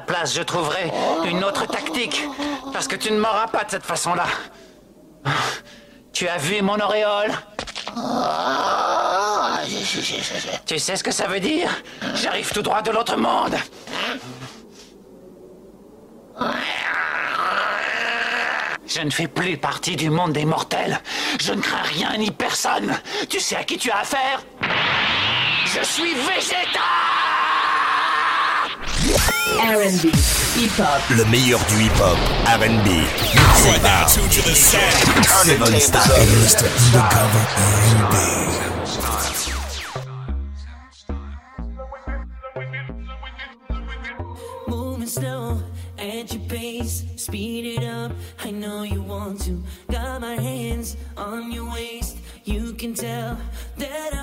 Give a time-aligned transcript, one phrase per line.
[0.00, 0.90] place, je trouverai
[1.26, 2.24] une autre tactique.
[2.72, 4.26] Parce que tu ne m'auras pas de cette façon-là.
[6.12, 7.32] Tu as vu mon auréole?
[10.66, 11.70] Tu sais ce que ça veut dire?
[12.14, 13.56] J'arrive tout droit de l'autre monde.
[18.86, 21.00] Je ne fais plus partie du monde des mortels.
[21.40, 22.98] Je ne crains rien ni personne.
[23.28, 24.42] Tu sais à qui tu as affaire?
[25.66, 27.17] Je suis végétal
[29.60, 30.12] R&B,
[30.56, 31.02] hip-hop.
[31.16, 32.88] Le meilleur du hip-hop, R&B,
[33.34, 34.06] mixé par
[35.22, 36.00] Carnival Style.
[36.94, 38.14] Undercover R&B.
[44.68, 45.60] Moving slow
[45.98, 48.12] at your pace, speed it up.
[48.44, 49.60] I know you want to.
[49.90, 52.16] Got my hands on your waist.
[52.44, 53.36] You can tell
[53.76, 54.17] that I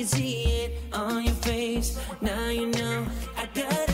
[0.00, 2.00] can see it on your face.
[2.22, 3.06] Now you know.
[3.36, 3.89] I gotta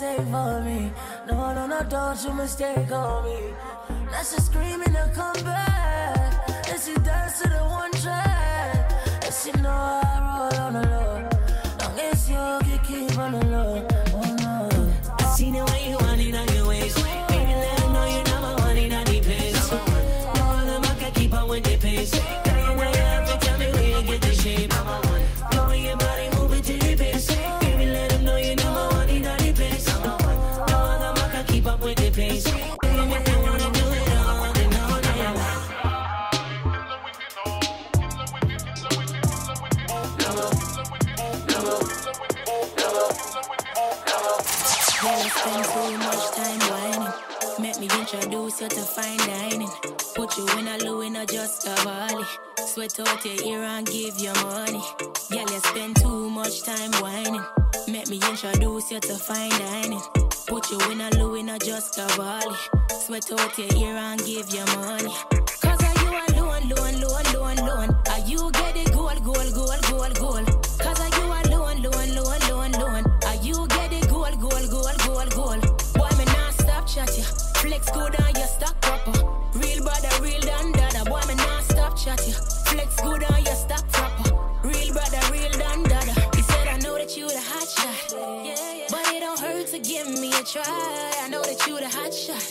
[0.00, 0.90] take for me.
[1.28, 3.52] No, no, no, don't you mistake on me.
[4.10, 6.48] Now she screaming to come back.
[6.70, 8.92] And she dance to the one track.
[9.22, 11.28] And she know I roll on the low.
[11.80, 13.86] Long as you can keep on the low.
[14.14, 14.92] Oh no.
[15.18, 15.98] I seen the way you
[48.50, 49.68] introduce you to fine dining.
[50.14, 52.24] Put you in a low in a just a volley.
[52.58, 54.82] Sweat out your ear and give you money.
[55.30, 57.44] Girl, you spend too much time whining.
[57.88, 60.00] Make me introduce you to fine dining.
[60.48, 62.56] Put you in a low in a just a volley.
[62.88, 65.14] Sweat out your ear and give you money.
[65.60, 67.96] Cause are you alone, alone, alone, alone, alone?
[68.10, 70.46] Are you get it gold, gold, gold, gold, gold?
[70.78, 73.04] Cause are you alone, alone, alone, alone, alone?
[73.26, 75.60] Are you get it gold, gold, gold, gold, gold?
[75.94, 77.39] Boy, me not stop chat ya.
[77.70, 79.12] Flex good on your stock proper.
[79.12, 79.58] Uh.
[79.60, 81.04] Real brother, real dan dada.
[81.08, 82.34] Boy, me not stop chat ya.
[82.66, 84.34] Flex good on your stock proper.
[84.64, 86.14] Real brother, real dan dada.
[86.34, 88.10] He said I know that you the hot shot,
[88.90, 90.64] but it don't hurt to give me a try.
[91.22, 92.42] I know that you the hot shot,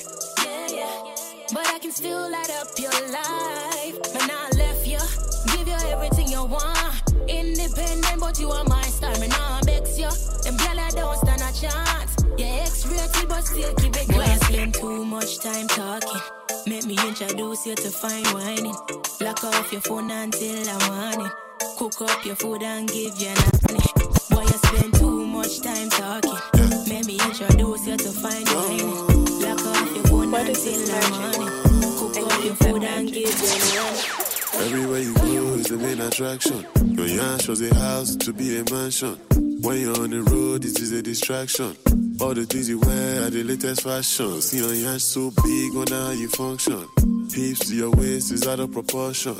[0.45, 1.15] Yeah, yeah.
[1.53, 3.99] but I can still light up your life.
[4.15, 5.03] Man, I left you,
[5.51, 7.03] give you everything you want.
[7.27, 9.11] Independent, but you are my star.
[9.19, 10.07] Me nah vex you.
[10.47, 12.18] Them gyal I don't stand a chance.
[12.39, 16.21] Yeah, X-rated, but still keep it Boy, I spend too much time talking.
[16.65, 18.75] Make me introduce you to fine whining.
[19.19, 21.29] Lock off your phone until the morning.
[21.77, 23.83] Cook up your food and give you nanny.
[24.29, 26.39] Boy, you spend too much time talking.
[26.87, 29.41] Make me introduce you to fine whining.
[29.41, 31.99] Lock off your phone until the morning.
[31.99, 34.38] Cook up your food and give you nanny.
[34.59, 36.65] Everywhere you go is the main attraction.
[36.97, 39.15] Your yarn shows a house to be a mansion.
[39.61, 41.75] When you're on the road, it is a distraction.
[42.19, 44.41] All the things you wear are the latest fashion.
[44.41, 46.85] See your yarn so big, wonder how you function.
[47.31, 49.35] Hips to your waist is out of proportion.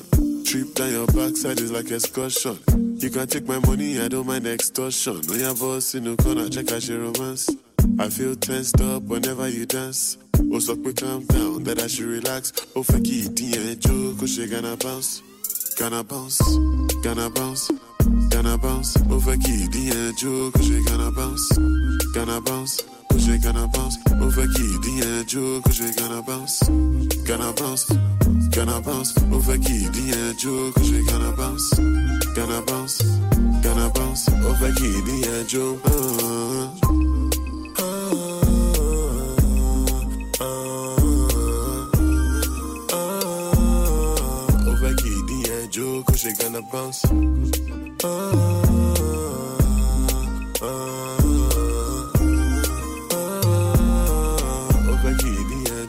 [0.46, 2.58] Trip down your backside is like excursion.
[2.98, 5.22] You can take my money, I don't mind extortion.
[5.28, 7.50] When your boss in the corner, check out your romance.
[8.00, 10.18] I feel tensed up whenever you dance.
[10.52, 12.52] Oh, so quick, calm down, that I should relax.
[12.76, 15.22] Oh, fuck it, joke, cause she gonna bounce.
[15.78, 16.42] Gonna bounce,
[17.04, 17.72] gonna bounce,
[18.30, 18.98] gonna bounce.
[19.10, 21.58] Oh, fuck it, joke, cause she gonna bounce.
[22.14, 22.84] Gonna bounce,
[23.18, 23.98] she gonna bounce.
[24.12, 26.64] Oh, fuck it, joke, cause she gonna bounce.
[27.28, 27.86] Gonna bounce,
[28.50, 29.14] gonna bounce.
[29.32, 31.74] Oh, fuck it, joke, cause she gonna bounce.
[32.36, 33.02] Gonna bounce,
[33.64, 34.30] gonna bounce.
[34.30, 36.99] Oh, fuck it, joke.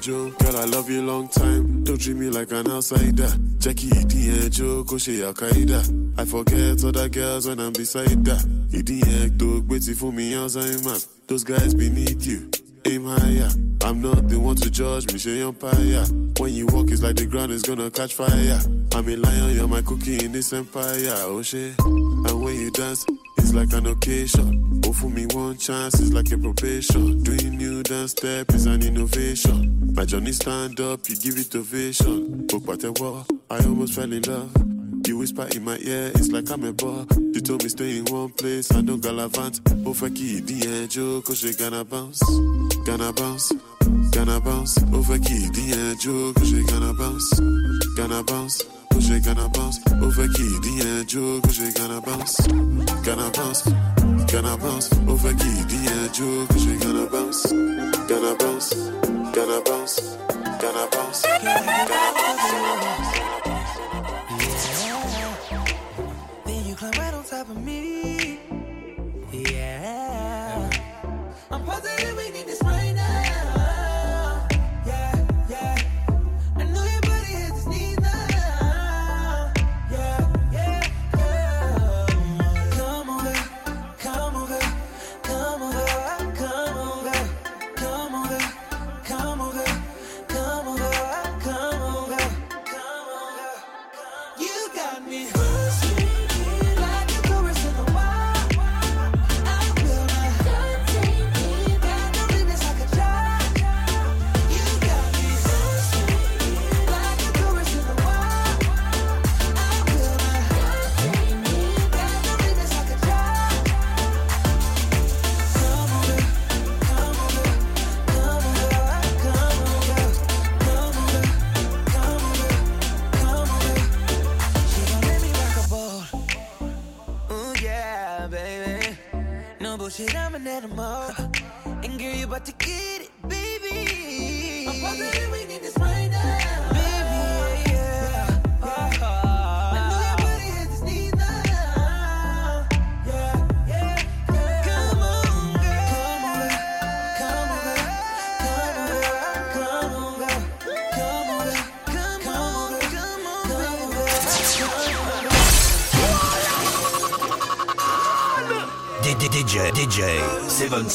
[0.01, 1.85] Joe, girl, I love you long time.
[1.85, 3.31] Don't treat me like an outsider.
[3.59, 6.19] Jackie D'Angelo, Koshe Al Qaeda.
[6.19, 8.43] I forget other girls when I'm beside that.
[8.73, 11.07] Idiot, dog, waiting for me, Alzheimer's.
[11.27, 12.51] Those guys beneath you
[12.87, 13.49] aim higher.
[13.83, 16.05] I'm not the one to judge me, say empire.
[16.39, 18.61] When you walk, it's like the ground is gonna catch fire.
[18.95, 21.79] I'm a lion, you're my cookie in this empire, oh shit.
[21.79, 23.05] And when you dance,
[23.39, 24.83] it's like an occasion.
[24.87, 27.23] Oh, for me, one chance is like a probation.
[27.23, 29.93] Doing new dance step is an innovation.
[29.95, 32.47] My journey stand up, you give it ovation.
[32.47, 32.85] But what
[33.51, 34.70] I almost fell in love.
[35.11, 37.05] You whisper in my ear, it's like I'm a ball.
[37.35, 39.59] You told me stay in one place, I don't galavant.
[39.85, 42.23] Oh, fuck it, D'Angelo, cause you gonna bounce.
[42.87, 43.51] Gonna bounce,
[44.13, 44.79] gonna bounce.
[44.93, 47.41] Oh, fuck it, D'Angelo, cause you gonna bounce.
[47.97, 48.63] Gonna bounce.
[48.93, 53.65] Cause you gonna bounce, over key, D'Angelo, cause you gonna bounce, gonna bounce,
[54.31, 58.75] gonna bounce, over key, D'Angelo, cause you gonna bounce, gonna bounce,
[59.35, 60.01] gonna bounce,
[60.61, 63.40] gonna bounce, gonna bounce.
[67.49, 68.39] me.
[69.33, 70.71] Yeah.
[71.51, 72.70] I'm positive we need this.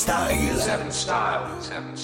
[0.06, 0.60] Style.
[0.60, 1.95] Seven style, seven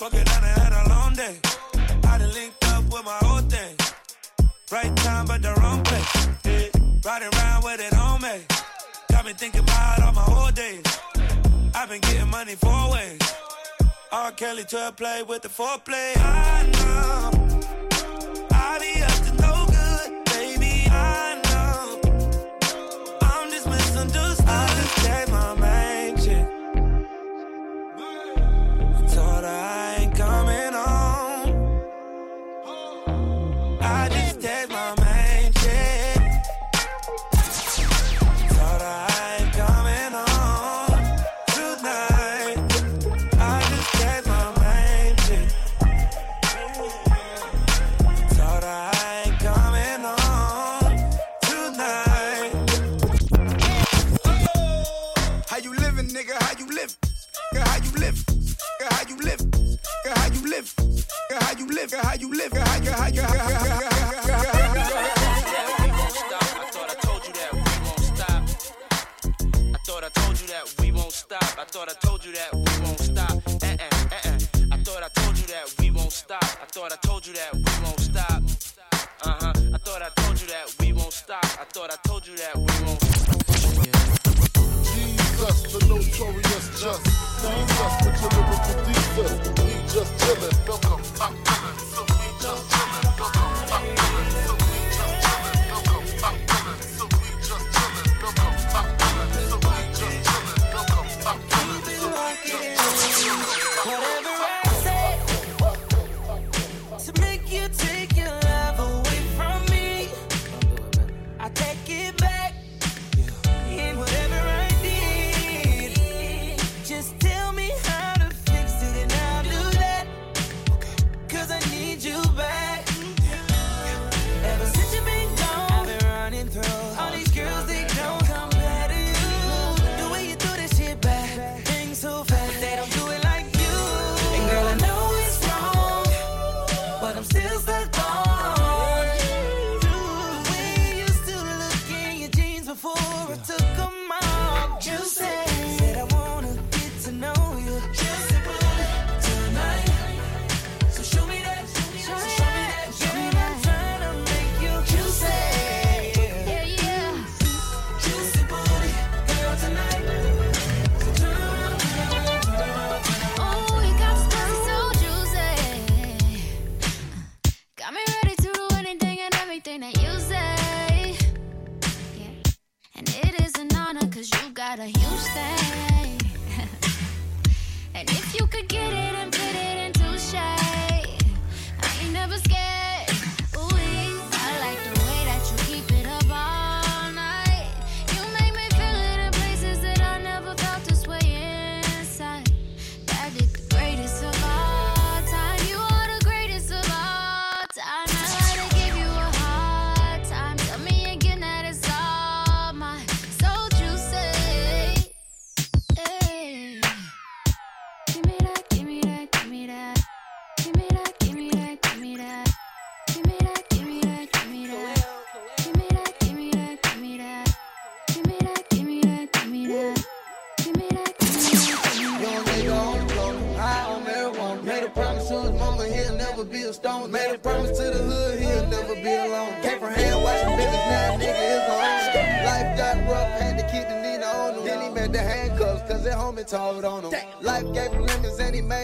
[0.00, 1.36] Fuck it, I had a long day.
[2.08, 3.76] I done linked up with my whole thing.
[4.72, 6.28] Right time, but the wrong place.
[6.46, 6.80] Yeah.
[7.04, 8.46] Riding around with it on me.
[9.10, 10.84] Got me thinking about all my whole days.
[11.74, 13.20] I've been getting money four ways.
[14.10, 14.32] R.
[14.32, 16.16] Kelly to play with the foreplay.
[16.16, 17.49] I know.
[61.80, 61.90] Live?
[61.90, 62.52] Nigga, how you live?
[62.52, 63.90] Nigga, how you how you how you how you
[69.72, 71.42] I thought I told you that we won't stop.
[71.58, 73.42] I thought I told you that we won't stop.
[73.62, 74.38] Eh eh.
[74.72, 76.44] I thought I told you that we won't stop.
[76.44, 78.42] I thought I told you that we won't stop.
[79.22, 79.52] Uh huh.
[79.74, 81.44] I thought I told you that we won't stop.
[81.44, 83.00] I thought I told you that we won't.
[84.84, 87.04] Jesus, the notorious just.
[87.40, 87.99] Jesus,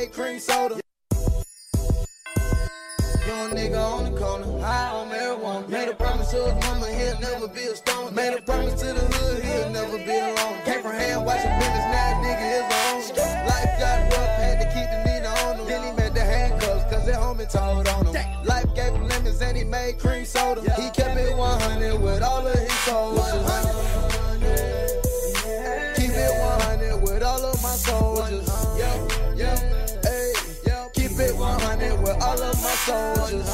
[0.07, 0.81] he cream soda.
[3.27, 5.69] Young nigga on the corner, high on marijuana.
[5.69, 8.15] Made a promise to his mama, he'll never be a stone.
[8.15, 10.59] Made a promise to the hood, he'll never be alone.
[10.65, 13.17] Came from hand washing business, now nigga is on.
[13.51, 15.67] Life got rough, had to keep the Nina on him.
[15.67, 18.45] Then he made the handcuffs, cause their homie told on him.
[18.45, 20.61] Life gave him lemons and he made cream soda.
[20.75, 23.16] He kept it 100 with all of his soldiers.
[32.87, 33.51] Soldiers.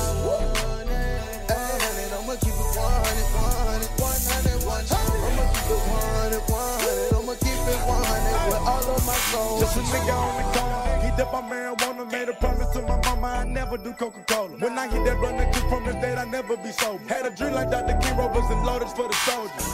[2.12, 4.92] I'ma keep it 100, 100, 100, 100.
[5.24, 7.16] I'ma keep it 100, 100.
[7.16, 9.72] I'ma keep it 100 with all of my soldiers.
[9.72, 11.00] Just a nigga on the corner.
[11.00, 14.60] He dip my marijuana, made a promise to my mama I never do Coca-Cola.
[14.60, 17.02] When I hit that run, I just promise that I never be sober.
[17.08, 17.96] Had a dream like Dr.
[18.04, 19.68] King Rovers and loaders for the soldiers.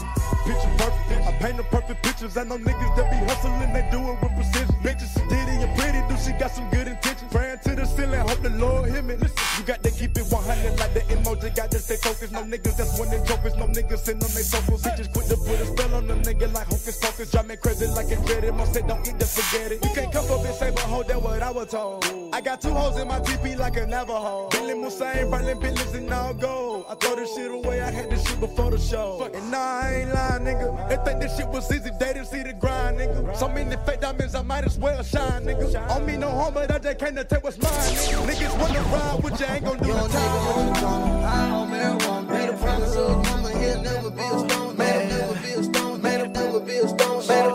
[0.47, 2.37] Picture perfect, I paint the perfect pictures.
[2.37, 4.75] I know niggas that be hustling, they do it with precision.
[4.87, 7.31] Bitches ditty and pretty, do she got some good intentions?
[7.65, 9.17] To the ceiling, hope the Lord hear me.
[9.17, 12.33] Listen, you got to keep it 100 like the emoji, got to stay focused.
[12.33, 14.83] No niggas that's winning trophies, no niggas sitting on they sofas.
[14.83, 17.31] Bitches quit to put a spell on the nigga like hocus pocus.
[17.31, 18.55] Drive me crazy like a dreaded.
[18.73, 19.85] Say don't eat the forget it.
[19.85, 22.05] You can't come up and say, but hold that what I was told.
[22.33, 24.49] I got two hoes in my TP like a Navajo.
[24.50, 26.87] Billy Musain, Berlin Billies and all gold.
[26.88, 29.29] I throw this shit away, I had this shit before the show.
[29.35, 30.88] And nah, I ain't lying, nigga.
[30.88, 33.37] They think this shit was easy, they didn't see the grind, nigga.
[33.37, 35.91] So many fake diamonds, I might as well shine, nigga.
[35.91, 38.28] On me, no harm, but I just came to take what's mine.
[38.28, 40.75] Niggas wanna ride with you, ain't gon' do the time.
[40.75, 42.28] High on marijuana.
[42.31, 44.76] Made a promise to his mama, he'll never be a stone.
[44.76, 46.02] Made him never be a stone.
[46.02, 47.26] Made him never be a stone.
[47.26, 47.52] Made him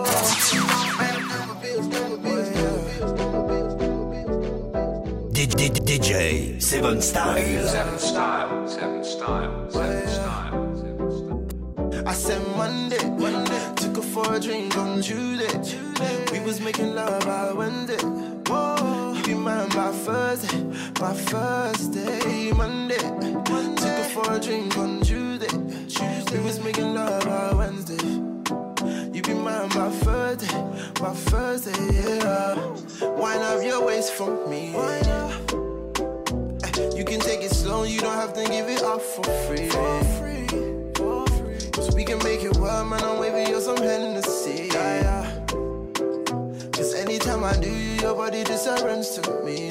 [1.30, 2.12] never be a stone.
[5.86, 7.68] DJ Seven Style.
[7.68, 10.54] Seven style, seven style, seven style.
[12.08, 13.83] I said Monday, Monday.
[14.14, 15.82] For a drink on Tuesday.
[16.32, 17.98] We was making love by Wednesday.
[18.48, 20.62] Whoa, you be mine by Thursday,
[21.00, 22.98] by Thursday, Monday.
[22.98, 25.50] Took her for a drink on Tuesday.
[26.32, 28.06] We was making love by Wednesday.
[29.12, 30.62] You be mine by Thursday,
[31.02, 32.56] by Thursday, yeah.
[33.18, 34.74] Wind up your waist for me.
[36.96, 39.70] You can take it slow, you don't have to give it up for free.
[39.70, 40.33] So
[41.96, 43.04] we can make it work, man.
[43.04, 44.70] I'm waving you some Hennessy.
[44.74, 45.44] Yeah, yeah.
[46.72, 49.70] Cause anytime I do you, your body just runs to me.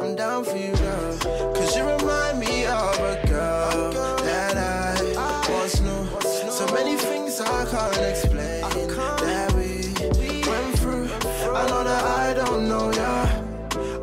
[0.00, 1.18] I'm down for you, girl.
[1.54, 3.92] Cause you remind me of a girl
[4.22, 6.50] that I once knew.
[6.50, 11.08] So many things I can't explain that we went through.
[11.54, 13.46] I know that I don't know ya.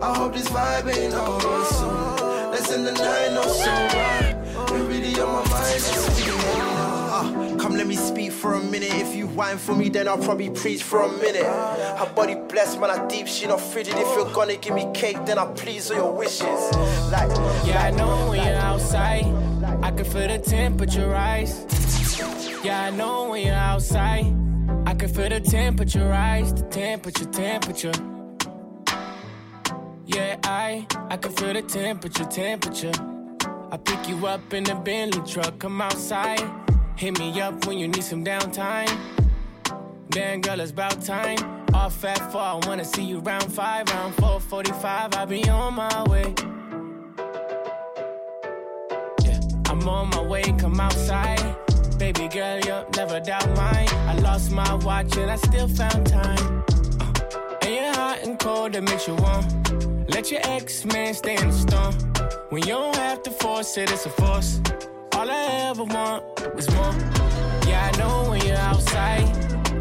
[0.01, 2.51] I hope this vibe ain't over soon.
[2.51, 4.23] Let's end the night, no sober.
[5.75, 8.94] Uh, come let me speak for a minute.
[8.94, 11.46] If you whine for me, then I'll probably preach for a minute.
[11.46, 13.96] Her body blessed, man, I deep, she not frigid.
[13.96, 16.44] If you're gonna give me cake, then I'll please all your wishes.
[17.12, 17.30] Like,
[17.65, 19.25] Yeah, I know when you're outside,
[19.82, 21.65] I can feel the temperature rise.
[22.63, 24.25] Yeah, I know when you're outside,
[24.86, 26.53] I can feel the temperature rise.
[26.53, 27.94] The temperature, temperature.
[30.06, 33.12] Yeah, I I can feel the temperature, temperature.
[33.74, 36.48] I pick you up in the Bentley truck, come outside.
[36.96, 38.96] Hit me up when you need some downtime.
[40.10, 41.39] Damn, girl, it's about time.
[41.74, 45.15] Off at four, I wanna see you round five, round four forty-five.
[45.15, 46.36] I'll be on my way.
[49.24, 51.42] Yeah, I'm on my way, come outside.
[51.98, 53.89] Baby girl, you'll never doubt mine.
[54.08, 56.63] I lost my watch and I still found time.
[57.00, 59.92] Uh, and you're hot and cold, that makes you warm.
[60.13, 61.96] Let your ex man stay in the storm.
[62.50, 64.62] When you don't have to force it, it's a force.
[65.15, 66.24] All I ever want
[66.55, 66.93] is more.
[67.67, 69.25] Yeah, I know when you're outside,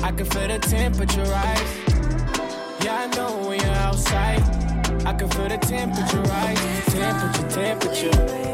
[0.03, 1.73] I can feel the temperature rise.
[2.83, 4.41] Yeah, I know when you're outside,
[5.07, 6.87] I can feel the temperature rise.
[6.87, 8.52] Temperature, temperature.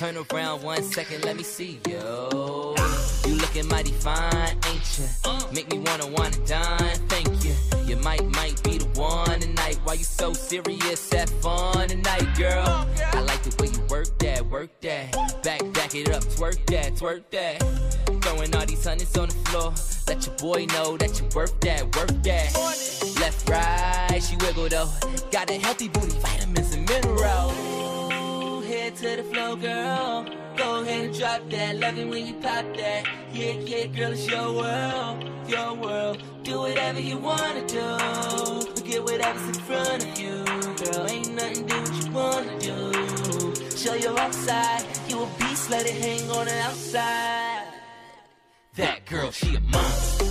[0.00, 2.74] Turn around one second, let me see you.
[3.26, 5.04] You looking mighty fine, ain't you?
[5.52, 7.54] Make me wanna wanna dine, thank you.
[7.84, 9.78] You might, might be the one tonight.
[9.84, 11.12] Why you so serious?
[11.12, 12.88] Have fun tonight, girl.
[13.12, 15.12] I like the way you work that, work that.
[15.42, 17.60] Back, back it up, twerk that, twerk that.
[18.22, 19.74] Throwing all these hundreds on the floor.
[20.08, 22.54] Let your boy know that you work that, work that.
[23.20, 24.88] Left, right, she wiggle though.
[25.30, 27.69] Got a healthy booty, vitamins and minerals.
[29.00, 30.26] To the flow, girl.
[30.58, 31.76] Go ahead and drop that.
[31.78, 33.06] Love it when you pop that.
[33.32, 36.22] Yeah, yeah, girl, it's your world, your world.
[36.42, 37.80] Do whatever you wanna do.
[38.76, 41.06] Forget whatever's in front of you, girl.
[41.08, 43.70] Ain't nothing do what you wanna do.
[43.74, 44.84] Show your outside.
[45.08, 47.72] You a beast, let it hang on the outside.
[48.76, 50.29] That girl, she a monster.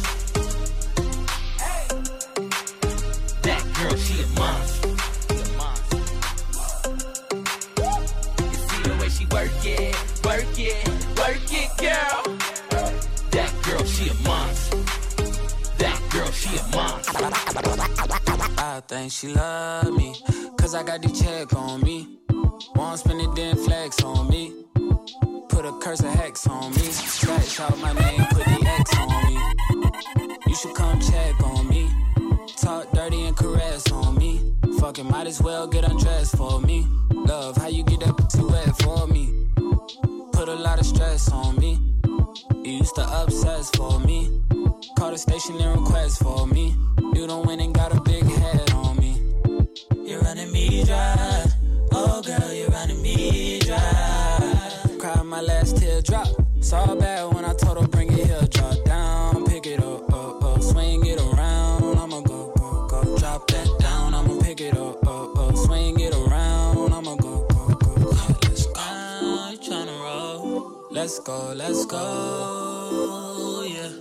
[18.80, 20.16] I think she love me,
[20.58, 22.20] cause I got the check on me.
[22.76, 24.54] Won't spend it, then flex on me.
[25.50, 26.84] Put a curse of hex on me.
[26.84, 30.32] Scratch out my name, put the X on me.
[30.48, 31.90] You should come check on me.
[32.56, 34.54] Talk dirty and caress on me.
[34.80, 36.88] Fucking might as well get undressed for me.
[37.12, 39.50] Love, how you get up too wet for me?
[40.32, 41.78] Put a lot of stress on me.
[42.64, 44.42] You used to obsess for me.
[44.98, 46.76] Call the station and request for me.
[47.14, 49.22] You don't win and got a big head on me.
[50.06, 51.46] You're running me dry.
[51.92, 54.40] Oh girl, you're running me dry.
[55.00, 56.28] Cried my last teardrop.
[56.60, 58.42] Saw bad when I told her bring it here.
[58.50, 60.62] Drop down, pick it up, up, up.
[60.62, 61.98] Swing it around.
[61.98, 63.18] I'ma go, go, go.
[63.18, 64.14] Drop that down.
[64.14, 65.56] I'ma pick it up, up, up.
[65.56, 66.94] Swing it around.
[66.94, 67.94] I'ma go, go, go.
[68.44, 69.50] Let's go.
[69.52, 70.88] You tryna roll?
[70.92, 72.69] Let's go, let's go.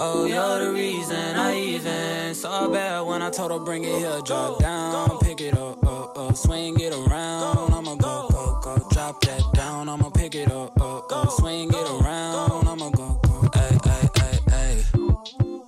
[0.00, 4.20] Oh, you're the reason I even saw bad when I told her bring it here.
[4.24, 6.37] Drop down, pick it up, up, up.
[6.37, 7.72] Swing it around.
[7.72, 8.88] I'ma go, go, go.
[8.90, 9.88] Drop that down.
[9.88, 11.32] I'ma pick it up, up, up.
[11.32, 12.68] Swing it around.
[12.68, 13.50] I'ma go, go.
[13.54, 14.84] Ay, ay, ay, ay.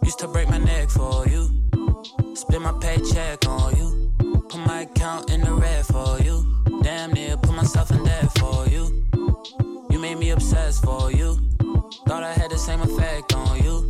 [0.05, 1.51] Used to break my neck for you.
[2.35, 4.13] Spend my paycheck on you.
[4.49, 6.47] Put my account in the red for you.
[6.83, 9.05] Damn near put myself in debt for you.
[9.91, 11.37] You made me obsessed for you.
[12.07, 13.90] Thought I had the same effect on you.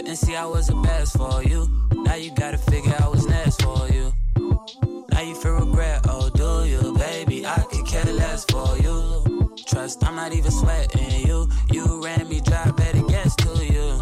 [0.00, 1.68] Couldn't see I was a best for you.
[1.92, 4.10] Now you gotta figure out what's next for you.
[5.10, 6.94] Now you feel regret, oh, do you?
[6.94, 9.54] Baby, I could care less for you.
[9.66, 11.50] Trust, I'm not even sweating you.
[11.70, 14.00] You ran me dry, better guess to you.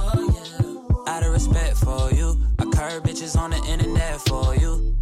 [1.08, 4.96] Out of respect for you, I curb bitches on the internet for you.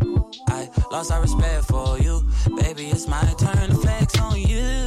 [0.49, 2.23] I lost all respect for you.
[2.57, 4.86] Baby, it's my turn to flex on you.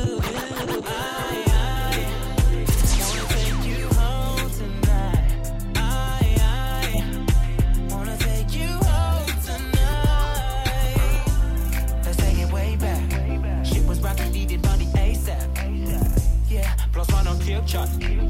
[17.69, 18.28] chat.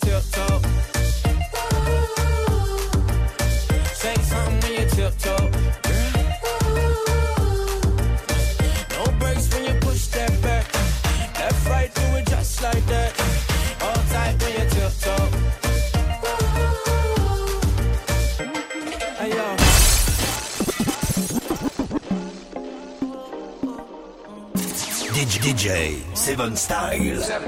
[0.00, 0.60] tiptoe.
[3.94, 5.50] Say something when you tiptoe.
[8.96, 9.04] No
[9.52, 10.64] when you push that back.
[11.38, 13.10] Left, right, do it just like that.
[13.82, 15.50] All tight when you tiptoe.
[27.30, 27.39] Seven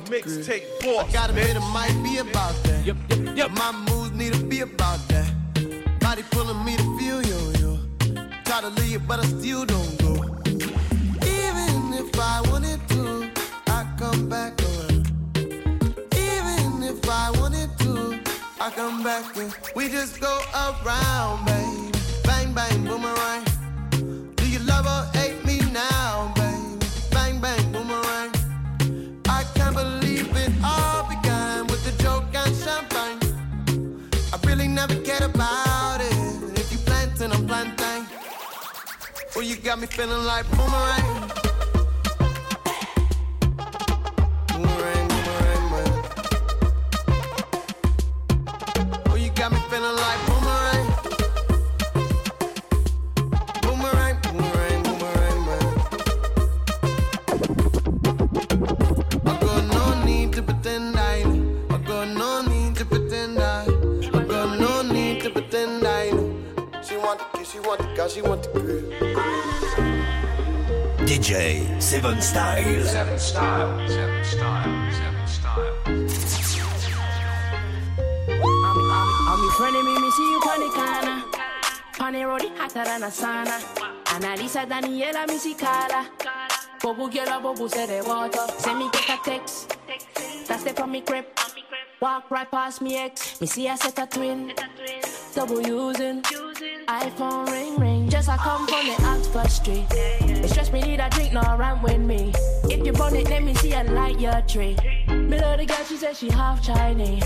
[0.00, 0.61] mixtape.
[39.72, 41.11] got me feeling like boomerang.
[72.02, 72.84] Seven Style.
[72.84, 73.88] Seven Style.
[73.88, 74.90] Seven Style.
[74.90, 75.74] Seven Style.
[79.28, 81.22] I'm in front of me, me see you on the corner.
[82.00, 83.56] On the road, it hotter than a sauna.
[84.06, 86.10] Analisa Daniela, me see Carla.
[86.80, 88.52] Bobu girl, bobu say the water.
[88.58, 89.76] Send me get a text.
[90.48, 91.26] That's the from me crib.
[92.00, 93.40] Walk right past me ex.
[93.40, 94.52] Me see a set a twin.
[95.36, 96.22] Double using.
[96.22, 98.01] iPhone ring ring.
[98.22, 99.84] Just I come from the Oxford Street.
[99.90, 102.32] It stress me need a drink, no run with me.
[102.70, 104.76] If you burn it, let me see a light your tree.
[105.08, 107.24] Me love the girl, she said she half Chinese.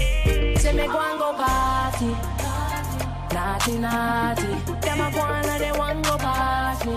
[0.62, 2.16] Say me go and go party.
[3.34, 4.46] Naughty, naughty.
[4.80, 6.94] Them a go and they want go past me.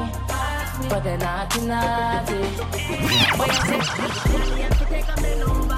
[0.88, 2.40] But they naughty, naughty.
[3.38, 5.76] But you over.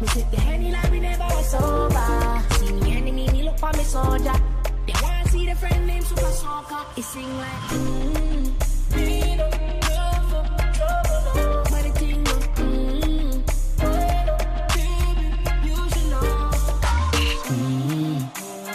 [0.00, 2.42] Me sip the Henny like we never was sober.
[2.60, 4.32] See me enemy, me look for me soldier.
[5.30, 6.86] See the friend named Super Soccer.
[6.96, 7.48] It sing like.
[7.68, 8.68] Mm-hmm.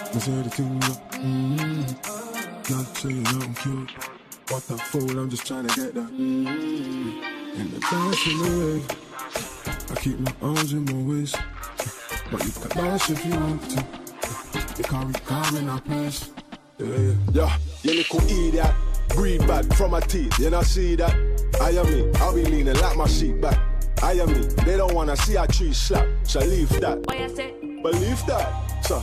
[0.05, 1.11] I said the thing up.
[1.13, 2.73] Mm-hmm.
[2.73, 3.91] Not saying I'm cute.
[4.49, 6.11] What the fool, I'm just trying to get that.
[6.11, 7.59] Mm-hmm.
[7.59, 8.81] In the dance in the way.
[9.89, 11.35] I keep my arms in my waist.
[12.31, 13.85] But you can dance if you want to.
[14.77, 16.29] You can't recall in our place.
[16.84, 17.13] Yeah, yeah.
[17.32, 18.74] Yeah, you little idiot.
[19.10, 21.15] Breathe bad from my teeth, you not see that?
[21.62, 23.60] I am me, I'll be leaning like my seat back.
[24.02, 27.06] I am me, they don't wanna see a tree slap, so leave that.
[27.06, 27.54] What you say?
[27.62, 29.00] Believe that, so.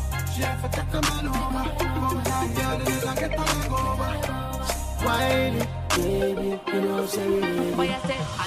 [5.03, 5.67] Whiny,
[5.97, 8.41] baby, you know say we need What you say?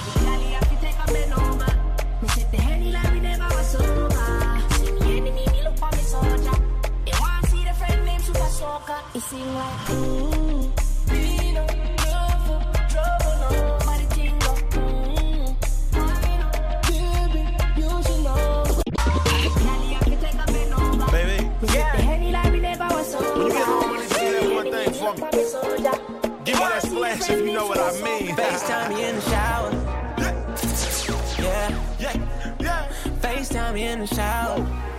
[8.63, 9.89] Named Super It sing like,
[11.09, 11.65] we no
[12.89, 13.77] trouble, no.
[13.85, 14.51] But the thing go,
[16.87, 17.43] baby,
[17.77, 18.63] you should know.
[18.97, 19.05] I
[19.41, 21.11] be galley, have to take a bend over.
[21.11, 23.33] Baby, Me sip the Henny like we never was sober.
[23.33, 25.19] when you get home, let me see that one thing for me.
[26.45, 28.35] Give me that splash if you know what I mean.
[28.35, 29.71] FaceTime me in the shower.
[31.39, 31.69] Yeah.
[31.99, 32.15] Yeah.
[32.59, 32.87] Yeah.
[33.21, 34.92] FaceTime me in the shower.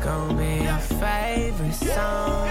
[0.00, 2.48] This gon' be your favorite song.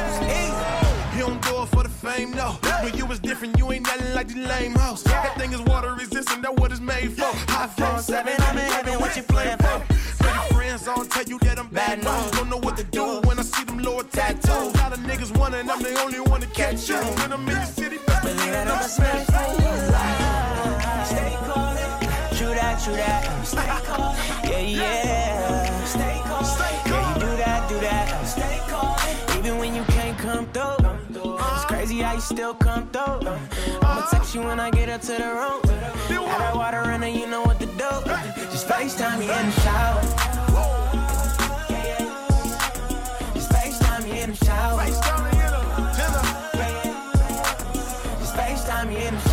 [1.16, 2.58] You don't do it for the fame, no.
[2.62, 5.02] But you was different, you ain't nothing like the lame house.
[5.04, 7.32] That thing is water resistant, that what it's made for.
[7.52, 9.82] High flow seven, I'm in heaven, what you playing for?
[10.20, 12.32] Pretty friends on tell you that I'm bad news.
[12.32, 14.74] Don't know what to do when I see them lower tattoos.
[14.76, 16.98] A lot of niggas wanting, I'm the only one to catch you.
[16.98, 19.26] When I'm in the city, best believe that I'ma smash
[21.08, 21.76] Stay calm.
[22.38, 23.46] True that, true that.
[23.46, 24.16] Stay calm.
[24.44, 25.86] Yeah, yeah.
[25.86, 26.79] Stay calm.
[32.00, 33.28] It's how you still come through.
[33.28, 33.38] Uh,
[33.82, 35.62] I'ma text you when I get up to the room.
[36.30, 37.90] Have that water running, you know what to do.
[38.52, 40.02] Just FaceTime me in the shower.
[43.34, 44.86] Just FaceTime me in the shower.
[44.86, 45.04] Just
[48.34, 49.29] FaceTime me in the shower.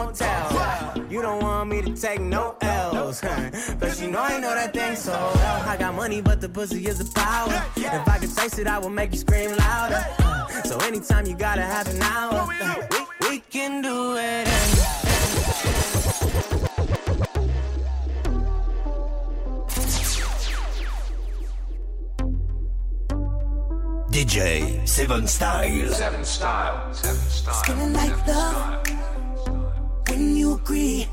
[0.00, 1.06] Won't tell.
[1.10, 3.20] You don't want me to take no L's.
[3.80, 5.68] But you know I know that thing so well.
[5.68, 7.56] I got money, but the pussy is the power.
[7.76, 10.02] If I could taste it, I will make you scream louder.
[10.64, 14.46] So anytime you gotta have an hour, we, we can do it.
[24.12, 25.92] DJ Seven Style.
[25.92, 26.92] Seven Style.
[26.92, 27.62] Seven Style.
[27.64, 28.99] Feeling like love when
[30.74, 31.08] you agree.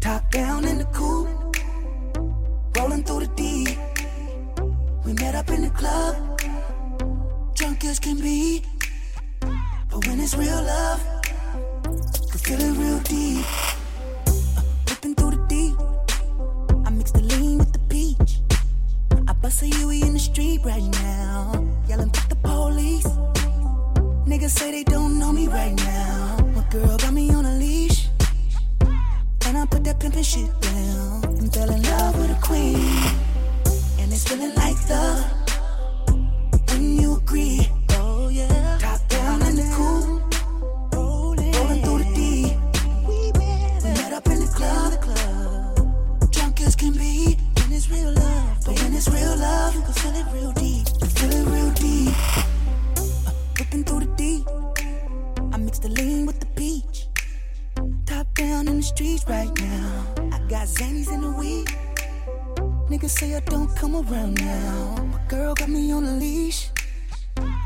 [0.00, 1.28] Top down in the coupe,
[2.76, 3.78] rolling through the D.
[5.04, 6.16] We met up in the club,
[7.54, 8.62] drunk as can be.
[9.90, 11.00] But when it's real love,
[12.30, 13.46] can feel it real deep.
[14.26, 14.62] Uh,
[15.16, 15.74] through the D,
[16.86, 18.40] I mix the lean with the peach.
[19.28, 23.06] I bust a Huey in the street right now, yelling at the police.
[24.26, 26.36] Niggas say they don't know me right now.
[26.54, 28.03] My girl got me on a leash.
[29.64, 31.24] And put that pimpin' shit down.
[31.38, 32.76] And fell in love with a queen.
[33.98, 35.24] And it's feeling like love.
[36.68, 37.70] When you agree.
[37.92, 38.76] Oh yeah.
[38.78, 40.20] Top down in the cool.
[40.92, 42.58] Rolling, through the D.
[43.08, 44.92] We met up in the club.
[44.92, 46.30] The club.
[46.30, 47.38] Drunk as can be.
[47.56, 48.58] When it's real love.
[48.66, 50.53] But when it's real love, you can feel it real
[59.18, 60.06] streets right now.
[60.32, 61.66] I Got Zannies in the weed.
[62.88, 64.96] Niggas say I don't come around now.
[65.12, 66.70] My girl got me on a leash.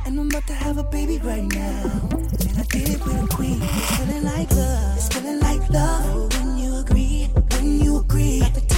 [0.06, 2.08] And I'm about to have a baby right now.
[2.12, 3.61] And I did it with a queen.
[3.62, 4.96] It's feeling like love.
[4.96, 6.32] It's feeling like love.
[6.38, 8.40] When you agree, when you agree.
[8.40, 8.77] Got the top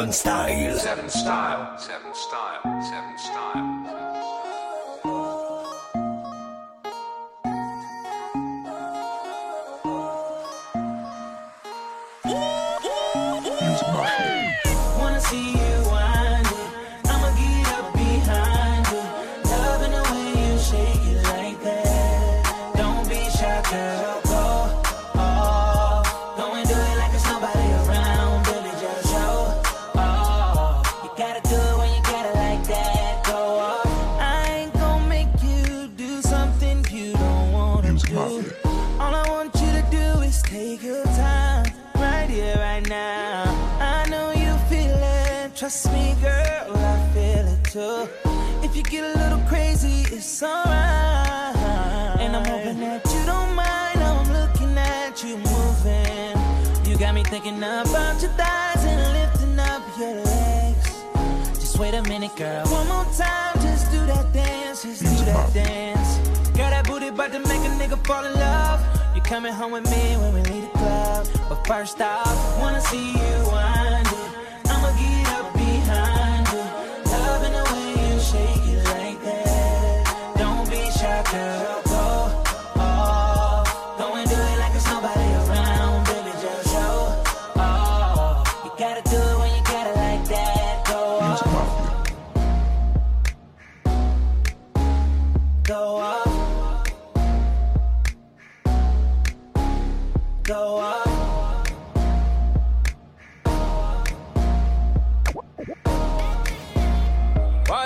[0.00, 0.78] Seven Style.
[0.78, 1.10] Seven.
[63.00, 66.18] One time, just do that dance, just do that dance.
[66.52, 68.80] That booty about to make a nigga fall in love.
[69.14, 71.26] You coming home with me when we leave the club.
[71.48, 73.36] But first off, wanna see you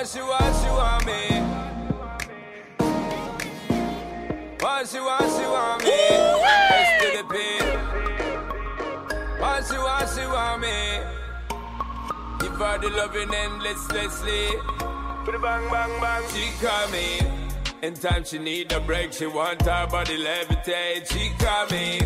[0.05, 1.21] What she want, she want me.
[4.61, 5.91] What she want, she want me.
[5.91, 7.35] S to the P.
[9.41, 10.77] What she want, she want me.
[12.39, 14.49] Give her the loving endlessly.
[15.41, 16.25] Bang, bang, bang.
[16.35, 17.07] She call me.
[17.81, 21.11] In time she need a break, she want her body levitate.
[21.11, 22.03] She call me.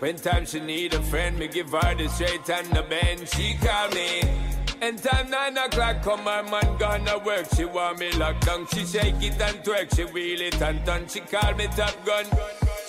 [0.00, 3.28] When time she need a friend, me give her the straight and the bend.
[3.28, 4.45] She call me.
[4.82, 7.46] And time nine o'clock, come my man gonna work.
[7.56, 8.66] She want me locked down.
[8.68, 9.94] She shake it and twerk.
[9.96, 11.08] She wheel it and turn.
[11.08, 12.26] She call me top gun.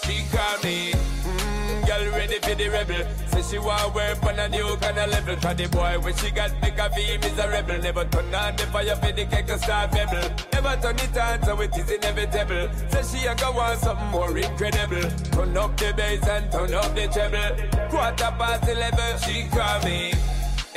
[0.03, 0.91] She call me.
[0.91, 3.07] Mm, girl ready for the rebel.
[3.27, 5.35] Say she want work on a new kind of level.
[5.38, 7.81] Cause the boy when she got the coffee is a rebel.
[7.81, 10.29] Never turn on the fire for the cake to start rebel.
[10.53, 12.69] Never turn it on so it is inevitable.
[12.91, 15.09] Say she a go want something more incredible.
[15.31, 17.89] Turn up the bass and turn up the treble.
[17.89, 20.13] Quarter past eleven, she call me.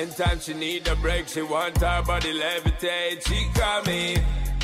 [0.01, 3.23] In time she need a break, she want her body levitate.
[3.29, 4.17] She call me.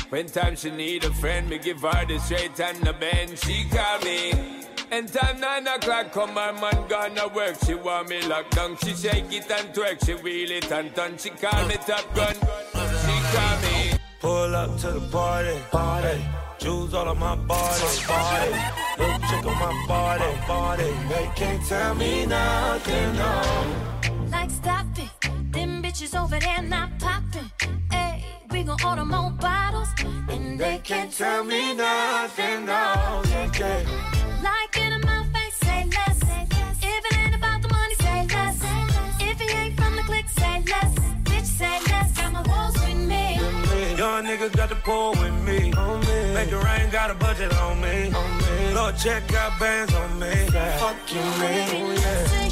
[0.09, 3.37] When time she need a friend, me give her the straight and the bend.
[3.37, 4.31] She call me.
[4.89, 7.55] And time nine o'clock, come my man gonna work.
[7.67, 8.77] She want me locked down.
[8.77, 10.03] She shake it and twerk.
[10.03, 11.19] She wheel it and turn.
[11.19, 12.33] She call me top gun.
[12.33, 13.91] She call me.
[14.19, 16.19] Pull up to the party, party.
[16.57, 18.51] Jewels all on my body, body.
[18.97, 20.91] Look chick on my body, body.
[21.09, 23.97] They can't tell me nothing, no.
[24.31, 25.16] Like stop it, them
[25.87, 27.49] bitches over there not popping.
[27.89, 29.87] Hey, we gon' order more bottles,
[30.29, 33.21] and they can't tell me nothing, no.
[33.31, 33.79] Yeah, yeah.
[34.43, 36.19] Like it in my face, say less.
[36.81, 38.59] If it ain't about the money, say less.
[39.21, 40.93] If it ain't from the click, say less.
[41.29, 42.11] Bitch, say less.
[42.17, 43.35] Got my walls with me.
[43.97, 45.71] Young niggas got the pull with me.
[45.73, 46.33] On me.
[46.33, 48.11] Make it rain, got a budget on me.
[48.11, 48.73] On me.
[48.73, 50.33] Lord, check out bands on me.
[50.81, 51.95] Fuck you, man.
[51.95, 52.47] Yeah.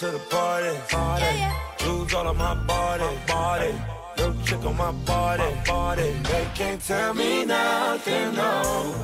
[0.00, 0.74] To the party.
[0.88, 1.24] party.
[1.24, 1.76] Yeah, yeah.
[1.76, 3.04] Jewels all on my body.
[3.26, 3.74] body.
[4.16, 5.54] Little chick on my body.
[5.66, 6.10] body.
[6.22, 8.94] They can't tell me nothing, no.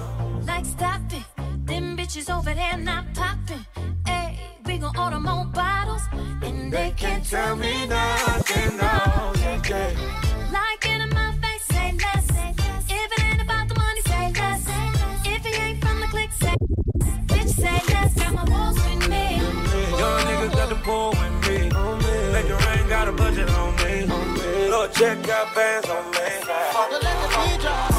[0.47, 1.27] Like stop it,
[1.67, 3.67] them bitches over there not popping.
[4.07, 6.05] Hey, we gon' order more bottles,
[6.43, 8.95] and they can't tell me nothing, no.
[9.43, 10.51] Yeah, yeah.
[10.51, 12.36] Like in my face, say less.
[17.27, 18.15] Bitch, say less.
[18.15, 19.37] Got my walls with me.
[20.01, 21.59] Young niggas got the pull with me.
[22.33, 24.07] Make it rain, got a budget on me.
[24.71, 26.19] Lord, check out bands on me.
[26.73, 27.91] Don't let the beat drop.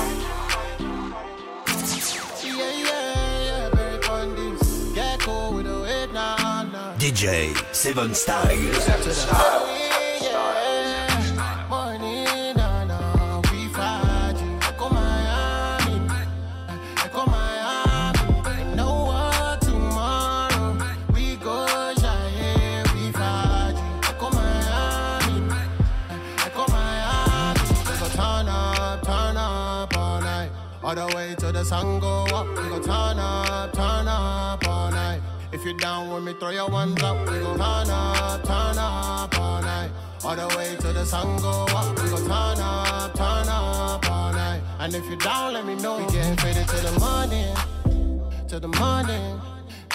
[2.43, 3.97] Yeah, yeah, yeah,
[35.77, 37.19] You down with me, throw your ones up.
[37.19, 39.91] We go turn up, turn up all night.
[40.23, 42.01] All the way till the sun go up.
[42.01, 44.61] We go turn up, turn up all night.
[44.79, 45.99] And if you down, let me know.
[45.99, 47.55] We getting faded till the morning,
[48.47, 49.39] till the morning.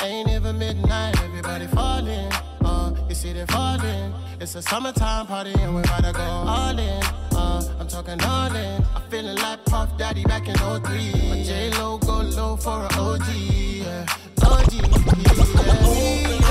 [0.01, 2.31] Ain't even midnight, everybody falling.
[2.65, 4.15] Uh, you see they falling.
[4.41, 7.03] It's a summertime party and we gotta go all in.
[7.35, 8.85] Uh, I'm talking all in.
[8.95, 10.81] I'm feeling like Puff Daddy back in 03.
[11.29, 13.29] My J Lo go low for an OG.
[13.31, 14.22] Yeah.
[14.63, 16.42] OG.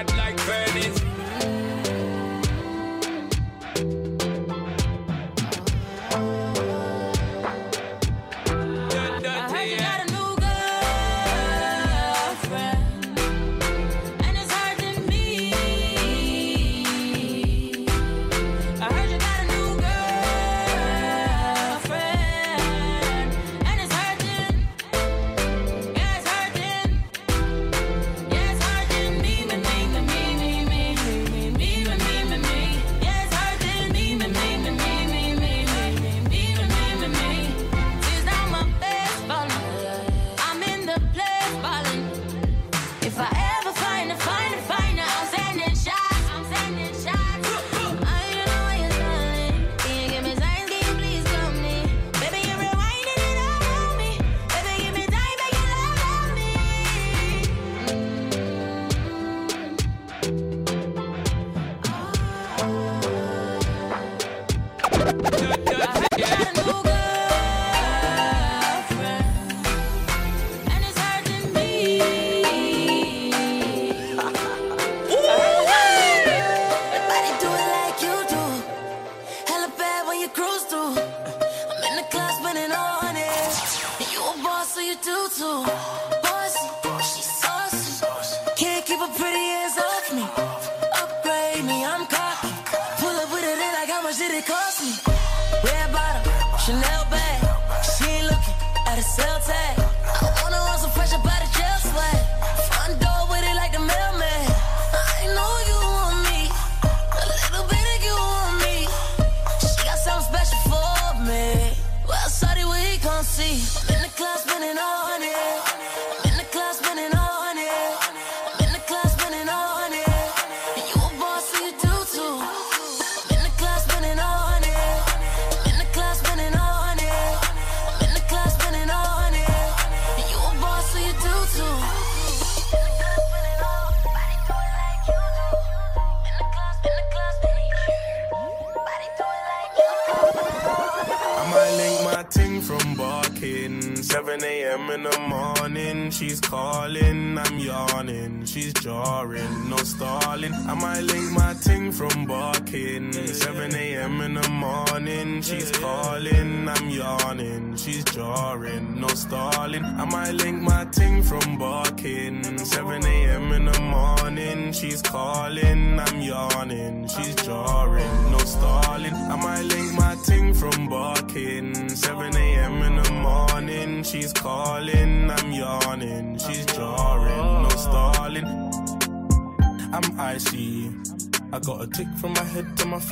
[0.00, 0.37] It like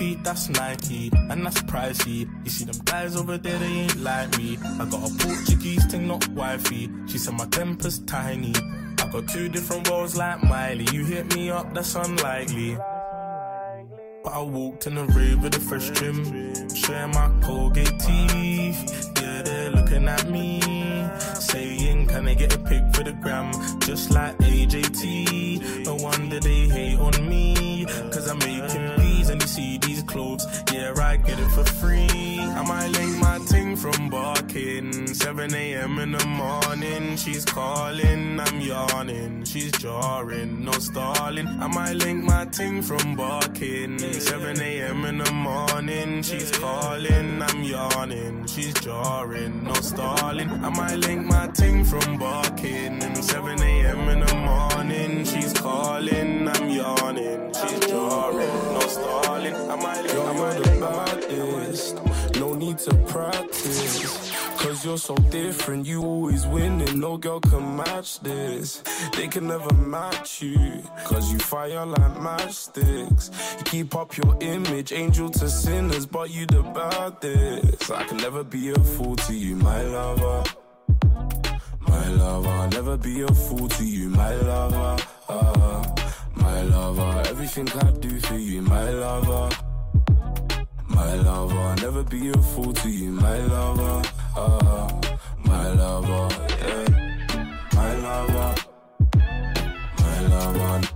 [0.06, 2.28] feet, that's Nike, and that's pricey.
[2.44, 4.58] You see them guys over there, they ain't like me.
[4.80, 6.88] I got a Portuguese thing, not wifey.
[7.06, 8.54] She said my temper's tiny.
[9.02, 10.86] I got two different roles like Miley.
[10.92, 12.76] You hit me up, that's unlikely.
[14.24, 16.18] But I walked in the rave with a fresh trim,
[16.74, 18.80] showing my Colgate teeth.
[19.20, 20.60] Yeah, they're looking at me,
[21.38, 23.52] saying, Can I get a pic for the gram?
[23.80, 25.84] Just like AJT.
[25.84, 27.75] No wonder they hate on me,
[30.16, 30.46] clothes.
[30.72, 32.40] Yeah, I get it for free.
[32.60, 35.14] I might link my ting from barking.
[35.14, 35.98] 7 a.m.
[35.98, 38.40] in the morning, she's calling.
[38.40, 41.48] I'm yawning, she's jarring, no stalling.
[41.64, 43.98] I might link my ting from barking.
[43.98, 45.04] 7 a.m.
[45.04, 47.42] in the morning, she's calling.
[47.42, 50.50] I'm yawning, she's jarring, no stalling.
[50.66, 52.94] I might link my ting from barking.
[53.14, 54.08] 7 a.m.
[54.14, 56.48] in the morning, she's calling.
[56.48, 59.54] I'm yawning, she's jarring, no stalling.
[59.54, 62.36] I might link, I might link, I might link.
[62.40, 64.32] No need to practice.
[64.58, 66.98] Cause you're so different, you always winning.
[66.98, 68.82] No girl can match this.
[69.16, 70.82] They can never match you.
[71.04, 73.24] Cause you fire like matchsticks.
[73.58, 77.90] You keep up your image, angel to sinners, but you the baddest.
[77.90, 80.42] I can never be a fool to you, my lover.
[81.80, 84.96] My lover, I'll never be a fool to you, my lover.
[85.28, 86.05] Uh,
[86.36, 89.48] my lover, everything I do for you, my lover.
[90.88, 94.02] My lover, I'll never be a fool to you, my lover.
[94.36, 94.88] Uh,
[95.44, 96.28] my lover,
[96.60, 96.86] yeah.
[97.74, 98.54] My lover,
[99.98, 100.95] my lover,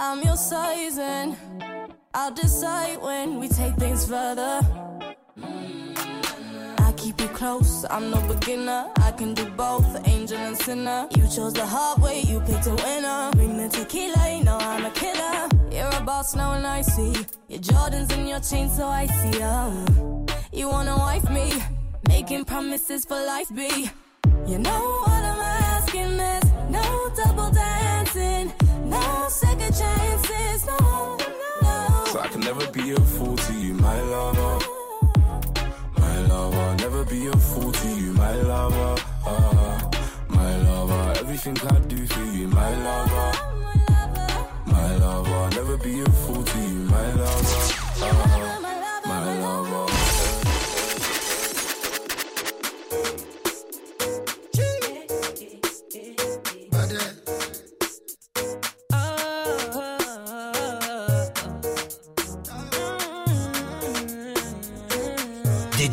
[0.00, 1.36] I'm your sizing.
[2.14, 4.60] I'll decide when we take things further.
[5.36, 6.80] Mm.
[6.80, 8.90] I keep you close, I'm no beginner.
[8.98, 11.08] I can do both, angel and sinner.
[11.16, 13.30] You chose the hard way, you picked a winner.
[13.32, 15.48] Bring the tequila, you know I'm a killer.
[15.72, 17.12] You're a boss now and I see
[17.48, 19.84] your Jordans and your chain, so I see 'em.
[19.88, 20.26] Um.
[20.52, 21.52] You wanna wife me,
[22.06, 23.90] making promises for life, be.
[24.46, 25.40] You know what I'm
[25.74, 28.52] asking is no double dancing,
[28.88, 31.16] no second chances, no,
[31.62, 32.04] no.
[32.06, 34.64] So I can never be a fool to you, my lover.
[35.98, 39.02] My lover, never be a fool to you, my lover.
[39.26, 39.90] Uh,
[40.28, 43.30] my lover, everything I do for you, my lover.
[44.66, 47.74] My lover, never be a fool to you, my lover.
[48.00, 48.37] Uh,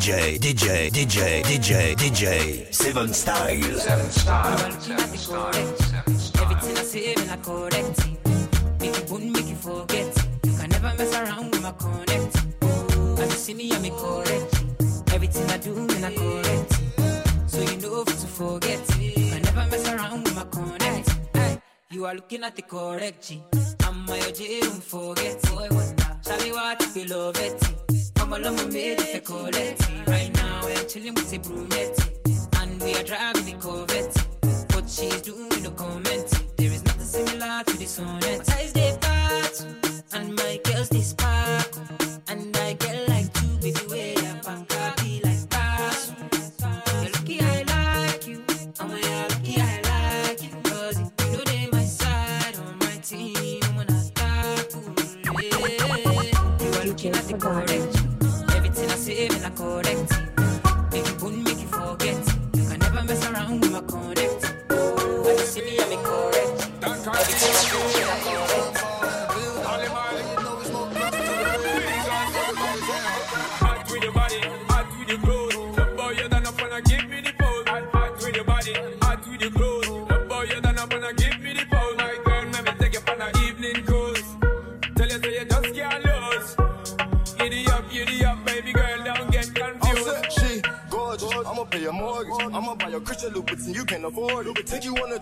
[0.06, 3.60] DJ, DJ, DJ, DJ, DJ, Seven Style.
[3.76, 4.70] Seven Style.
[4.78, 5.54] Seven Style.
[6.42, 8.80] Everything I say, me I correct it.
[8.80, 10.26] Make it wouldn't make you forget it.
[10.44, 12.36] You can never mess around with my connect.
[13.18, 15.12] As you see me, I'm correct it.
[15.12, 17.50] Everything I do, me I correct.
[17.50, 19.18] So you know if to forget it.
[19.18, 21.10] You can never mess around with my connect.
[21.90, 23.42] You are looking at the correct G.
[23.82, 26.15] I'm my OJ, don't forget it.
[26.26, 27.62] Shall we want to love it?
[28.16, 30.08] Come along with me, if you collect it.
[30.08, 31.96] Right now, we're chilling with the brunette.
[32.60, 34.74] And we are driving the Corvette.
[34.74, 36.28] What she's doing, no comment.
[36.56, 38.42] There is nothing similar to this sonnet.
[38.48, 39.66] My eyes they part,
[40.14, 41.70] and my girls they spark.
[42.26, 43.05] And I get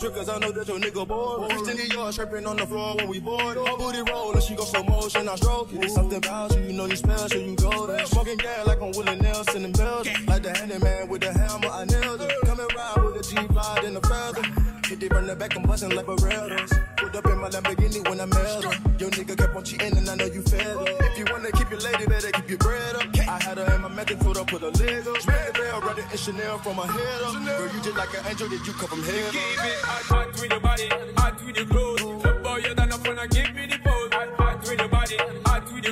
[0.04, 1.50] Cause I know that your nigga bored.
[1.50, 3.56] Christian Dior stripping on the floor when we bored.
[3.56, 5.82] Her booty roll and she go slow motion, I stroke it.
[5.82, 8.04] It's something about you, you know you special, you go there.
[8.06, 10.26] Smoking gas like I'm Willie Nelson in Belgium.
[10.26, 12.32] Like the handyman with the hammer, I nailed it.
[12.46, 14.42] And ride with a G-Fly and a feather.
[14.86, 16.96] Hit it from the back, I'm bustin' like Berettas.
[16.98, 18.92] Put up in my Lamborghini when I met her.
[18.98, 20.84] Your nigga kept on cheating and I know you fed her.
[20.86, 23.06] If you wanna keep your lady, better keep your bread up.
[23.18, 25.53] I had her in my method, told her put a leg up.
[26.24, 27.34] Chanel from my head up.
[27.34, 29.30] Girl, you just like an angel, did you come from heaven?
[29.30, 32.00] Keep it hot, hot with your body, hot with your clothes.
[32.00, 34.10] The boy you done up wanna give me the pose.
[34.10, 35.83] Hot, hot with your body, hot with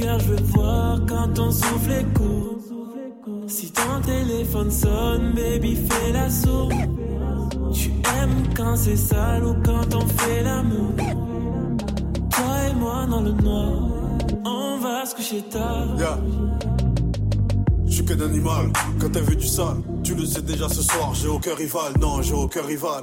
[0.00, 2.56] Girl, je veux voir quand ton souffle est court.
[3.46, 6.72] Si ton téléphone sonne, baby, fais la sourde.
[7.74, 10.92] Tu aimes quand c'est sale ou quand on fait l'amour.
[12.30, 13.72] Toi et moi dans le noir,
[14.46, 15.88] on va se coucher tard.
[17.90, 21.12] Je suis qu'un animal, quand t'as vu du sale, tu le sais déjà ce soir,
[21.12, 23.00] j'ai aucun rival, non, j'ai aucun rival.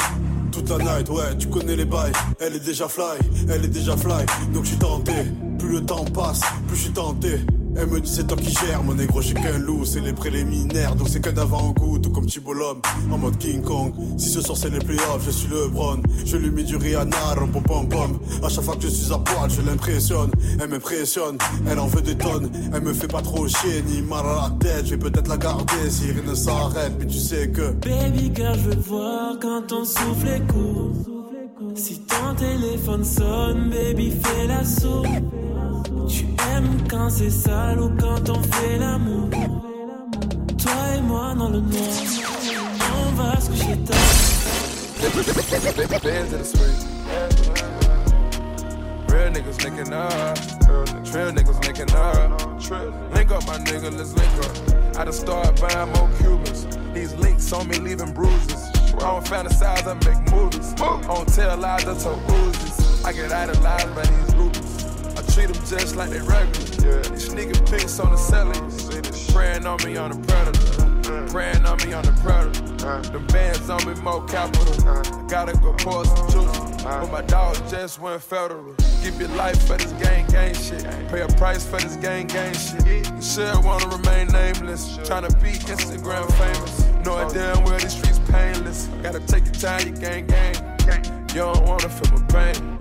[0.50, 3.18] Toute la night, ouais, tu connais les bails, elle est déjà fly,
[3.50, 5.12] elle est déjà fly, donc je suis tenté.
[5.60, 7.40] Plus le temps passe, plus je suis tenté.
[7.80, 10.96] Elle me dit c'est toi qui gères, mon négro, suis qu'un loup, c'est les préliminaires,
[10.96, 13.94] donc c'est qu'un d'avant-goût, tout comme Tibolom, en mode King Kong.
[14.18, 17.36] Si ce soir c'est les playoffs, je suis le Bron, je lui mets du Rihanna,
[17.38, 18.20] rom pom pom pom.
[18.44, 21.38] À chaque fois que je suis à poil, je l'impressionne, elle m'impressionne,
[21.70, 24.56] elle en veut des tonnes, elle me fait pas trop chier, ni mal à la
[24.60, 27.74] tête, je vais peut-être la garder si rien ne s'arrête, mais tu sais que.
[27.74, 30.94] Baby girl, je veux voir quand ton souffle est court.
[31.76, 35.08] Si ton téléphone sonne, baby, fais la sourde.
[36.08, 36.26] Tu
[36.58, 39.30] aimes quand c'est sale ou quand on fait l'amour.
[40.58, 41.90] Toi et moi dans le noir,
[42.98, 43.98] on va se coucher tard.
[49.10, 50.38] Real niggas linking up.
[51.14, 52.42] Real niggas linking up.
[53.14, 54.98] Link up, my nigga, let's link up.
[54.98, 56.66] I done started buying more Cubans.
[56.94, 58.70] These links on me leaving bruises.
[58.96, 60.74] I don't fantasize, I make movies.
[60.74, 63.06] Don't tell lies, I tell Uzis.
[63.06, 64.67] I get idolized by these groupies.
[65.38, 66.50] Treat them just like they regular.
[66.82, 67.10] Yeah.
[67.12, 68.58] These sneaking pics on the celly.
[69.32, 71.32] Praying on me on the predator.
[71.32, 73.12] Praying on me on the predator.
[73.12, 74.74] The bands on me more capital.
[74.90, 76.82] I gotta go pour some juice.
[76.82, 78.74] But my dog just went federal.
[79.04, 80.84] Give your life for this gang gang shit.
[81.10, 82.88] Pay a price for this gang gang shit.
[82.88, 84.98] You should wanna remain nameless.
[85.06, 86.84] Tryna be Instagram famous.
[87.06, 88.88] Knowing oh, damn well these streets painless.
[89.04, 90.56] Gotta take your time, you gang gang.
[91.30, 92.77] You don't wanna feel my pain.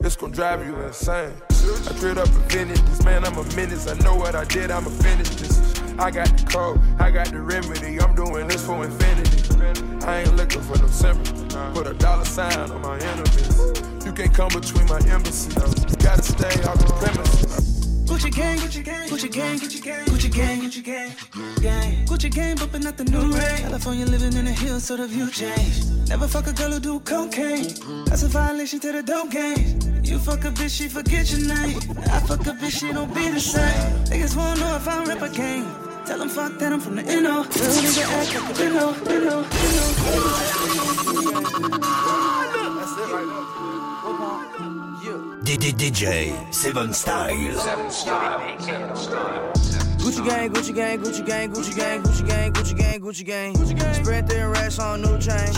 [0.00, 1.32] It's gonna drive you insane.
[1.50, 3.88] I treat up a vintage, this man, I'm a menace.
[3.88, 5.58] I know what I did, I'ma finish this.
[5.98, 8.00] I got the code, I got the remedy.
[8.00, 10.06] I'm doing this for infinity.
[10.06, 11.48] I ain't looking for no sympathy.
[11.74, 13.58] Put a dollar sign on my enemies.
[14.06, 15.50] You can't come between my embassy.
[15.50, 17.67] You gotta stay off the premises.
[18.08, 19.80] Gucci gang, Gucci gang, Gucci gang, Gucci
[20.32, 21.12] gang, Gucci gang,
[21.60, 22.06] gang.
[22.06, 23.60] Gucci gang, bumping out the new rate.
[23.60, 26.08] California living in the hills, so the view changed.
[26.08, 27.68] Never fuck a girl who do cocaine.
[28.06, 29.78] That's a violation to the dope game.
[30.02, 31.76] You fuck a bitch, she forget your name.
[32.10, 34.04] I fuck a bitch, she don't be the same.
[34.06, 35.66] Niggas wanna know if I rap a game.
[36.06, 37.42] Tell them fuck that I'm from the NO.
[37.42, 39.44] Real nigga act like a Reno, Reno,
[45.56, 47.62] DJ Seven Styles.
[47.62, 48.60] Seven Style.
[48.60, 49.52] Seven Style.
[49.96, 53.54] Gucci gang, Gucci gang, Gucci gang, Gucci gang, Gucci gang, Gucci gang, Gucci gang.
[53.54, 53.94] Gucci gang.
[53.94, 55.48] Spread thin racks on new chain.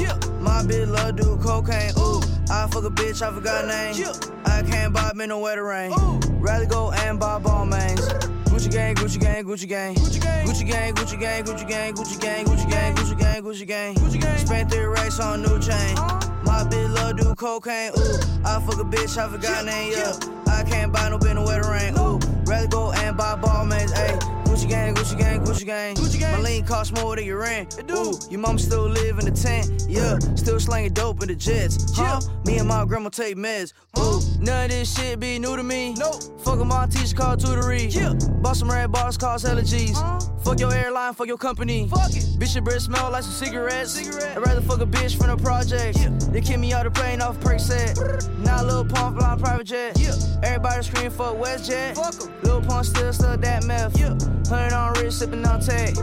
[0.41, 1.93] My bitch love do cocaine.
[1.99, 4.07] Ooh, I fuck a bitch, I forgot name.
[4.45, 5.93] I can't buy me no wetter rain.
[6.39, 8.01] Rather go and buy ball mains.
[8.47, 9.95] Gucci gang, Gucci gang, Gucci gang.
[9.97, 14.21] Gucci gang, Gucci gang, Gucci gang, Gucci gang, Gucci gang, Gucci gang, Gucci gang, Gucci
[14.21, 14.39] gang.
[14.39, 16.30] Spent three racks on new chain.
[16.51, 17.93] My bitch love do cocaine.
[17.97, 19.93] Ooh, I fuck a bitch, I forgot name.
[19.93, 21.97] Yeah, I can't buy no bin no wetter rain.
[21.97, 23.93] Ooh, rather go and buy ball mains.
[23.93, 24.19] Ayy.
[24.47, 25.95] Gucci gang, Gucci gang, Gucci gang.
[25.95, 26.43] Gucci gang.
[26.43, 27.79] My lean cost more than your rent.
[27.79, 29.85] It Ooh, your mom still live in the tent.
[29.89, 31.97] Yeah, still slanging dope in the jets.
[31.97, 32.21] Huh?
[32.45, 33.73] Me and my grandma take meds.
[33.97, 35.95] Ooh, none of this shit be new to me.
[35.95, 36.41] Nope.
[36.41, 37.95] Fuck my teacher called tutory.
[37.95, 38.15] Yeah.
[38.43, 39.97] Bought some red bars, cause hella G's.
[40.45, 41.89] Fuck your airline, fuck your company.
[41.89, 42.25] Fuck it.
[42.39, 43.93] Bitch, your breath smell like some cigarettes.
[43.93, 44.37] Cigarette.
[44.37, 45.99] I'd rather fuck a bitch from the project.
[45.99, 46.09] Yeah.
[46.31, 47.99] They kick me out the plane off perk set.
[48.39, 49.99] Now Lil Pump flying private jet.
[49.99, 50.15] Yeah.
[50.43, 51.95] Everybody scream for WestJet.
[51.95, 52.43] Fuck 'em.
[52.43, 53.99] Lil Pump still stuck that meth.
[53.99, 54.17] Yeah.
[54.49, 55.95] Hundred on wrist, sipping on tag.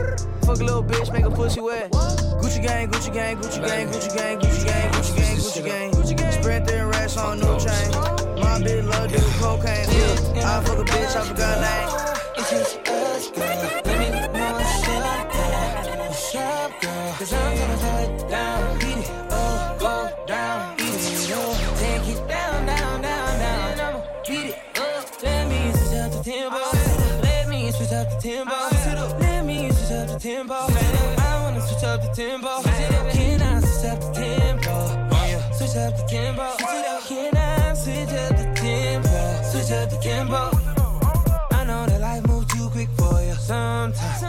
[0.44, 1.90] Fuck a little bitch, make a pussy wet.
[1.92, 2.16] What?
[2.40, 5.90] Gucci gang, Gucci gang, Gucci gang, Gucci gang, Gucci gang, Gucci gang, Gucci gang.
[5.92, 6.32] Gucci gang.
[6.32, 7.90] Spread thin racks on new chain.
[8.40, 9.86] My bitch love do cocaine.
[9.90, 10.58] Yeah.
[10.58, 12.77] I fuck a bitch, I forgot name.
[30.38, 30.54] Tempo.
[30.54, 32.62] I wanna switch up the tempo.
[32.62, 34.74] Can I switch up the tempo?
[35.56, 36.46] Switch up the tempo.
[37.08, 39.42] Can I switch up the tempo?
[39.50, 40.50] Switch up the tempo.
[41.50, 44.22] I know that life moves too quick for you sometimes.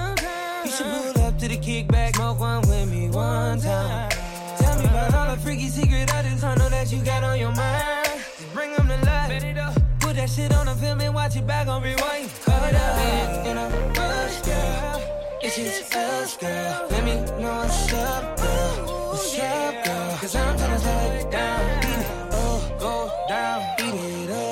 [0.66, 4.10] You should pull up to the kickback, smoke one with me one time.
[4.58, 7.54] Tell me about all the freaky secret artists I know that you got on your
[7.54, 8.10] mind.
[8.38, 9.78] Just bring them to life.
[10.00, 12.32] Put that shit on the film and watch it back on rewind.
[12.44, 15.19] Cut up in a rush, girl.
[15.42, 16.88] It's just us, girl.
[16.92, 19.10] Let me know what's up, girl.
[19.12, 20.18] What's up, girl?
[20.18, 21.80] Cause I'm tryna slow it down.
[21.80, 23.64] Beat it up, go down.
[23.78, 24.49] Beat it up.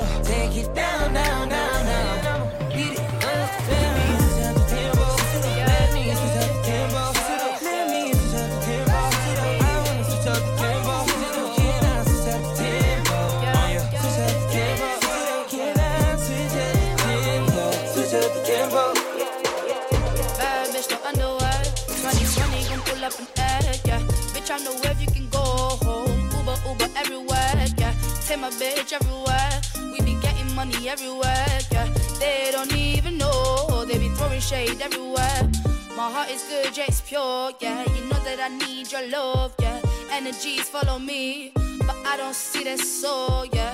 [28.28, 29.60] Take my bitch everywhere.
[29.90, 31.88] We be getting money everywhere, yeah.
[32.20, 33.86] They don't even know.
[33.86, 35.50] They be throwing shade everywhere.
[35.96, 37.84] My heart is good, yeah, it's pure, yeah.
[37.94, 39.80] You know that I need your love, yeah.
[40.12, 43.72] Energies follow me, but I don't see that soul, yeah.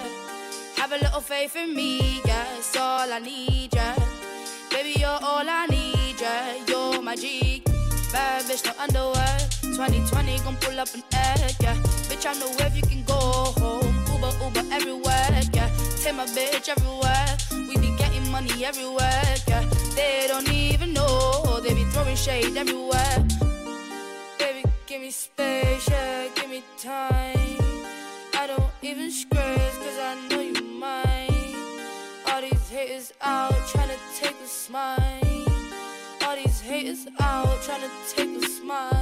[0.76, 2.46] Have a little faith in me, yeah.
[2.56, 3.96] It's all I need, yeah.
[4.70, 6.64] Baby, you're all I need, yeah.
[6.68, 7.60] You're my G.
[8.12, 9.38] Bad bitch, no underwear.
[9.62, 11.74] 2020 gon' pull up an egg, yeah.
[12.06, 13.93] Bitch, I know where you can go home.
[14.24, 15.70] Uber, Uber everywhere, yeah.
[16.02, 17.36] Take my bitch everywhere.
[17.68, 19.64] We be getting money everywhere, yeah.
[19.94, 21.60] They don't even know.
[21.62, 23.26] They be throwing shade everywhere.
[24.38, 26.28] Baby, give me space, yeah.
[26.34, 27.58] Give me time.
[28.34, 31.56] I don't even scratch, cause I know you mine.
[32.28, 35.44] All these haters out trying to take a smile.
[36.26, 38.92] All these haters out trying to take a smile.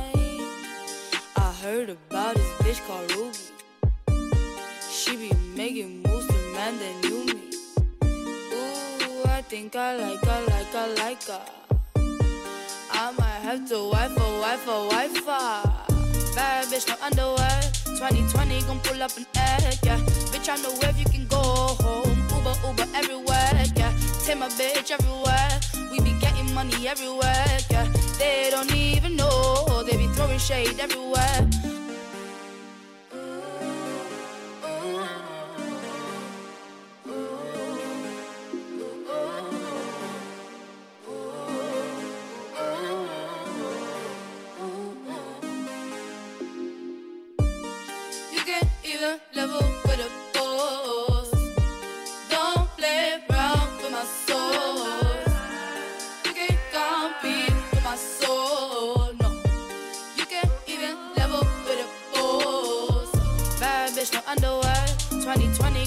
[1.37, 3.52] I heard about this bitch called Ruby.
[5.63, 7.41] Making moves to man that knew me.
[8.03, 11.41] Ooh, I think I like her, like her, like her.
[12.91, 15.63] I might have to wife a wife a wife her.
[16.35, 17.61] Bad bitch, no underwear.
[17.85, 19.99] 2020 gon' pull up an egg, yeah.
[20.33, 22.11] Bitch, I know where you can go home.
[22.35, 23.95] Uber, Uber everywhere, yeah.
[24.25, 25.61] Take my bitch everywhere.
[25.93, 27.87] We be getting money everywhere, yeah.
[28.19, 29.85] They don't even know.
[29.85, 31.49] They be throwing shade everywhere.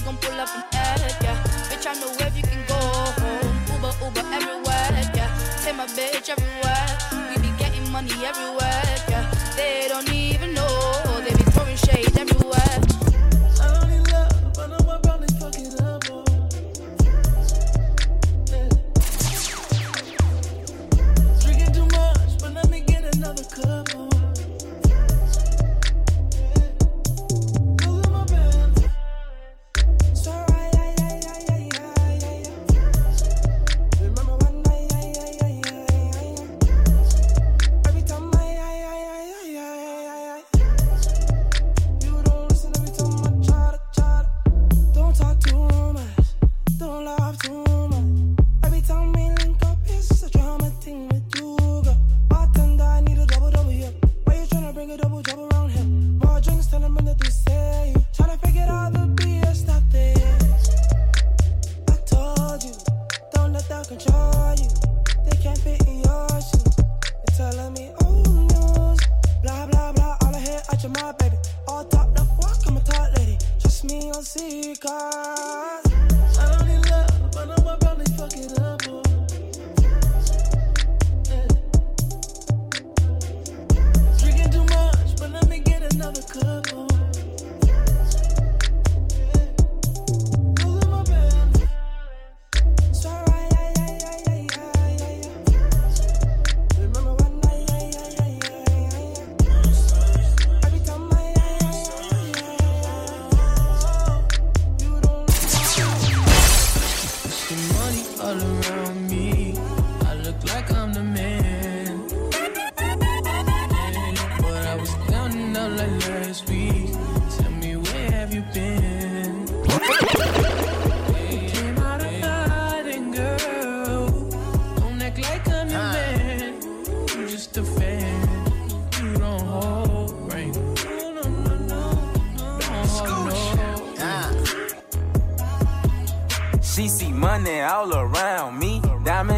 [0.05, 1.35] gon' pull up and act, yeah.
[1.67, 3.49] Bitch, I know where you can go home.
[3.73, 5.29] Uber, Uber everywhere, yeah.
[5.63, 6.87] Take my bitch everywhere.
[7.29, 9.25] We be getting money everywhere, yeah.
[9.57, 11.21] They don't even know.
[11.25, 12.74] They be throwing shade everywhere.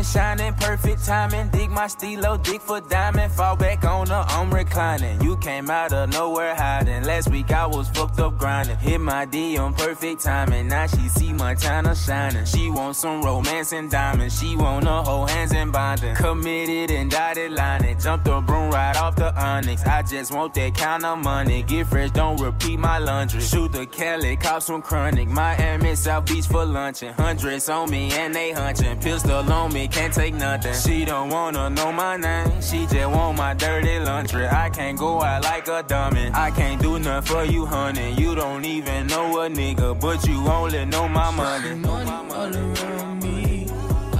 [0.07, 1.49] Shining, perfect timing.
[1.49, 3.31] Dig my stilo, dig for diamond.
[3.31, 5.21] Fall back on her, I'm reclining.
[5.21, 7.03] You came out of nowhere hiding.
[7.03, 8.77] Last week I was fucked up grinding.
[8.77, 10.67] Hit my D on perfect timing.
[10.67, 12.45] Now she see Montana shining.
[12.45, 14.39] She wants some romance and diamonds.
[14.39, 16.15] She wanna hold hands and bonding.
[16.15, 17.99] Committed and dotted lining.
[17.99, 19.85] Jump the broom right off the onyx.
[19.85, 21.63] I just want that kind of money.
[21.63, 23.41] Get fresh, don't repeat my laundry.
[23.41, 25.27] Shoot the Cali, cop some chronic.
[25.27, 27.13] Miami, South Beach for luncheon.
[27.13, 28.99] Hundreds on me and they hunching.
[28.99, 30.73] Pistol on me, can't take nothing.
[30.73, 32.61] She don't wanna know my name.
[32.61, 34.47] She just want my dirty laundry.
[34.47, 36.29] I can't go out like a dummy.
[36.33, 38.13] I can't do nothing for you, honey.
[38.13, 41.75] You don't even know a nigga, but you only know my money.
[41.75, 43.67] Money all around me.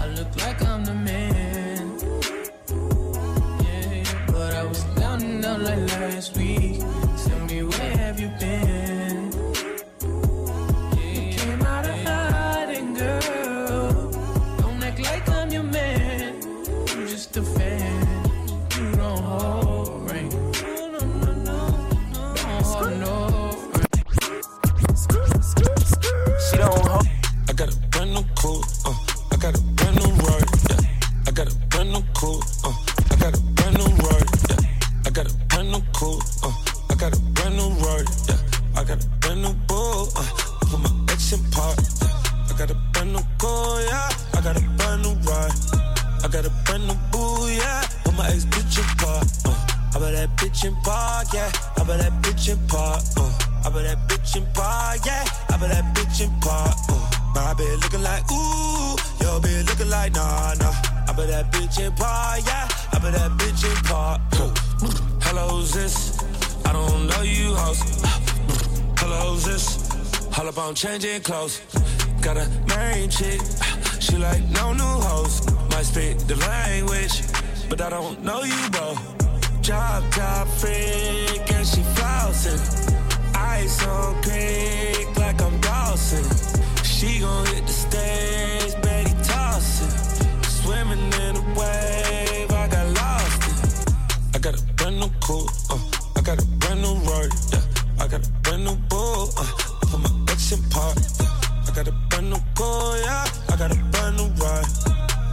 [0.03, 1.99] I look like I'm the man.
[3.64, 6.46] Yeah, but I was down and out like last week.
[54.28, 55.25] Bitch in park, yeah.
[55.49, 57.34] I bet that bitch in park, uh.
[57.36, 60.73] My bitch looking like ooh, your bitch looking like nah nah.
[61.07, 62.67] I bet that bitch in park, yeah.
[62.91, 64.21] I bet that bitch in park.
[65.23, 66.19] Hello, who's this?
[66.65, 68.05] I don't know you, host.
[68.99, 69.89] Hello, this?
[70.38, 71.61] All up on changing clothes.
[72.21, 73.41] Got a main chick,
[73.99, 75.47] she like no new hoes.
[75.71, 77.21] Might speak the language,
[77.69, 78.95] but I don't know you, bro.
[79.61, 82.96] Job top freak and she flossing.
[83.60, 86.24] Ice on creek like I'm Dawson.
[86.84, 89.08] She gon' hit the stage, Betty.
[90.58, 93.89] Swimming in wave, I got lost.
[94.36, 95.80] I got a brand new cool, uh,
[96.18, 98.03] I got a brand new Roy, yeah.
[98.03, 101.68] I got a brand new bull, uh, I put my ex in park, yeah.
[101.68, 103.26] I got a brand new cool, yeah.
[103.49, 104.66] I got a brand new ride.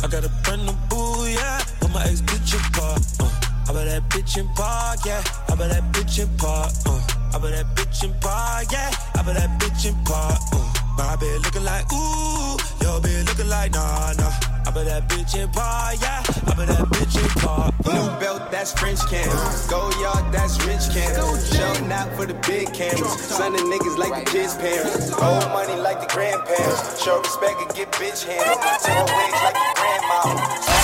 [0.02, 1.60] I got a brand new boo, yeah.
[1.80, 3.68] Put my ex bitch in park, uh.
[3.68, 5.22] I bet that bitch in park, yeah.
[5.48, 7.03] I bet that bitch in park, uh.
[7.34, 8.94] I bet that bitch in park, yeah.
[9.18, 10.62] I bet that bitch in park, uh.
[10.96, 14.30] My bitch looking like ooh, your bitch looking like nah nah.
[14.62, 16.22] I bet that bitch in park, yeah.
[16.46, 17.74] I bet that bitch in park.
[17.84, 19.66] New belt, that's French cans.
[19.66, 21.18] Go yard, that's rich cans.
[21.50, 23.18] Show out for the big cameras.
[23.20, 25.10] Son of niggas like the kids' parents.
[25.10, 27.02] Old money like the grandparents.
[27.02, 28.62] Show respect and get bitch handed.
[28.78, 30.83] Ten wigs like the grandma.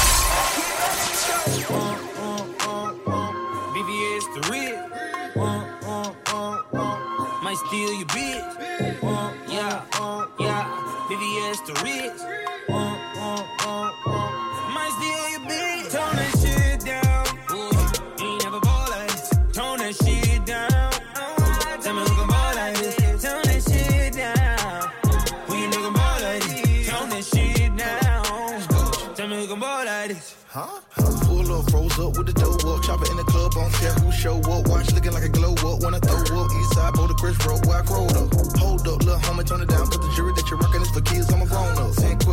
[7.66, 9.02] Steal your bitch.
[9.02, 10.64] Uh, yeah, uh, yeah.
[11.08, 12.49] VVS the rich.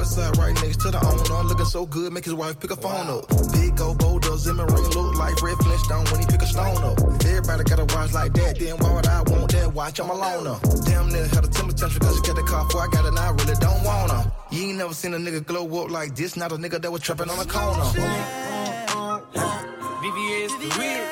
[0.08, 1.44] Side right next to the owner.
[1.48, 3.28] Looking so good, make his wife pick a phone up.
[3.52, 6.84] Big old boulders in my ring look like Fred Flintstone when he pick a stone
[6.84, 6.98] up.
[7.26, 10.00] Everybody got a watch like that, then why would I want that watch?
[10.00, 10.60] I'm a loner.
[10.86, 13.10] Damn near had a temper tantrum cause you got the car before I got it,
[13.10, 14.32] and I really don't want her.
[14.52, 17.02] You ain't never seen a nigga glow up like this, not a nigga that was
[17.02, 17.84] trapping on the corner.
[20.02, 21.06] VVS the real.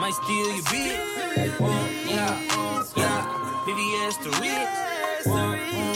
[0.00, 1.16] Might steal your bitch.
[2.10, 2.34] Yeah,
[2.96, 3.64] yeah.
[3.66, 5.95] VVS the real.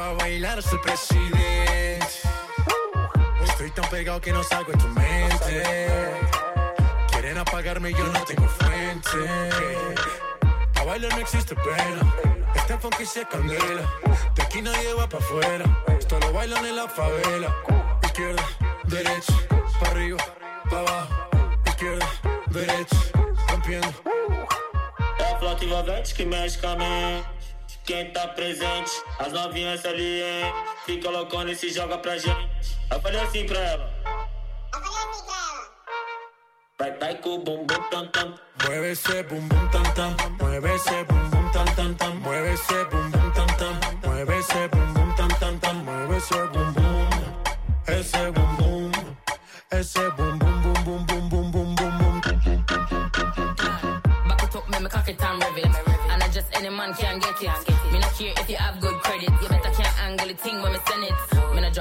[0.00, 2.06] Pa' bailar el presidente.
[3.44, 5.62] Estoy tan pegado que no salgo de tu mente.
[7.10, 9.18] Quieren apagarme y yo no tengo fuente.
[10.76, 12.14] A bailar no existe pena.
[12.54, 13.82] Este funky se candela.
[14.34, 15.66] De aquí nadie va pa' afuera.
[15.98, 17.54] Esto lo bailan en la favela.
[18.02, 18.44] Izquierda,
[18.84, 19.34] derecha,
[19.80, 20.16] pa' arriba,
[20.70, 21.14] pa' abajo.
[21.66, 22.06] Izquierda,
[22.46, 22.96] derecha,
[23.50, 23.94] rompiendo.
[25.18, 27.39] É a que mexe com.
[27.84, 30.54] Quem tá presente, as novinhas ali, hein?
[30.86, 32.78] Fica loucona e se joga pra gente.
[32.90, 33.90] Eu falei assim pra ela.
[36.78, 38.34] Vai, vai com o bumbum tam tam.
[38.64, 42.84] Mueve ese bum bum tam tam, mueve ese bum bum tam tam tam, mueve ese
[42.84, 47.08] bum bum tam tam, mueve ese bum bum tam tam tam, mueve ese bum bum,
[49.72, 50.49] ese bum bum,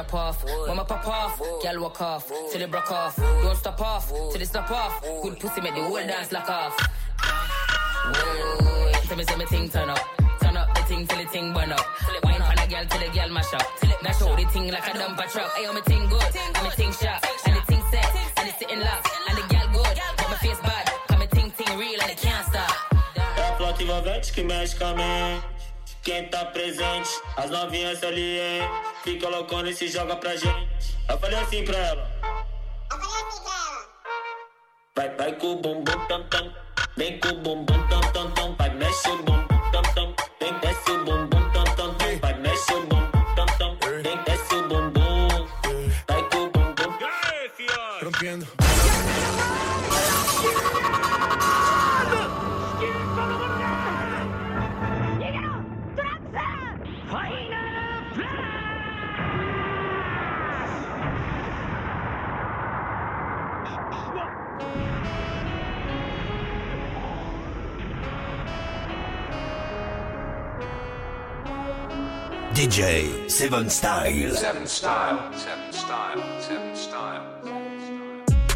[0.09, 1.39] drop off, when me pop off.
[1.61, 3.15] Girl walk off, till it broke off.
[3.15, 5.01] Don't stop off, till it stop off.
[5.21, 6.79] Good pussy make the whole dance lock off.
[8.05, 9.99] Whoa, tell me say me thing turn up.
[10.41, 11.85] Turn up the thing till the thing burn up.
[12.23, 13.63] Wine on a girl till the girl mash up.
[14.03, 15.51] Now show the thing like a dumper truck.
[15.55, 18.79] Ayo, me thing good, and me thing sharp, and the thing set, and it's sitting
[18.79, 20.89] locked, and the girl good, but my face bad.
[21.07, 22.73] Come me thing thing real and it can't stop.
[23.37, 23.83] É a flota
[26.01, 28.61] Quem tá presente, as novinhas ali, hein?
[29.03, 30.97] Fica loucona e se joga pra gente.
[31.09, 32.11] Eu falei assim pra ela.
[34.95, 36.53] Vai, vai com o bumbum tam tam.
[36.95, 38.55] Vem com o bumbum tam tam tam.
[38.55, 39.48] Vai, mexe o bumbum
[72.59, 74.35] DJ Seven Style.
[74.35, 75.31] Seven Style.
[75.33, 76.41] Seven Style.
[76.41, 77.23] Seven Style.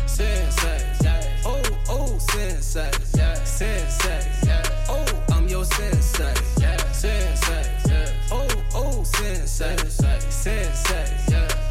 [0.06, 2.92] Sensei, oh, oh, sensei,
[3.46, 4.20] sensei,
[4.90, 6.34] oh, I'm your sensei,
[6.92, 7.64] sensei,
[8.30, 8.46] oh,
[8.76, 11.06] oh, sensei, sensei,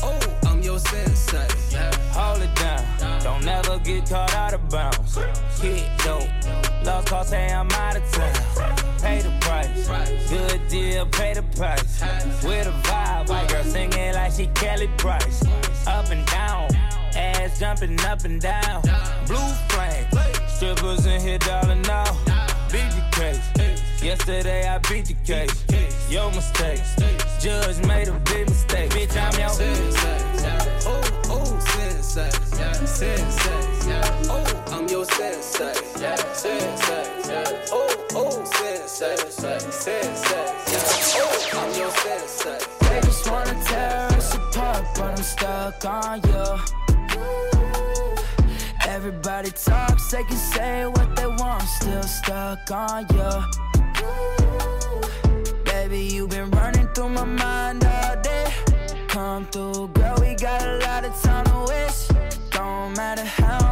[0.03, 1.47] oh, I'm your sensei.
[2.15, 3.23] Hold it down.
[3.23, 5.19] Don't never get caught out of bounds.
[5.61, 6.72] Hit dope.
[6.85, 8.77] Lost call say I'm out of town.
[9.01, 9.89] Pay the price.
[10.29, 12.03] Good deal, pay the price.
[12.43, 15.43] With a vibe, white girl singing like she Kelly Price.
[15.87, 16.75] Up and down,
[17.15, 18.83] ass jumping up and down.
[19.27, 19.37] Blue
[19.69, 20.07] flame,
[20.49, 22.05] strippers in here, darling, now.
[22.73, 24.03] Beat the case.
[24.03, 25.65] Yesterday I beat the case.
[26.11, 26.81] Your mistake.
[27.41, 28.91] Judge made a big mistake.
[28.91, 30.19] Bitch, I'm your Sensei,
[30.87, 32.31] oh, oh, sensei,
[32.87, 33.62] sensei,
[34.31, 36.59] oh, I'm your sensei, sensei,
[37.73, 40.01] oh, oh, sensei, sensei,
[41.17, 42.59] oh, I'm your sensei.
[42.89, 46.45] They just wanna tear us apart, but I'm stuck on you.
[48.87, 53.31] Everybody talks, they can say what they want, still stuck on you.
[55.65, 58.53] Baby, you've been running through my mind all day.
[59.09, 62.13] Come through, girl, we got a lot of time to waste.
[62.51, 63.72] Don't matter how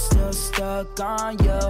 [0.00, 1.60] still stuck on you.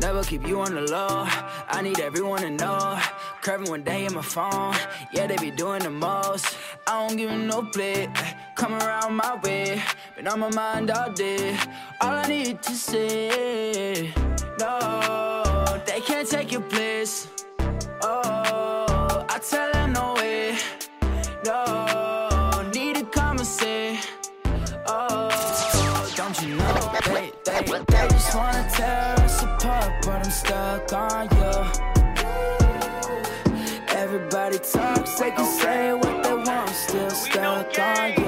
[0.00, 1.26] Never keep you on the low.
[1.68, 2.98] I need everyone to know.
[3.42, 4.74] Curving one day in my phone,
[5.12, 6.46] yeah, they be doing the most.
[6.86, 8.08] I don't give no play,
[8.56, 9.82] come around my way,
[10.16, 11.56] been on my mind all day.
[12.00, 14.12] All I need to say,
[14.60, 17.28] no, they can't take your place.
[18.02, 20.56] Oh, I tell them no way,
[21.44, 21.64] no,
[27.66, 31.52] they, just wanna tear us apart, but I'm stuck on you.
[33.88, 38.21] Everybody talks, they can say what they want, still stuck on you.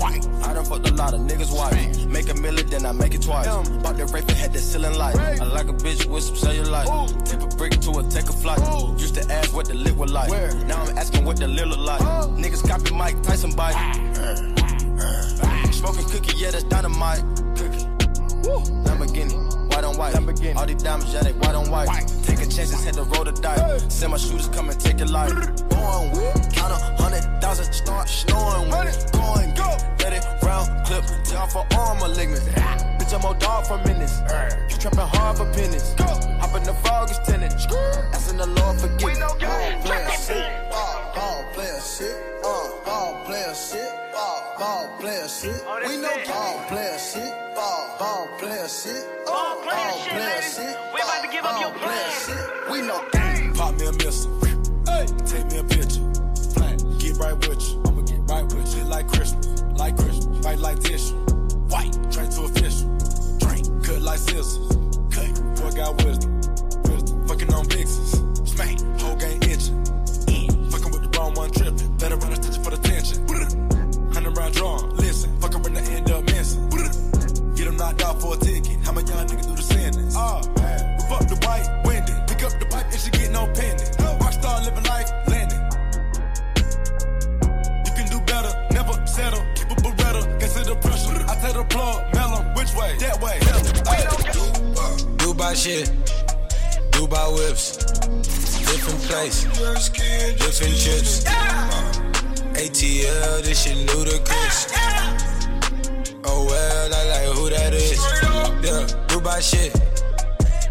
[0.00, 0.26] White.
[0.44, 2.06] I done fucked a lot of niggas' wife.
[2.06, 3.46] Make a million, then I make it twice.
[3.46, 5.16] Bought the rape and had the ceiling light.
[5.16, 7.24] I like a bitch with some cellulite.
[7.24, 8.60] Tip a brick to a take a flight.
[8.98, 10.30] Used to ask what the lit was like.
[10.66, 12.00] Now I'm asking what the lil look like.
[12.00, 12.34] Oh.
[12.36, 13.74] Niggas copy Mike Tyson bite.
[13.76, 15.68] Ah.
[15.72, 17.22] Smoking cookie, yeah, that's dynamite.
[17.56, 17.86] Cookie.
[18.84, 19.34] Lamborghini,
[19.98, 20.14] white white.
[20.14, 20.56] Lamborghini.
[20.56, 21.88] All these diamonds, yeah, they white on white.
[22.22, 23.92] Taking chances, had to roll the dice.
[23.92, 25.32] Send my shooters come and take your life.
[25.68, 29.12] Going with, count a hundred thousand, start snoring with.
[29.12, 32.42] Going, go, let it round, clip, tell for all malignant.
[32.98, 34.20] Bitch, I'm old dog for minutes.
[34.70, 35.94] You trapping hard for pennies.
[35.98, 37.52] Hop in the fog is tenant.
[38.14, 39.14] Asking the Lord forgive me.
[39.18, 43.90] Ball player shit, ball, ball player shit, uh, ball player shit,
[44.58, 45.62] ball, ball player shit.
[45.86, 50.76] We know ball player shit, ball, ball player shit, ball player shit.
[50.94, 52.70] We about to give up your player shit.
[52.70, 53.04] We know.
[53.54, 54.32] Pop me a missile.
[54.86, 56.02] Hey, take me a picture.
[56.54, 57.82] Flat, get right with you.
[57.86, 58.84] I'ma get right with you.
[58.84, 60.44] Like Christmas, like Christmas.
[60.44, 61.16] Fight like tissue.
[61.68, 62.88] White, drink to official.
[63.38, 64.76] Drink, cut like scissors.
[65.10, 66.40] Cut, boy got wisdom.
[66.84, 68.50] Wisdom, fucking on vixens.
[68.50, 69.82] Smack, whole game itching.
[70.26, 71.87] Mm, fucking with the wrong one tripping.
[74.48, 74.96] Round drawn.
[74.96, 76.68] Listen, fucking when the end up missing.
[77.54, 78.78] Get him knocked out for a ticket.
[78.84, 80.14] How my young niggas do the sentence?
[80.16, 81.00] Ah, man.
[81.08, 82.12] Fuck the white, windy.
[82.28, 83.90] Pick up the bike and she get no pendant.
[84.22, 85.60] Rockstar living life, landing.
[87.84, 89.44] You can do better, never settle.
[89.54, 91.24] Keep a beretta, consider pressure.
[91.28, 92.96] I tell the plug, mellow, which way?
[93.00, 93.38] That way.
[95.18, 95.90] Dubai shit,
[96.92, 97.76] Dubai whips,
[98.64, 102.07] different place, different chips.
[102.58, 104.66] ATL, this shit Ludacris.
[106.24, 108.00] Oh well, I like who that is.
[108.66, 109.72] Yeah, Dubai shit,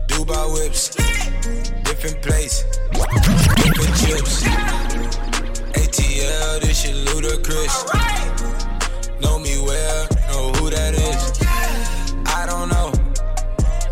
[0.08, 0.90] Dubai whips,
[1.86, 4.44] different place, different chips.
[5.80, 7.76] ATL, this shit Ludacris.
[9.22, 11.40] Know me well, know who that is.
[12.28, 12.92] I don't know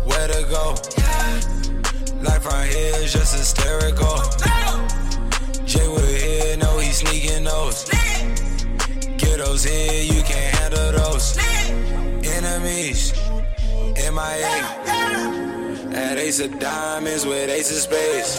[0.04, 0.74] where to go.
[2.22, 4.20] Life right here is just hysterical.
[5.64, 5.88] Jay
[6.96, 7.84] sneaking those.
[9.18, 11.36] Get those here, you can't handle those.
[12.24, 13.12] Enemies,
[13.96, 14.56] MIA.
[15.92, 18.38] At Ace of Diamonds with Ace of Spades.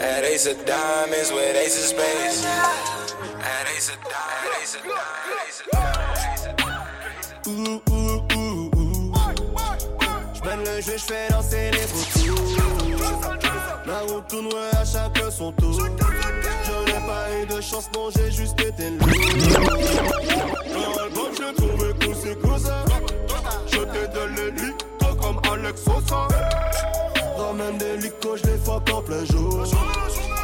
[0.00, 2.44] At Ace of Diamonds with Ace of Spades.
[2.44, 5.80] At Ace of Diamonds, Ace of Diamonds, Ace of
[10.34, 12.56] J'mène le jeu, j'fais danser les vautours.
[13.86, 15.78] La route tourne, à chacun son tour.
[17.06, 19.08] Pas eu de chance, non, j'ai juste été lourd.
[20.72, 22.84] Dans l'album, j'ai trouvé tous ces cousins.
[23.66, 26.28] Je t'ai donné toi comme Alex Sosa.
[27.36, 29.64] Ramène des licos, je les fuck en plein jour.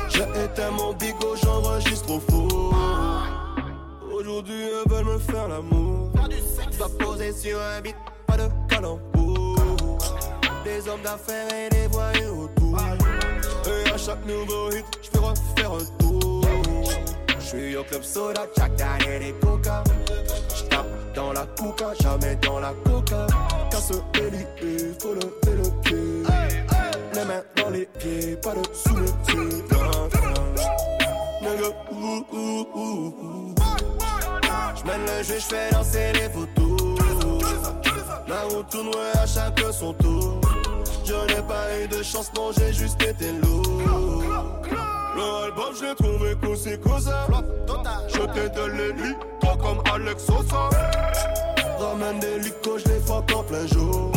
[0.08, 2.74] J'ai éteint mon bigot, j'enregistre au four.
[4.12, 6.10] Aujourd'hui, elles veulent me faire l'amour.
[6.78, 7.96] Dois poser sur un beat,
[8.26, 9.98] pas de calembour.
[10.64, 12.78] Des hommes d'affaires et des voyous autour.
[13.96, 16.44] Chaque nouveau hit, j'peux refaire un tour.
[17.40, 19.82] J'suis au club soda, Jack Daniel et Coca.
[20.54, 23.26] J'tape dans la coca, jamais dans la coca.
[23.70, 25.96] Casse les faut lever le pied.
[27.14, 28.94] Les mains dans les pieds, pas de sous
[32.32, 33.54] ouh, ouh.
[34.76, 37.00] J'mène le jeu, j'fais danser les photos.
[38.28, 40.40] La route tourne, à chaque son tour.
[41.06, 43.62] Je n'ai pas eu de chance, non, j'ai juste été lourd.
[45.16, 47.26] L'album, je l'ai trouvé cousi cousin.
[48.08, 50.68] Je t'ai donné lui, toi comme Alex Sosa.
[51.78, 54.10] Ramène des licos, je les fuck en plein jour.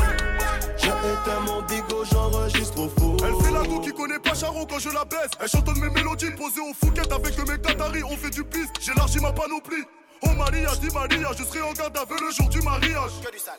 [0.78, 3.18] J'ai éteint mon bigot, j'enregistre au four.
[3.24, 5.32] Elle fait la go qui connaît pas Charo quand je la baisse.
[5.40, 8.03] Elle chantonne mes mélodies posées au Fouquet avec mes Qataris.
[8.03, 9.86] On fait du piste, j'élargis ma panoplie.
[10.22, 13.12] Oh Maria, dis Maria, je serai en garde à vue le jour du mariage.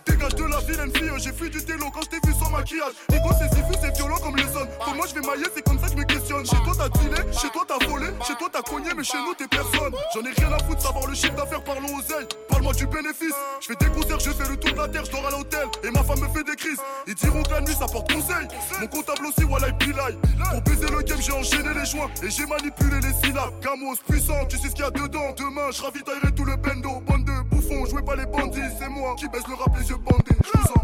[0.07, 2.93] Dégage de la vilaine fille, j'ai fui du télo quand je t'ai vu sans maquillage.
[3.11, 4.69] Nico, c'est si fou, c'est violent on me les sonne.
[4.85, 6.45] Comment je vais mailler, c'est comme ça que je me questionne.
[6.45, 9.35] Chez toi, t'as dealé, chez toi, t'as volé, chez toi, t'as cogné, mais chez nous,
[9.35, 9.93] t'es personne.
[10.15, 12.29] J'en ai rien à foutre, savoir le chiffre d'affaires, parlons aux ailes.
[12.49, 13.35] Parle-moi du bénéfice.
[13.61, 15.67] Je fais des concerts, je fais le tour de la terre, je dors à l'hôtel.
[15.85, 16.81] Et ma femme me fait des crises.
[17.07, 18.47] Ils diront que la nuit, ça porte conseil.
[18.81, 20.19] Mon comptable aussi, voilà, pilai.
[20.51, 23.53] Pour baiser le game, j'ai enchaîné les joints et j'ai manipulé les syllabes.
[23.63, 25.33] Gamos puissant, tu sais ce qu'il y a dedans.
[25.37, 27.01] Demain, je ravitaillerai tout le bendo.
[27.01, 28.61] Bande de bouffons, jouez pas les bandits.
[28.79, 30.37] C'est moi qui baisse le rap, les yeux bandés.
[30.45, 30.81] Je vous en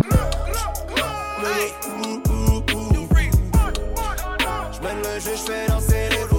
[4.73, 6.36] J'mène le jeu, j'fais danser les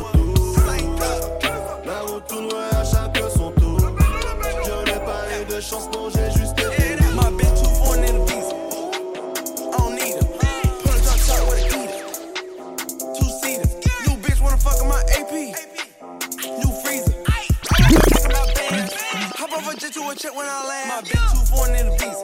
[20.09, 20.89] a check when I land.
[20.89, 22.23] My bitch too foreign in the visa.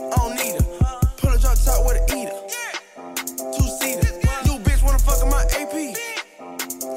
[0.00, 0.66] I don't need her.
[1.18, 2.34] Put a drop top with a eater.
[3.54, 4.10] Two seater.
[4.46, 5.94] New bitch wanna fuck in my AP.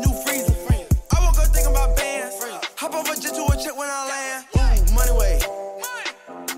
[0.01, 0.55] New freezer.
[1.13, 2.35] I woke up thinking about bands.
[2.77, 4.45] Hop a jet to a check when I land.
[4.57, 5.39] Ooh, money way.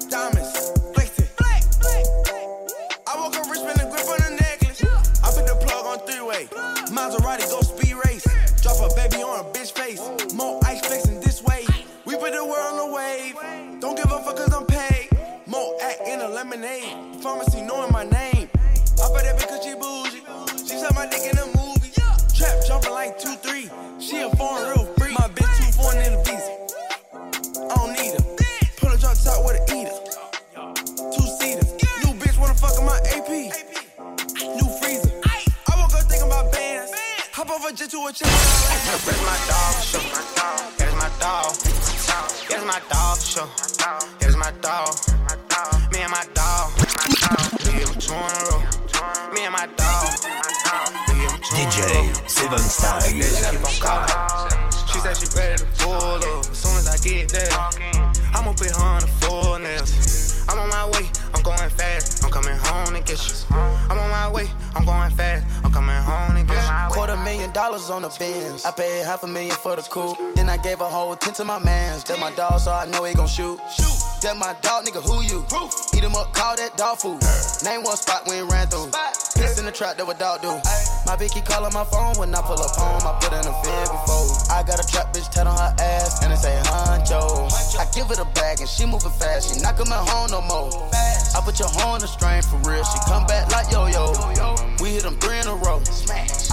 [0.09, 0.71] Diamonds.
[0.93, 1.27] Flexing.
[3.07, 4.83] I woke up rich, spend a grip on a necklace.
[5.23, 6.47] I put the plug on three way.
[6.93, 7.58] Maserati go
[38.09, 38.97] a jet to.
[39.05, 40.01] Where's my dog show?
[40.77, 41.53] Here's my dog.
[42.49, 43.47] Here's my dog show.
[44.19, 44.95] Here's my dog.
[45.93, 46.71] Me and my dog.
[47.69, 48.61] Hit 'em two in a row.
[49.33, 50.09] Me and my dog.
[51.07, 52.13] We hit 'em two in a DJ.
[52.27, 53.01] Seven Style.
[53.01, 54.49] keep on calling.
[54.91, 56.51] She said she ready to pull up.
[56.51, 57.53] As soon as I get there,
[58.33, 59.58] I'ma put her on the full
[62.29, 63.33] I'm coming home to get you.
[63.89, 65.47] I'm on my way, I'm going fast.
[65.65, 66.93] I'm coming home to get you.
[66.93, 68.65] Quarter million dollars on the bins.
[68.65, 70.15] I paid half a million for the coupe.
[70.35, 72.03] Then I gave a whole ten to my mans.
[72.03, 73.59] That my dog, so I know he gon' shoot.
[73.73, 74.21] Shoot.
[74.21, 75.43] That my dog, nigga, who you?
[75.97, 77.17] Eat him up, call that dog food.
[77.65, 78.91] Name one spot we ran through.
[79.59, 80.55] In the trap, that what dog do.
[81.03, 83.03] My bitch keep calling my phone when I pull up home.
[83.03, 84.31] I put in a fib before.
[84.47, 87.51] I got a trap bitch tat on her ass and it say Huncho.
[87.75, 89.51] I give it a bag and she moving fast.
[89.51, 90.71] She not coming home no more.
[91.35, 92.87] I put your horn on the strain for real.
[92.87, 94.15] She come back like yo yo.
[94.79, 95.83] We hit them three in a row.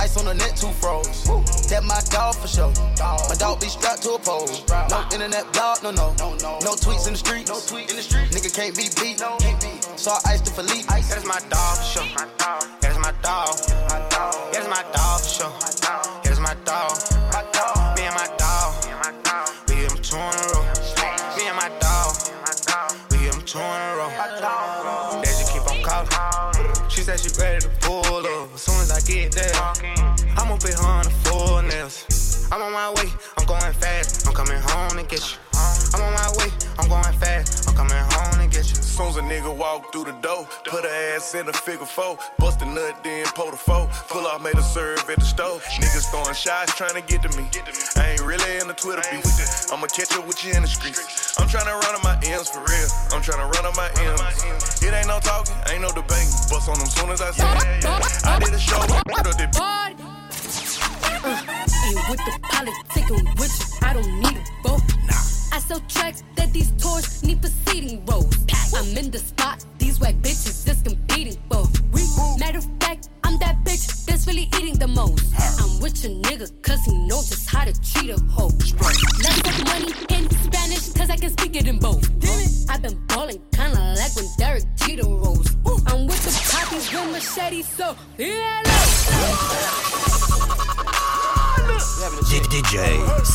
[0.03, 1.31] Ice on the net, two froze.
[1.71, 2.75] That my dog for sure.
[3.31, 4.51] My dog be strapped to a pole.
[4.91, 6.11] No internet blog, no no.
[6.59, 7.47] No tweets in the street.
[7.47, 8.35] No tweet in the street.
[8.35, 9.23] Nigga can't be beat.
[9.95, 10.91] So I iced the Philippe.
[10.91, 12.11] That's my dog for sure.
[12.19, 12.86] My dog.
[13.23, 15.53] That's my dog for sure.
[16.23, 16.97] That's my dog.
[17.97, 18.75] Me and my dog.
[19.69, 20.65] We hit 'em two in a row.
[21.37, 22.17] Me and my dog.
[23.11, 24.11] We hit 'em two in a row.
[25.23, 26.11] They just keep on calling.
[26.89, 28.55] She said she ready to pull up.
[28.55, 29.55] As soon as I get there,
[30.39, 32.05] I'ma put her on the full nails.
[32.53, 34.27] I'm on my way, I'm going fast.
[34.27, 35.39] I'm coming home to get you.
[35.95, 37.69] I'm on my way, I'm going fast.
[37.69, 38.16] I'm coming home
[38.59, 38.77] you.
[38.81, 42.19] Soon as a nigga walk through the door, put her ass in a figure four,
[42.39, 43.89] bust a nut, then pull the four.
[44.09, 45.63] Pull off, made a serve at the stove.
[45.65, 47.49] Niggas throwing shots trying to get to me.
[47.97, 49.25] I ain't really in the Twitter beef.
[49.73, 51.39] I'ma catch up with you in the streets.
[51.39, 52.89] I'm trying to run on my M's for real.
[53.13, 54.83] I'm trying to run on my M's.
[54.83, 56.33] It ain't no talking, ain't no debating.
[56.49, 57.85] Bust on them soon as I it.
[58.25, 59.37] I did a show, put up
[61.27, 65.36] And with the politicking with you, I don't need a vote.
[65.53, 68.37] I sell tracks that these tours need proceeding roles.
[68.75, 71.67] I'm in the spot, these white bitches just competing for.
[72.39, 75.25] Matter of fact, I'm that bitch that's really eating the most.
[75.61, 78.53] I'm with your nigga, cause he knows just how to treat a hoe.
[79.23, 82.09] Let's talk money in Spanish, cause I can speak it in both.
[82.69, 85.49] I've been balling kinda like when Derek Jeter rolls.
[85.87, 88.66] I'm with the poppies with machetes, so yeah,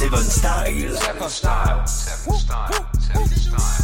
[0.01, 0.95] Seven Style.
[0.95, 1.85] Seven Style.
[1.85, 2.89] Seven Style.
[2.99, 3.80] Seven Style.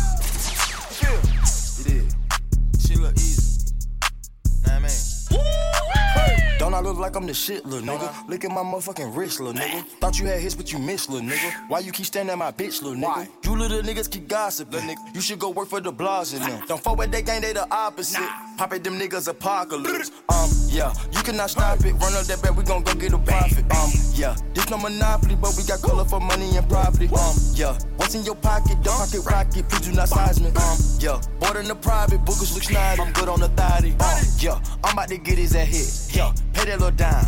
[7.07, 8.27] Like I'm the shit, little nigga?
[8.27, 9.81] Look at my motherfucking wrist, little nigga.
[10.01, 11.69] Thought you had hits, but you missed, little nigga.
[11.69, 13.29] Why you keep standing at my bitch, little nigga?
[13.45, 15.15] You little niggas keep gossiping, nigga.
[15.15, 16.67] You should go work for the blogs and them.
[16.67, 18.27] Don't fuck with that gang, they the opposite.
[18.57, 20.11] Pop it, them niggas apocalypse.
[20.27, 21.93] Um, yeah, you cannot stop it.
[21.93, 23.63] Run up that bed, we gon' go get a profit.
[23.71, 27.05] Um, yeah, this no monopoly, but we got color for money and property.
[27.07, 28.81] Um, yeah, what's in your pocket?
[28.83, 30.47] Don't pocket rocket, please do not size me.
[30.47, 32.99] Um, yeah, board in the private, bookers look snazzy.
[32.99, 33.95] I'm good on the thotty.
[33.99, 35.87] Uh, yeah, I'm about to get his at hit.
[36.11, 37.25] Yeah, pay that little dime.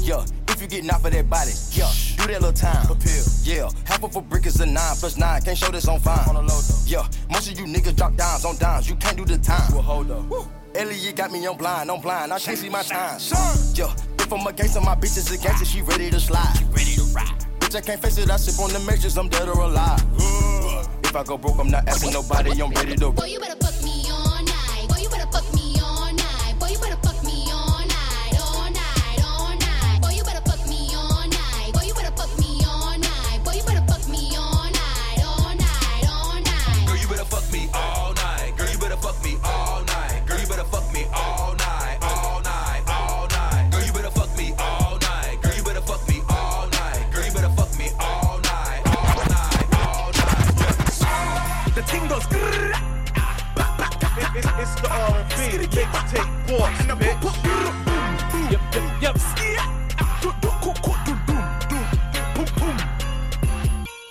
[0.00, 1.52] Yeah, if you get knocked for that body.
[1.72, 2.86] Yeah, do that little time.
[3.42, 5.42] Yeah, half of a brick is a nine plus nine.
[5.42, 6.26] Can't show this on fine.
[6.86, 8.88] Yeah, most of you niggas drop dimes on dimes.
[8.88, 9.72] You can't do the time.
[9.72, 10.48] Well, hold up.
[10.74, 12.32] Elliot got me on blind, I'm blind.
[12.32, 13.18] I can't see my time.
[13.74, 15.68] Yeah, if I'm against her, my bitch is against it.
[15.68, 16.54] She ready to slide.
[16.58, 17.46] She ready to ride.
[17.58, 18.30] Bitch, I can't face it.
[18.30, 19.16] I sip on the measures.
[19.16, 20.04] I'm dead or alive.
[21.02, 22.60] If I go broke, I'm not asking nobody.
[22.60, 23.10] I'm ready to.
[23.10, 24.25] Boy, you better fuck me all
[55.56, 57.22] R&B mixtape boss, bitch.
[58.50, 59.16] Yep, yep, yep.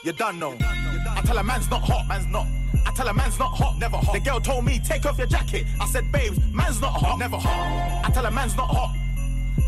[0.03, 0.55] You done know.
[0.59, 2.47] I tell a man's not hot, man's not.
[2.85, 4.13] I tell a man's not hot, never hot.
[4.13, 5.65] The girl told me take off your jacket.
[5.81, 8.05] I said, babes, man's not hot, never hot.
[8.05, 8.95] I tell a man's not hot.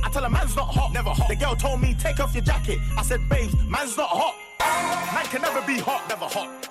[0.04, 1.28] I tell a man's not hot, never hot.
[1.28, 2.80] The girl told me take off your jacket.
[2.98, 4.36] I said, babes, man's not hot.
[5.14, 6.70] Man can never be hot, never hot.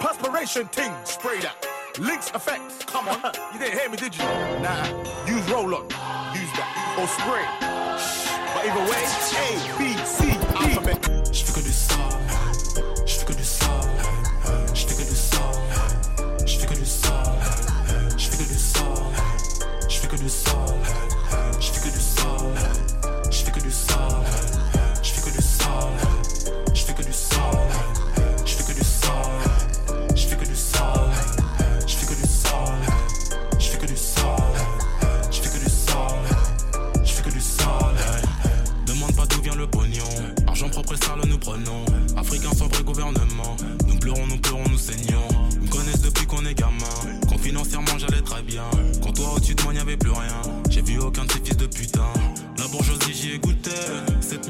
[0.00, 1.81] Perspiration ting, spray that.
[1.98, 3.20] Lynx effects, come on.
[3.52, 4.24] you didn't hear me, did you?
[4.24, 4.86] Nah,
[5.26, 5.82] use roll on,
[6.32, 6.96] use that.
[6.98, 7.44] Or spray.
[8.54, 9.04] But either way,
[9.36, 10.41] A, B, C,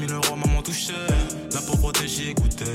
[0.07, 0.53] 7000 euros maman.
[1.53, 2.65] La pauvreté j'y ai goûté.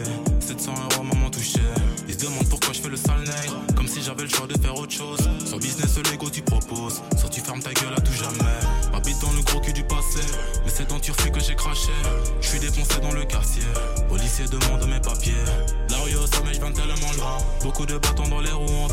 [0.40, 1.60] 700 euros maman touché.
[2.06, 3.60] Ils se demandent pourquoi je fais le sale nègre.
[3.76, 5.18] Comme si j'avais le choix de faire autre chose.
[5.44, 7.02] Sur business Lego tu proposes.
[7.16, 8.58] Soit tu fermes ta gueule à tout jamais.
[8.94, 10.20] Habite dans le gros cul du passé.
[10.64, 11.92] Mais c'est dans Turfu que j'ai craché.
[12.40, 13.64] Je suis défoncé dans le quartier.
[14.08, 15.44] Policier demande mes papiers.
[15.90, 17.38] La rue au sommet, je viens tellement loin.
[17.62, 18.88] Beaucoup de bâtons dans les roues en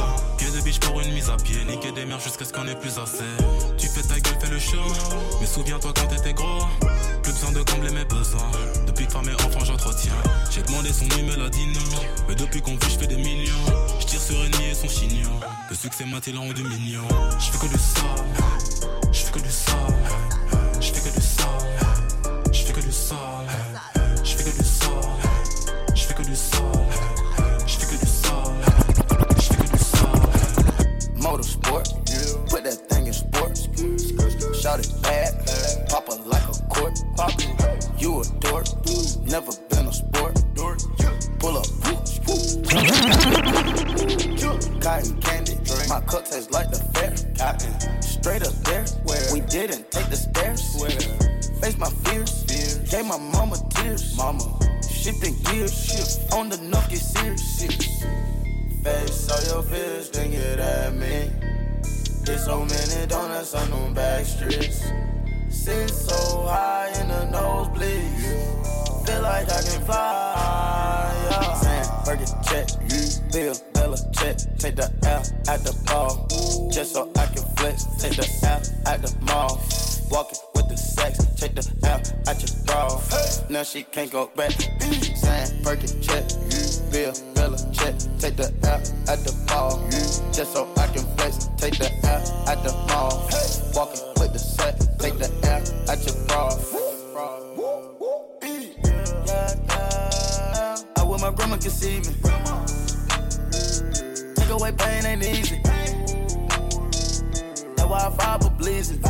[0.86, 1.64] pour une mise à pied.
[1.66, 3.24] Niquer des mères jusqu'à ce qu'on ait plus assez.
[3.78, 4.82] Tu fais ta gueule, fais le show.
[5.40, 6.66] Mais souviens-toi quand t'étais gros.
[7.24, 8.52] Plus besoin de combler mes besoins.
[8.86, 10.14] Depuis que femme et enfant j'entretiens.
[10.52, 12.02] J'ai demandé son numéro, elle a dit non.
[12.28, 13.54] Mais depuis qu'on vit, je fais des millions.
[14.00, 15.40] Je tire sur ennemi et son chignon.
[15.70, 17.08] Le succès m'a-t-il rendu mignon.
[17.40, 18.92] Je fais que du sale.
[19.12, 20.25] Je fais que du sale.
[38.06, 38.68] You a dork,
[39.26, 40.36] never been a sport.
[41.40, 41.66] Pull up,
[44.80, 45.58] cotton candy.
[45.90, 47.16] My cup tastes like the fair.
[47.36, 47.74] Cotton,
[48.04, 48.86] straight up there.
[49.06, 49.34] Where?
[49.34, 50.62] We didn't take the stairs.
[51.60, 52.44] Face my fears,
[52.92, 54.16] gave my mama tears.
[54.16, 54.56] Mama,
[54.88, 57.58] shifting gears, shift on the nuff, get serious.
[58.84, 61.32] Face all your fears, then get at me.
[62.24, 64.84] There's so many donuts on them back streets.
[65.66, 69.08] Sit so high in the nosebleeds.
[69.08, 71.12] Feel like I can fly.
[71.64, 72.04] Yeah.
[72.06, 72.68] Burger check.
[73.32, 74.38] Bill, Bella check.
[74.60, 76.28] Take the L at the ball.
[76.72, 77.86] Just so I can flex.
[78.00, 79.60] Take the L at the mall.
[80.12, 81.18] Walking with the sex.
[81.36, 83.02] Take the L at your bra.
[83.50, 84.52] Now she can't go back.
[84.52, 86.30] Sam, Burger check.
[86.46, 86.62] You.
[86.92, 87.96] Bill, Bella check.
[88.20, 89.82] Take the L at the ball.
[90.32, 91.50] Just so I can flex.
[91.58, 93.28] Take the L at the mall.
[93.74, 94.05] Walking
[95.90, 96.50] at your bra.
[100.98, 102.14] I wish my grandma could see me.
[104.36, 105.60] Take away pain ain't easy.
[107.76, 109.02] That's why I fiber blazing.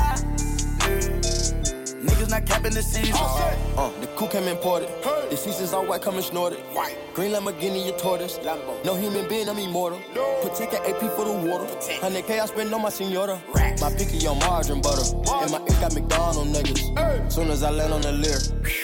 [2.06, 3.16] Niggas not capping the season.
[3.16, 4.90] Uh, the coup came imported.
[5.30, 6.60] The seasons all white, coming snorted.
[6.74, 6.96] White.
[7.16, 8.40] Green Lamborghini, your tortoise.
[8.84, 10.00] No human being, I'm immortal.
[10.42, 11.66] Put ticket AP for the water.
[11.66, 13.42] 100K I spend on my senora.
[13.82, 15.16] My picky on margarine butter.
[15.42, 17.32] And my ink got McDonald niggas.
[17.32, 18.38] Soon as I land on the Lear,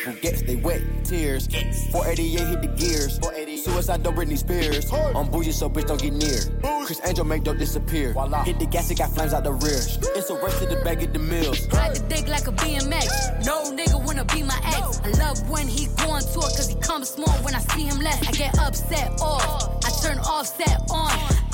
[0.05, 1.47] who gets they wet tears.
[1.91, 3.19] 488 hit the gears.
[3.63, 4.91] Suicide don't Britney Spears.
[4.91, 6.39] I'm bougie, so bitch don't get near.
[6.85, 8.13] Criss Angel make dope disappear.
[8.43, 9.81] Hit the gas, it got flames out the rear.
[10.15, 11.67] It's a race to the bag of the mills.
[11.67, 13.10] Ride the dick like a BMX.
[13.45, 15.01] No nigga wanna be my ex.
[15.03, 17.99] I love when he go on tour cause he comes small when I see him
[17.99, 18.21] less.
[18.27, 19.85] I get Offset off.
[19.85, 21.40] I turn offset on.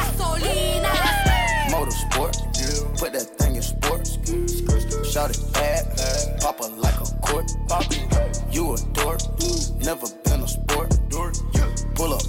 [0.00, 0.92] gasolina.
[1.70, 2.34] Motorsport,
[2.98, 4.18] put that thing in sports.
[5.12, 5.86] Shout it bad,
[6.40, 7.50] pop it like a court.
[8.50, 9.20] You a dork,
[9.84, 10.90] never been a sport.
[11.94, 12.22] Pull up,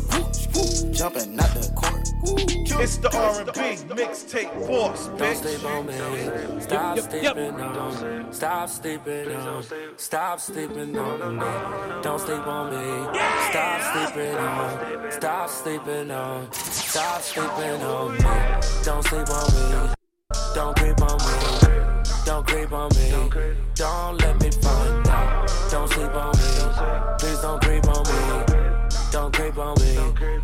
[0.93, 2.00] jumping out the court.
[2.23, 3.51] It's the R&B
[3.95, 6.61] mixtape force, Don't sleep on me.
[6.61, 8.33] Stop sleeping on.
[8.33, 9.63] Stop sleeping on.
[9.97, 12.01] Stop sleeping on me.
[12.03, 13.19] Don't sleep on me.
[13.49, 15.11] Stop sleeping on.
[15.11, 16.51] Stop sleeping on.
[16.51, 18.19] Stop sleeping on me.
[18.83, 19.93] Don't sleep on me.
[20.53, 22.01] Don't creep on me.
[22.25, 23.09] Don't creep on me.
[23.73, 25.51] Don't let me find out.
[25.71, 27.17] Don't sleep on me.
[27.19, 28.50] Please don't creep on me.
[29.11, 29.95] Don't creep on me.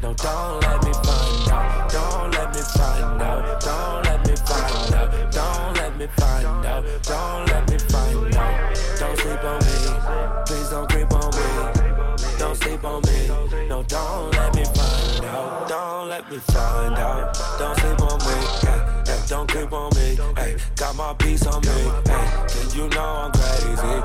[0.01, 1.89] No, don't let me find out.
[1.89, 3.61] Don't let me find out.
[3.61, 5.31] Don't let me find out.
[5.31, 6.83] Don't let me find out.
[7.03, 8.75] Don't let me find out.
[8.99, 10.43] Don't sleep on me.
[10.45, 12.27] Please don't creep on me.
[12.37, 13.27] Don't sleep on me.
[13.69, 15.69] No, don't let me find out.
[15.69, 17.37] Don't let me find out.
[17.57, 19.27] Don't sleep on me.
[19.29, 20.17] Don't creep on me.
[20.35, 21.91] Hey, got my piece on me.
[22.05, 22.27] Hey,
[22.75, 24.01] you know I'm crazy?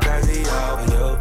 [0.00, 1.18] Crazy over you.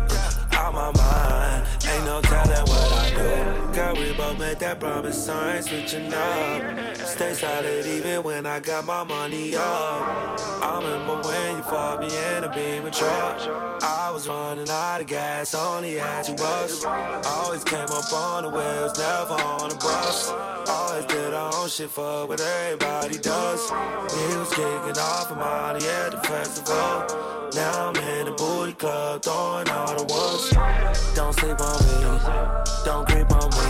[0.57, 1.74] Out my mind.
[1.95, 3.73] Ain't no telling what I do.
[3.73, 5.29] Girl, we both made that promise.
[5.29, 6.97] I ain't switching up.
[6.97, 9.61] Stay solid even when I got my money up.
[9.61, 13.39] I remember when you fought me in a beam truck.
[13.81, 16.83] I was running out of gas, only had two bucks.
[16.83, 20.29] Always came up on the wheels, never on the bus.
[20.67, 23.71] Always did our own shit for what everybody does.
[23.71, 27.35] We was kicking off a money at the festival.
[27.55, 31.15] Now I'm in the booty club, throwing all the ones.
[31.15, 32.45] Don't sleep on me,
[32.83, 33.65] don't creep on me,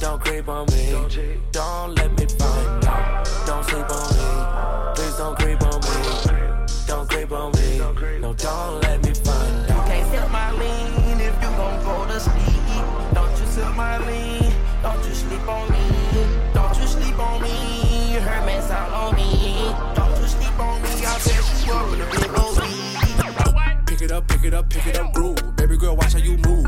[0.00, 0.92] don't creep on me,
[1.52, 3.28] don't let me find out.
[3.46, 5.96] Don't sleep on me, please don't creep on me,
[6.86, 7.78] don't creep on me,
[8.20, 9.86] no, don't let me find out.
[9.86, 13.14] You Can't sip my lean if you gon' go to sleep.
[13.14, 14.52] Don't you sip my lean,
[14.82, 15.78] don't you sleep on me.
[16.54, 19.74] Don't you sleep on me, her man sound on me.
[19.94, 22.50] Don't you sleep on me, I'll set you up with a big old
[23.86, 25.56] Pick it up, pick it up, pick it up, groove.
[25.56, 26.59] Baby girl, watch how you move.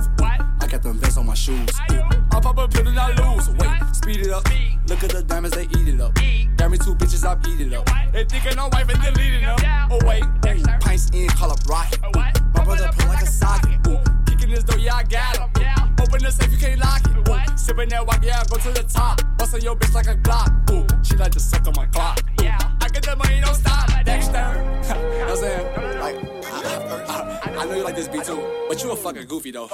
[0.83, 1.69] Them vests on my shoes.
[1.79, 3.49] I pop a pill and I lose.
[3.51, 4.45] Wait, speed it up.
[4.89, 6.13] Look at the diamonds, they eat it up.
[6.57, 7.89] Got me two bitches, I beat it up.
[8.13, 9.59] They thinking I'm wife and deleting them.
[9.91, 12.01] Oh wait, ooh, pints in, call up rocket.
[12.05, 12.21] Ooh,
[12.55, 13.87] my brother play like a socket.
[13.87, 15.51] Ooh, kicking this door, yeah I got him.
[15.63, 17.29] Ooh, open the safe, you can't lock it.
[17.29, 19.23] Ooh, sipping that walk, yeah I go to the top.
[19.39, 20.51] Bustin' your bitch like a Glock.
[20.73, 22.21] Ooh, she like to suck on my clock.
[22.41, 22.45] Ooh,
[22.93, 23.89] get that money, don't stop.
[24.05, 24.33] Dexter.
[24.33, 26.01] you know what I'm saying?
[26.01, 29.51] Like, I, I, I know you like this beat too, but you a fucking goofy
[29.51, 29.69] though.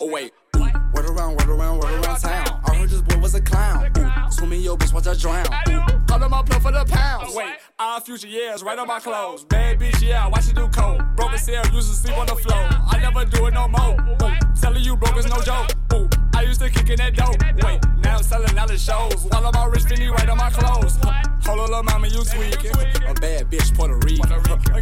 [0.00, 0.60] Oh wait, ooh,
[0.92, 2.62] word around, word around, word around town.
[2.66, 3.90] I heard this boy was a clown.
[3.98, 5.46] Ooh, swimming your bitch, watch her drown.
[5.68, 7.34] Ooh, call him my plug for the pounds.
[7.34, 9.44] Wait, our future years right on my clothes.
[9.44, 11.00] Bad bitch, yeah, watch you do coke.
[11.16, 12.58] Broken cell, used to sleep on the floor.
[12.58, 13.96] I never do it no more.
[14.22, 15.70] Ooh, telling you broke is no joke.
[15.94, 17.40] Ooh, I used to kick in that dope.
[17.64, 19.24] Wait, now I'm selling out the shows.
[19.30, 20.98] While I'm all rich, Finny right on my clothes.
[21.46, 22.72] Hold on, little mama, you tweaking.
[23.06, 24.28] A bad bitch, Puerto Rican.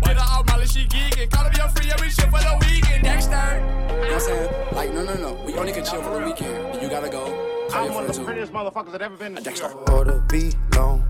[0.00, 1.30] Get her out, Molly, she geeking.
[1.30, 3.04] Call me a free every shit for the weekend.
[3.04, 3.32] Dexter.
[3.32, 4.74] You know what I'm saying?
[4.74, 5.44] Like, no, no, no.
[5.44, 6.82] We only can chill for the weekend.
[6.82, 7.24] You gotta go.
[7.70, 9.72] Call I'm one of the prettiest motherfuckers that ever been in Dexter.
[9.90, 11.04] Order be long.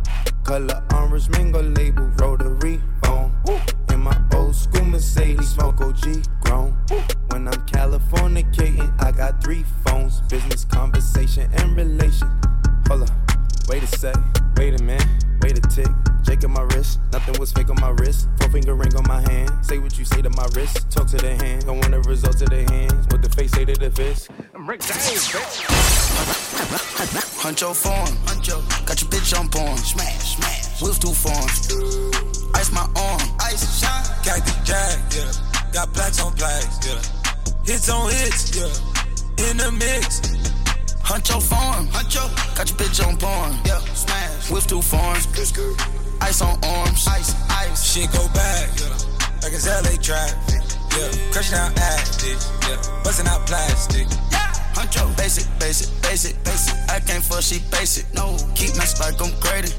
[0.45, 3.33] Color orange mingle label rotary phone.
[4.03, 6.73] My old school Mercedes, smoke OG grown.
[7.29, 12.29] When I'm Californicating, I got three phones business, conversation, and relation.
[12.89, 13.11] Hold up,
[13.69, 14.17] wait a sec,
[14.57, 15.07] wait a minute,
[15.41, 15.87] wait a tick.
[16.23, 18.29] Jake on my wrist, nothing was fake on my wrist.
[18.41, 19.53] Four finger ring on my hand.
[19.65, 21.67] Say what you say to my wrist, talk to the hand.
[21.67, 23.07] Don't want the results of the hands.
[23.07, 24.31] What the face say to the fist.
[24.53, 25.63] I'm Rick James, bitch.
[27.43, 28.07] Hunt your form,
[28.87, 29.77] got your bitch on porn.
[29.77, 30.81] Smash, smash.
[30.81, 31.67] Wheels two forms.
[32.55, 34.07] Ice my arm, ice shine.
[34.23, 35.73] Got the jack, yeah.
[35.73, 37.03] Got plaques on plaques, yeah.
[37.67, 39.51] Hits on hits, yeah.
[39.51, 40.23] In the mix.
[41.03, 43.59] Hunt your form, your, got your bitch on porn.
[43.67, 44.49] Yeah, smash.
[44.49, 45.27] With two forms.
[46.23, 47.83] Ice on arms, ice, ice.
[47.83, 48.95] Shit go back, yeah.
[49.43, 50.63] Like it's LA traffic,
[50.95, 51.11] yeah.
[51.33, 53.03] Crushing out addicts, yeah.
[53.03, 54.07] Busting out plastic.
[54.83, 56.75] Huncho, basic, basic, basic, basic.
[56.91, 58.03] I can't fuck, she basic.
[58.15, 59.71] No, keep my spike, I'm graded.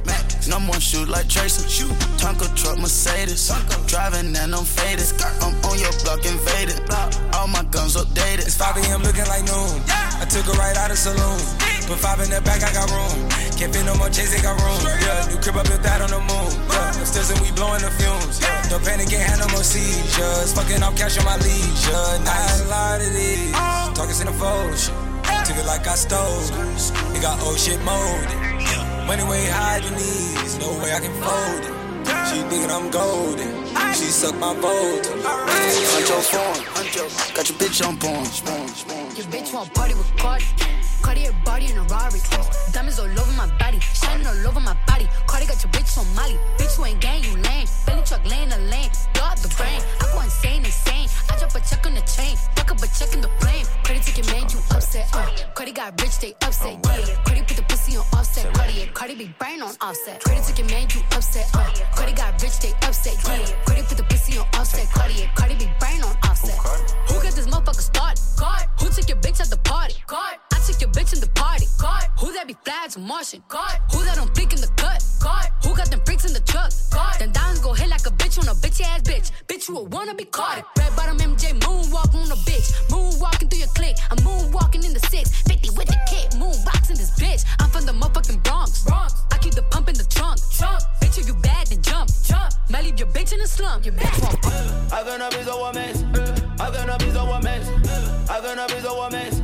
[0.47, 1.67] No more shoot like Tracy.
[1.67, 3.51] Shoot, Tonka truck, Mercedes.
[3.85, 5.11] Driving and I'm faded.
[5.43, 6.79] I'm on your block, invaded.
[7.35, 8.47] All my guns updated.
[8.47, 9.03] It's 5 a.m.
[9.03, 9.83] looking like noon.
[9.91, 11.35] I took her right out of saloon.
[11.87, 13.27] Put five in the back, I got room.
[13.59, 14.79] Can't fit no more chase, they got room.
[15.03, 16.51] Yeah, new crib, I built that on the moon.
[16.71, 18.39] Yeah, upstairs and we blowing the fumes.
[18.39, 20.53] Yeah, no panic, ain't had no more seizures.
[20.55, 22.07] Fucking off cash on my leisure.
[22.23, 23.51] Not a lot of these.
[23.55, 23.91] Oh.
[23.95, 24.79] Talking in the fold.
[25.43, 27.21] Took it like I stole it.
[27.21, 28.31] Got old shit molded.
[29.07, 30.57] Money way higher than these.
[30.59, 31.82] No way I can fold it.
[32.29, 33.65] She thinking I'm golden.
[33.93, 35.03] She suck my bolt.
[35.03, 38.25] Huncho phone, got your bitch on porn.
[39.15, 40.45] Your bitch want party with Cardi.
[41.01, 42.19] Cartier body in a Rari.
[42.71, 45.07] Diamonds all over my body, shining all over my body.
[45.27, 46.39] Cardi got your bitch on Molly.
[46.57, 47.67] Bitch, you ain't gang, you lame.
[47.85, 48.89] Belly truck laying the lane.
[49.13, 49.81] Blow up the brain.
[50.01, 51.07] I go insane, insane.
[51.29, 52.35] I drop a check on the chain.
[52.55, 53.65] Fuck up a check in the flame.
[53.83, 55.07] Cardi ticket man, you upset.
[55.13, 55.27] Uh.
[55.53, 56.79] Cardi got rich, they upset.
[56.85, 57.23] Yeah.
[57.25, 58.53] Cardi put the pussy on offset.
[58.53, 60.23] Cardi, Cardi be brain on offset.
[60.23, 61.45] Cardi ticket man, you upset.
[61.53, 61.69] Uh.
[61.95, 63.15] Cardi got rich, they upset.
[63.25, 63.45] Yeah.
[63.65, 64.89] Cardi put the pussy on offset.
[64.91, 66.57] Cardi, Cardi be brain on offset.
[67.07, 68.19] Who got this motherfucker started?
[68.39, 68.67] God.
[68.79, 69.95] Who took your bitch at the party?
[70.07, 70.35] God.
[70.51, 71.67] I took your bitch in the party.
[71.79, 72.03] God.
[72.19, 73.43] Who that be flags and Martian?
[73.47, 73.79] God.
[73.91, 75.03] Who that don't think in the cut?
[75.21, 75.45] God.
[75.63, 76.71] Who got them bricks in the truck?
[76.91, 77.15] God.
[77.19, 79.31] Then diamonds go hit like a bitch on a bitch ass bitch.
[79.47, 80.65] Bitch, you a wanna be caught.
[80.77, 82.67] Red bottom MJ moonwalk on a bitch.
[82.89, 83.97] Moonwalking through your clique.
[84.11, 85.41] I'm moonwalking in the six.
[85.43, 86.31] 50 with the kick.
[86.39, 87.45] Moonboxing this bitch.
[87.59, 88.83] I'm from the motherfucking Bronx.
[88.83, 89.13] Bronx.
[89.31, 90.39] I keep the pump in the trunk.
[90.57, 90.81] Trunk.
[91.01, 92.09] Bitch, if you bad, then jump.
[92.23, 92.51] Jump.
[92.69, 93.85] Might leave your bitch in the slump.
[93.85, 94.93] Your bitch won't.
[94.93, 96.05] I gonna be so amazed.
[96.59, 97.69] I gonna be so amazed.
[98.29, 99.43] I gonna be so amazed.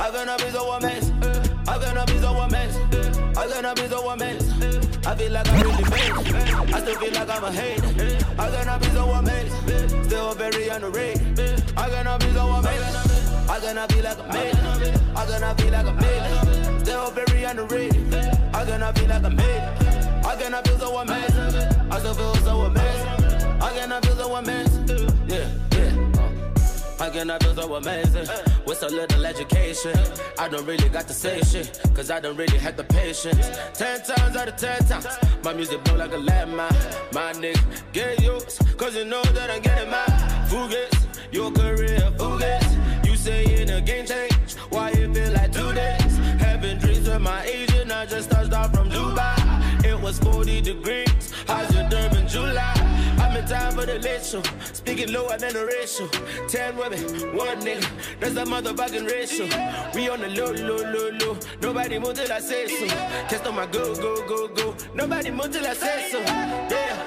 [0.00, 1.12] I gonna be so amazed.
[1.68, 2.80] I gonna be so amazed.
[3.38, 5.06] I gonna be so amazed.
[5.06, 6.74] I feel like I'm really made.
[6.74, 7.82] I still feel like I'm a hate.
[8.38, 10.06] I gonna be so amazed.
[10.06, 11.62] Still very underrated.
[11.76, 12.96] I gonna be so amazed.
[13.48, 14.54] I gonna be like a maid.
[15.16, 16.80] I gonna be like a maid.
[16.80, 18.14] Still very underrated.
[18.54, 19.30] I gonna be like a
[20.38, 20.54] maid.
[20.54, 21.90] I feel so amazing.
[21.90, 23.06] I still feel so amazed.
[23.62, 24.88] I gonna feel so amazing.
[25.28, 26.10] Yeah, yeah.
[27.00, 28.28] I cannot feel so amazing
[28.66, 29.98] with so little education.
[30.38, 33.50] I don't really got to say shit, cause I don't really have the patience.
[33.74, 35.06] Ten times out of ten times,
[35.42, 37.12] my music blow like a landmine.
[37.12, 37.60] My nigga,
[37.92, 40.46] get used, cause you know that I'm getting mine.
[40.48, 43.06] Fugates, your career, fugates.
[43.06, 46.18] You say in the game change, why you feel like two days?
[46.38, 48.72] Having dreams with my agent, I just touched off
[50.12, 52.74] from was 40 degrees, how's your derm in July?
[53.18, 54.42] I'm in time for the show.
[54.72, 56.08] Speaking lower than the ratio.
[56.48, 57.00] Ten women,
[57.36, 57.86] one nigga.
[58.18, 59.46] That's the motherfucking ratio.
[59.94, 61.38] We on the low, low, low, low.
[61.60, 62.86] Nobody move till I say so.
[63.28, 64.74] Cast on my go, go, go, go.
[64.94, 66.18] Nobody move till I say so.
[66.20, 67.06] Yeah.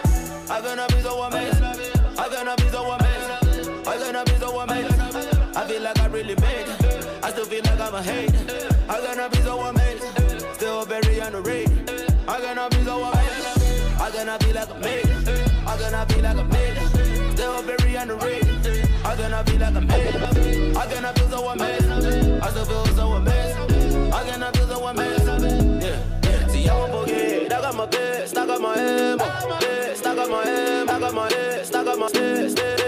[0.49, 1.63] I'm gonna be so amazed.
[2.19, 3.87] I'm gonna be so amazed.
[3.87, 5.57] I gonna be so amazed.
[5.57, 7.23] I feel like I really made it.
[7.23, 8.33] I still feel like I'm a hate.
[8.89, 10.03] I'm gonna be so amazed.
[10.55, 11.83] Still very underrated.
[12.27, 12.72] I gonna
[14.65, 15.05] like a maid.
[15.67, 16.77] I gonna be like a maid.
[17.33, 18.89] Still very underrated.
[19.03, 20.77] I gonna be like a maid.
[20.77, 22.41] I gonna feel so amazing.
[22.41, 24.13] I still feel so amazing.
[24.13, 25.81] I gonna feel so amazing.
[25.81, 26.47] Yeah, yeah.
[26.47, 27.53] See, I won't forget.
[27.53, 28.37] I got my best.
[28.37, 28.75] I got my.
[28.75, 30.05] Best.
[30.07, 30.89] I got my aim.
[30.89, 31.75] I got my best.
[31.75, 32.82] I got my best.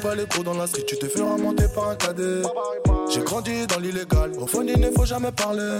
[0.00, 2.42] Pas les dans la street, tu te feras monter par un cadet.
[3.10, 5.78] J'ai grandi dans l'illégal, au fond il ne faut jamais parler.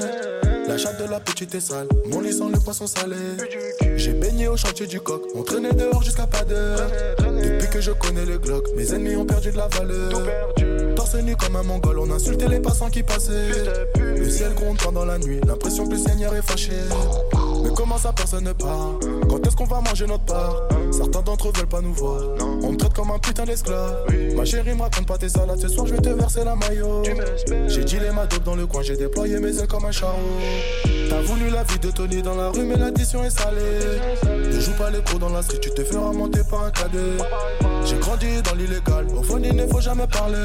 [0.67, 3.17] La chatte de la petite est sale, mon lit sent le poisson salé.
[3.97, 6.91] J'ai baigné au chantier du coq, on traînait dehors jusqu'à pas d'heure.
[7.19, 10.95] Depuis que je connais le Glock, mes ennemis ont perdu de la valeur.
[10.97, 13.49] Torse nu comme un mongol, on insultait les passants qui passaient.
[13.99, 16.73] Le ciel gronde pendant la nuit, l'impression que le Seigneur est fâché.
[17.63, 20.57] Mais comment ça personne ne part Quand est-ce qu'on va manger notre part
[20.91, 22.23] Certains d'entre eux veulent pas nous voir.
[22.63, 24.05] On me traite comme un putain d'esclave.
[24.37, 25.61] Ma chérie me raconte pas tes salades.
[25.61, 27.03] Ce soir je vais te verser la maillot
[27.69, 30.19] J'ai dit les ma dope dans le coin J'ai déployé mes ailes comme un charreau.
[31.09, 34.21] T'as voulu la vie de Tony dans la rue Mais l'addition est salée.
[34.25, 37.17] Ne joue pas les pros dans la street Tu te feras monter par un cadet.
[37.85, 39.07] J'ai grandi dans l'illégal.
[39.17, 40.37] Au fond il ne faut jamais parler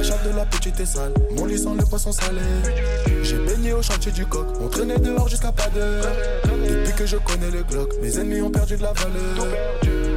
[0.00, 1.12] La de la petite est sale.
[1.36, 2.40] Mon lit sent le poisson salé.
[3.22, 4.46] J'ai baigné au chantier du coq.
[4.58, 6.04] On traînait dehors jusqu'à pas d'heure.
[6.44, 9.46] Depuis que je connais le Glock Mes ennemis ont perdu de la valeur.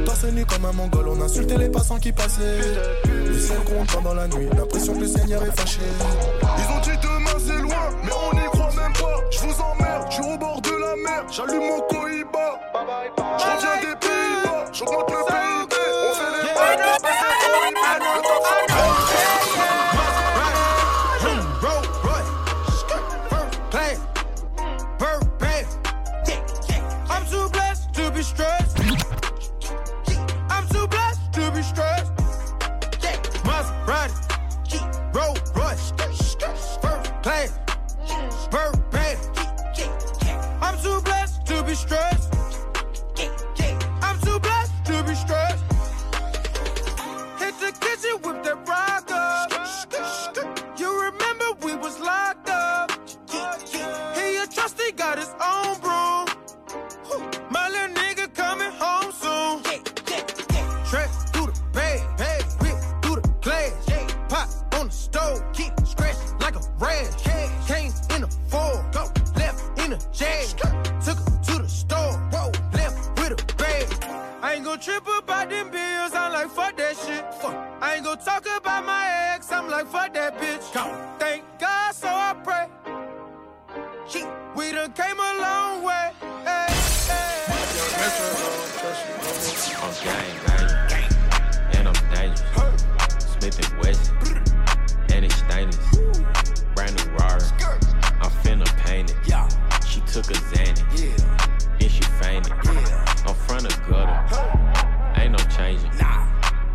[0.06, 1.08] Torse nu comme un mongol.
[1.08, 2.60] On insultait les passants qui passaient.
[3.04, 4.48] Le ciel gronde pendant la nuit.
[4.56, 5.80] L'impression que le Seigneur est fâché.
[6.42, 9.20] Ils ont dit demain c'est loin, mais on n'y croit même pas.
[9.30, 12.60] Je vous emmerde, je suis au bord de la mer, j'allume mon cohiba.
[13.38, 15.73] Je reviens des Pays-Bas, j'augmente le PIB.
[37.24, 37.63] play.
[78.24, 80.72] Talk about my ex, I'm like, fuck that bitch.
[80.72, 80.84] Go.
[81.18, 82.68] Thank God, so I pray.
[84.08, 84.24] She,
[84.56, 86.10] we done came a long way.
[86.42, 86.66] Hey,
[87.04, 88.14] hey, hey.
[89.76, 90.32] I'm gang,
[90.88, 91.12] gang,
[91.74, 92.42] and I'm dangerous.
[93.18, 94.10] Smith and West,
[95.12, 95.76] and it's stainless.
[96.74, 97.42] Brand new Rari,
[98.22, 99.16] I'm finna paint it.
[99.26, 99.46] Yeah.
[99.86, 101.76] She took a Xanax, yeah.
[101.78, 102.54] then she fainted.
[102.64, 103.24] Yeah.
[103.26, 105.90] I'm front of gutter, ain't no changing.
[105.98, 106.24] Nah.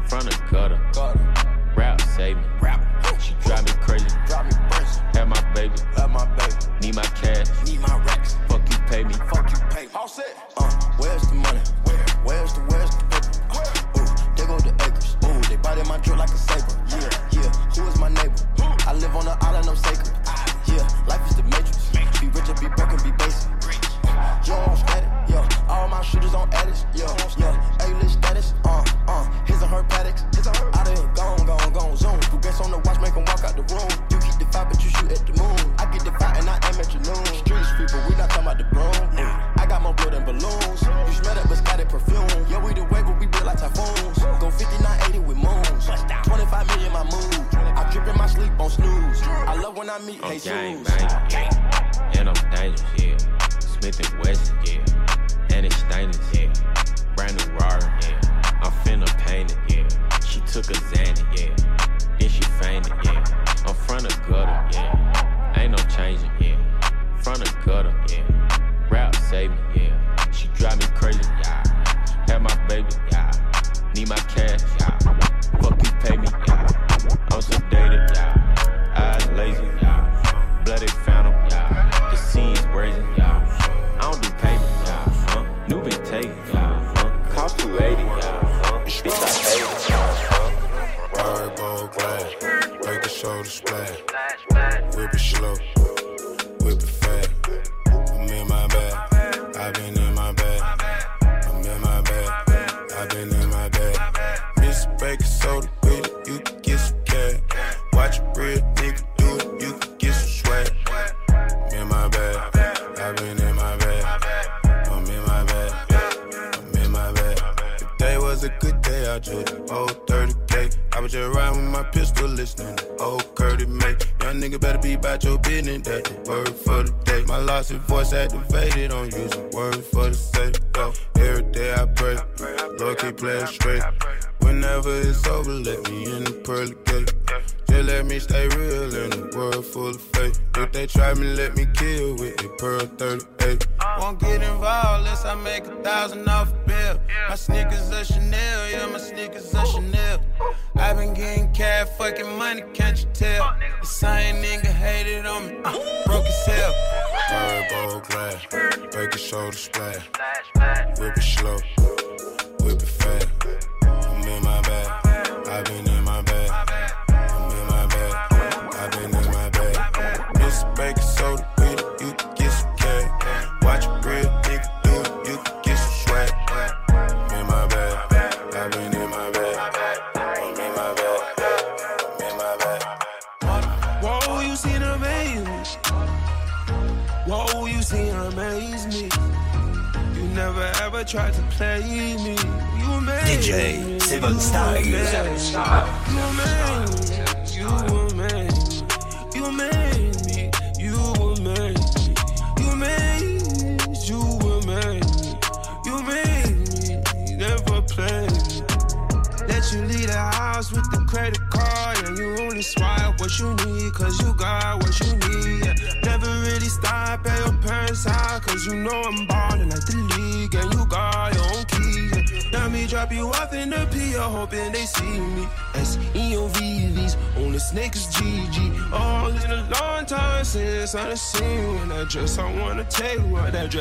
[0.08, 0.79] From the gutter.
[6.90, 7.48] need my cash.
[7.66, 8.36] Need my racks.
[8.48, 9.14] Fuck you, pay me.
[9.14, 9.92] Fuck you, pay me.
[9.96, 10.52] All set.
[10.58, 10.69] Uh.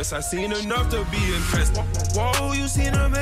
[0.08, 0.12] impressed.
[0.12, 1.76] I seen enough to be impressed.
[2.16, 3.17] Whoa, you seen a man.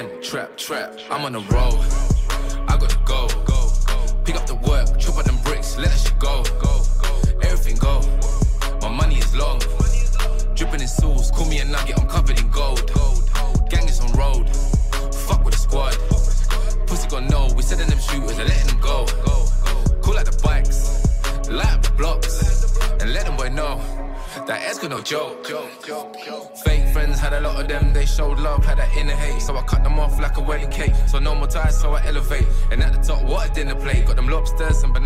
[0.00, 0.22] again.
[0.22, 2.19] Trap, trap, I'm on the road.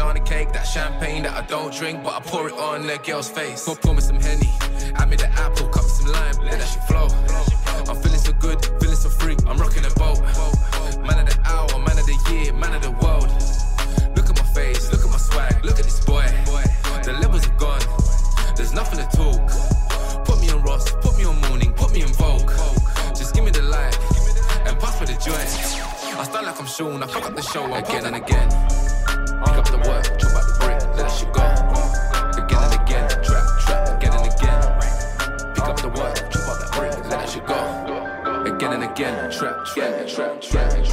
[0.05, 2.99] on the cake, that champagne that I don't drink, but I pour it on the
[2.99, 3.65] girl's face.
[3.67, 4.51] Go pour me some Henny,
[4.97, 6.34] add me the apple, cut me some lime.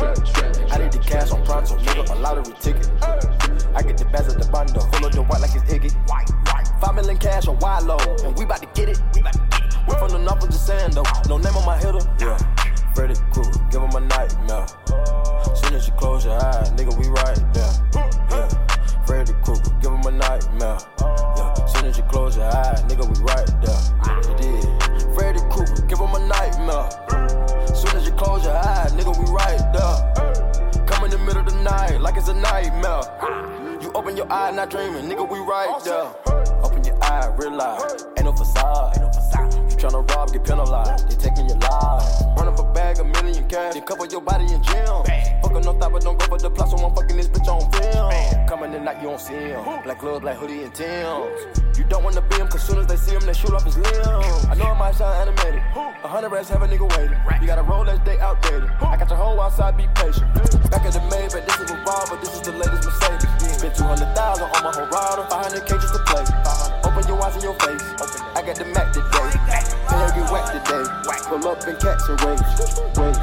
[0.02, 2.90] I need the cash on pronto, nigga, a lottery ticket.
[3.76, 5.92] I get the bags at the bundle, full of the white like it's Iggy.
[6.82, 9.00] Five million cash on wide low, and we bout to get it.
[9.14, 11.04] We from the north, I'm just saying though.
[11.30, 12.02] No name on my hitter.
[12.20, 12.38] Yeah.
[12.96, 14.68] Freddy Krueger, give him a nightmare.
[15.56, 17.74] Soon as you close your eyes, nigga, we right there.
[17.94, 18.50] Yeah.
[19.06, 20.80] Freddy Krueger, give him a nightmare.
[21.38, 21.54] Yeah.
[21.66, 23.82] Soon as you close your eyes, nigga, we right there.
[24.38, 24.66] Did.
[25.16, 26.90] Freddy Krueger, give him a nightmare.
[28.22, 30.86] Close your eyes, nigga, we right there.
[30.86, 33.02] Come in the middle of the night, like it's a nightmare.
[33.82, 36.14] You open your eye, not dreaming, nigga, we right there.
[36.64, 38.96] Open your eye, realize, ain't no facade.
[38.98, 39.10] You
[39.82, 41.10] Tryna rob, get penalized.
[41.10, 42.06] They taking your life.
[42.38, 43.74] Run up a bag, a million cash.
[43.74, 44.86] You cover your body in gym.
[45.42, 47.66] Fucking no thought, but don't go for the plot, so I'm fucking this bitch on
[47.74, 48.10] film.
[48.12, 48.48] Bam.
[48.48, 49.64] Coming in night, you don't see him.
[49.82, 51.34] Black gloves, black hoodie, and Tim's.
[51.80, 53.76] You don't wanna be him, cause soon as they see him, they shoot off his
[53.76, 54.22] limb.
[54.52, 55.64] I know I might sound animated.
[55.74, 57.18] A hundred rats have a nigga waiting.
[57.42, 58.70] You got a roll that's day outdated.
[58.86, 60.30] I got your whole outside, be patient.
[60.70, 63.58] Back at the Maybach, but this is a but this is the latest Mercedes.
[63.58, 66.24] Spent 200,000 on my Horada, 500k just to play.
[66.24, 66.81] 500
[67.32, 67.82] flies in your face.
[68.36, 69.32] I got the Mac today.
[69.88, 70.84] Tell her get whack today.
[71.28, 72.42] Pull up and catch a wave.
[72.98, 73.18] Wave.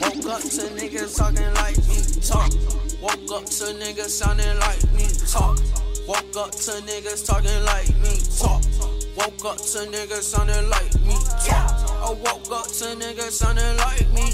[0.00, 2.52] Woke up to niggas talking like me talk.
[3.02, 5.58] Woke up to niggas sounding like me talk.
[6.06, 8.99] Woke up to niggas talking like me talk.
[9.20, 11.12] Woke up to niggas sounding like me.
[11.12, 14.32] I woke up to niggas sounding like me.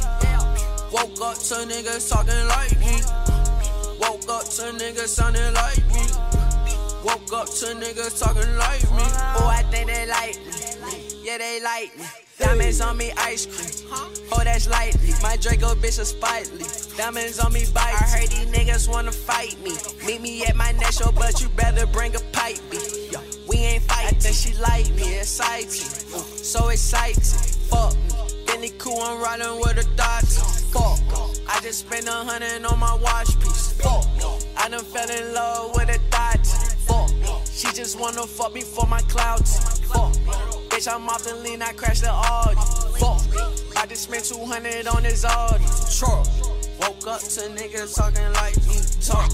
[0.92, 2.94] Woke up to niggas talking like me.
[3.98, 6.06] Woke up to niggas sounding like me.
[7.02, 9.02] Woke up to niggas talking like me.
[9.34, 11.24] Oh, I think they like me.
[11.24, 12.04] Yeah, they like me.
[12.38, 13.90] Diamonds on me, ice cream.
[14.30, 15.10] Oh, that's lightly.
[15.20, 16.96] My Draco bitch is spitely.
[16.96, 17.92] Diamonds on me, bite.
[17.92, 19.72] I heard these niggas wanna fight me.
[20.06, 22.60] Meet me at my next show, but you better bring a pipe.
[23.48, 24.16] We ain't fighting.
[24.16, 25.70] I think she like me, exciting.
[26.12, 27.22] Ooh, uh, so exciting.
[27.70, 28.44] Fuck me.
[28.46, 30.38] Bentley cool, I'm riding with a Dodge.
[30.72, 31.00] Fuck.
[31.48, 33.72] I just spent a hundred on my watch piece.
[33.74, 34.06] Fuck.
[34.56, 36.48] I done fell in love with a Dodge.
[36.86, 37.10] Fuck.
[37.46, 39.80] She just wanna fuck me for my clouds.
[39.80, 40.12] Fuck.
[40.70, 42.56] Bitch, I'm off the lean, I crashed the Audi.
[42.98, 43.76] Fuck.
[43.76, 45.64] I just spent 200 on this Audi.
[45.96, 46.26] Truck.
[46.80, 48.76] Woke up to niggas talking like me.
[49.00, 49.30] Talk.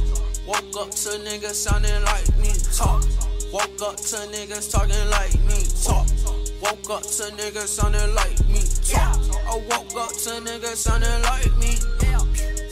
[0.47, 2.52] Woke up to niggas sounding like me.
[2.76, 3.02] Talk.
[3.52, 5.60] Woke up to niggas talking like me.
[5.84, 6.08] Talk.
[6.62, 8.62] Woke up to niggas sounding like me.
[8.88, 9.20] Talk.
[9.44, 11.76] I woke up to niggas sounding like me.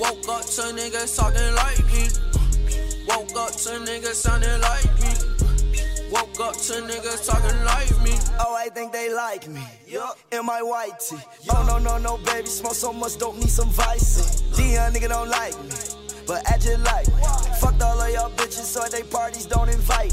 [0.01, 2.09] Woke up to niggas talking like me.
[3.07, 5.13] Woke up to niggas sounding like me.
[6.11, 8.17] Woke up to niggas talking like me.
[8.41, 9.63] Oh, I think they like me.
[9.87, 10.19] Yup.
[10.33, 11.19] In my white tee.
[11.51, 12.49] Oh, no, no, no, baby.
[12.49, 14.41] Smoke so much, don't need some vice.
[14.57, 16.00] Dion nigga don't like me.
[16.31, 17.25] But just like me.
[17.59, 20.13] Fucked all of y'all bitches, so they parties don't invite.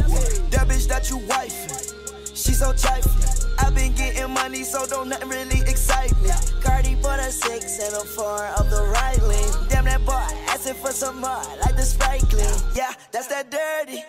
[0.50, 1.94] That bitch that you wifing.
[2.34, 3.54] She so trifling.
[3.60, 6.32] i been getting money, so don't nothing really excite me.
[6.60, 9.70] Cardi put a six and a four of the right lane.
[9.70, 12.50] Damn that boy, asking for some more, like the Sprite clean.
[12.74, 14.04] Yeah, that's that dirty.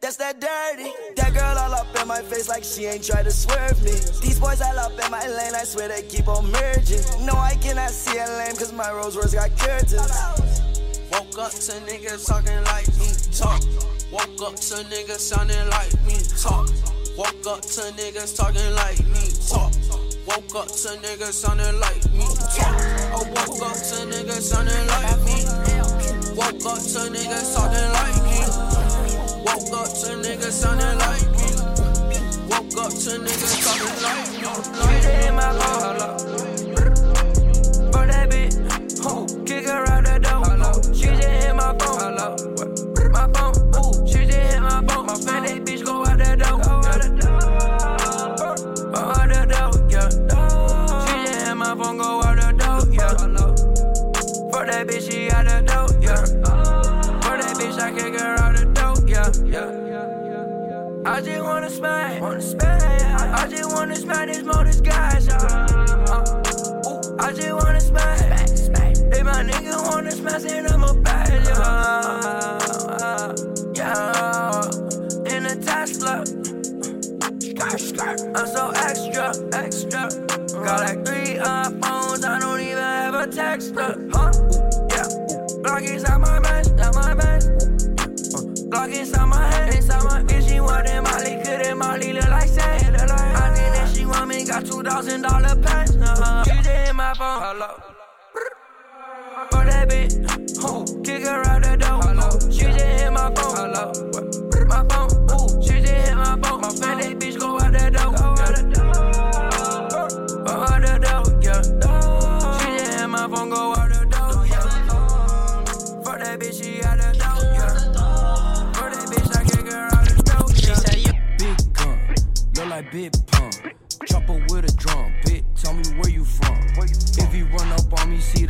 [0.00, 0.90] That's that dirty.
[1.14, 3.92] That girl all up in my face like she ain't try to swerve me.
[4.26, 7.24] These boys all up in my lane, I swear they keep on merging.
[7.24, 10.63] No, I cannot see a lane, cause my Rolls Royce got curtains.
[11.12, 13.60] Woke up to niggas talking like me, talk.
[14.10, 16.68] Woke up to niggas sounding like me, talk.
[17.16, 19.72] Woke up to niggas talking like me, talk.
[20.26, 22.26] Woke up to niggas sounding like me,
[22.56, 22.74] talk.
[22.78, 25.44] I woke up to niggas sounding like me.
[26.34, 28.38] Woke up to niggas talking like me.
[29.44, 31.48] Woke up to niggas sounding like me.
[32.48, 34.48] Woke up to niggas talking like me.
[34.84, 35.98] She in my phone,
[37.92, 38.56] For that bitch,
[39.06, 39.93] ooh, kick her out.
[41.64, 42.14] My phone,
[43.10, 45.06] my phone, ooh, she just hit my phone.
[45.06, 46.92] My fat that bitch go out the door, go out
[49.30, 50.08] the door, yeah.
[51.06, 53.16] She just hit my phone, go out the door, yeah.
[54.50, 56.24] For that bitch, she out the door, yeah.
[57.22, 61.10] For that bitch, I kick her out the door, yeah, yeah.
[61.10, 63.02] I just wanna smash, wanna smash.
[63.42, 65.34] I just wanna smash this motor guys, uh,
[66.86, 68.98] ooh, I just wanna smash, smash.
[68.98, 70.83] If my nigga wanna smash, then I'ma
[77.34, 80.08] I'm so extra, extra.
[80.62, 84.08] Got like three iPhones, I don't even have a texter.
[84.12, 84.30] Huh?
[84.90, 85.08] Yeah.
[85.62, 87.50] Block inside my mask, not my mask.
[88.34, 90.48] Uh, Block inside my head, inside my bitch.
[90.48, 92.96] She wanted Molly, couldn't Molly look like sand.
[92.96, 95.96] I think that she want me, got two thousand dollar pants.
[95.96, 96.44] Uh-huh.
[96.44, 97.40] She did my phone.
[97.42, 97.80] Hello.
[99.50, 102.00] For that bitch, kick her out the door.
[102.02, 102.30] Hello.
[102.50, 103.56] She just hit my phone.
[103.56, 103.92] Hello.
[104.66, 105.13] My phone.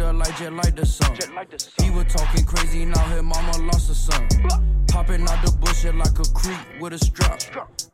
[0.00, 1.16] Up on me, see the light jet like the sun.
[1.82, 4.28] He was talking crazy, now his mama lost her son.
[4.88, 7.40] Popping out the bullshit like a creep with a strap.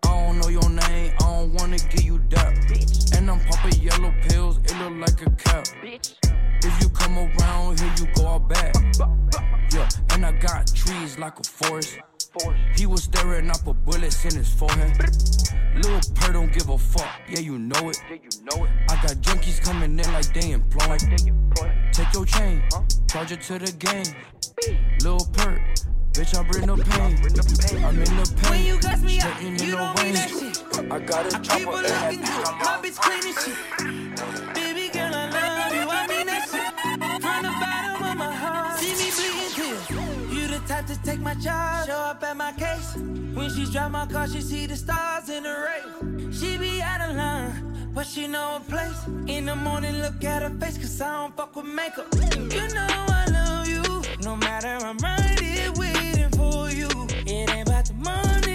[0.05, 3.17] I don't know your name, I don't wanna give you that.
[3.17, 5.67] And I'm popping yellow pills, it look like a cap.
[6.63, 8.75] If you come around here, you go out back.
[9.73, 11.99] Yeah, and I got trees like a forest.
[12.77, 14.97] He was staring, I put bullets in his forehead.
[15.77, 17.99] Lil Purr don't give a fuck, yeah, you know it.
[18.89, 21.01] I got junkies coming in like they employed.
[21.93, 22.63] Take your chain,
[23.09, 24.15] charge it to the game.
[25.03, 25.61] Lil Purr,
[26.13, 27.85] bitch, I bring the pain.
[27.85, 28.51] I'm in the pain.
[28.51, 30.93] When you got me out, in you don't mean that shit.
[30.93, 34.60] I got a Keep chopper her and that looking good, my bitch clean as shit.
[41.21, 42.97] My charge, show up at my case.
[43.35, 46.39] When she drive my car, she see the stars in the race.
[46.39, 49.07] She be out of line, but she know a place.
[49.27, 52.07] In the morning, look at her face, cause I don't fuck with makeup.
[52.15, 56.89] You know I love you, no matter I'm right here waiting for you.
[57.27, 58.50] It ain't about the money,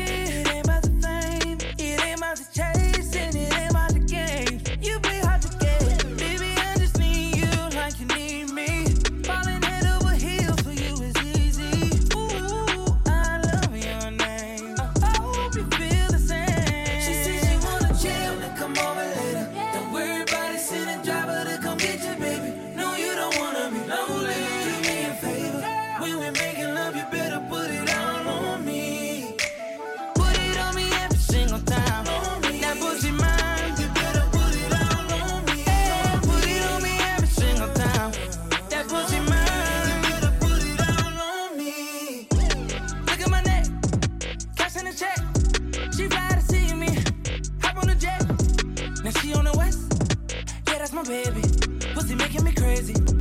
[52.06, 53.15] Pussy making me crazy.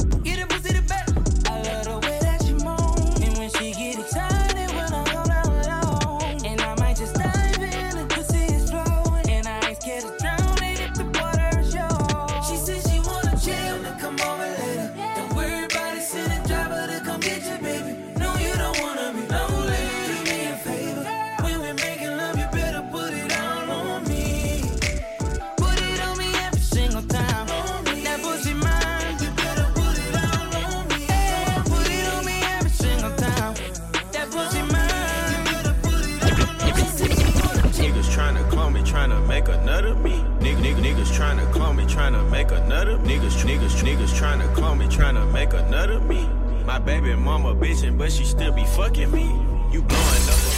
[45.44, 46.28] Me, make another me.
[46.64, 49.24] My baby mama bitchin', but she still be fucking me.
[49.72, 50.54] You blowing up a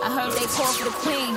[0.00, 1.36] I heard they call for the queen.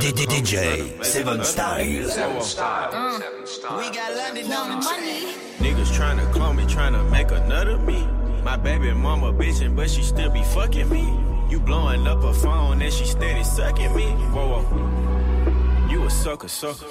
[0.00, 2.08] DJ Seven Style.
[2.08, 2.90] Seven style.
[2.92, 3.18] Uh.
[3.18, 3.78] Seven style.
[3.78, 5.34] We got London on the money.
[5.58, 8.06] Niggas tryna clone me, tryna make another me.
[8.44, 11.08] My baby mama bitchin', but she still be fucking me.
[11.48, 14.06] You blowing up her phone and she steady sucking me.
[14.32, 14.99] Whoa, whoa.
[16.10, 16.86] Sucker, sucker.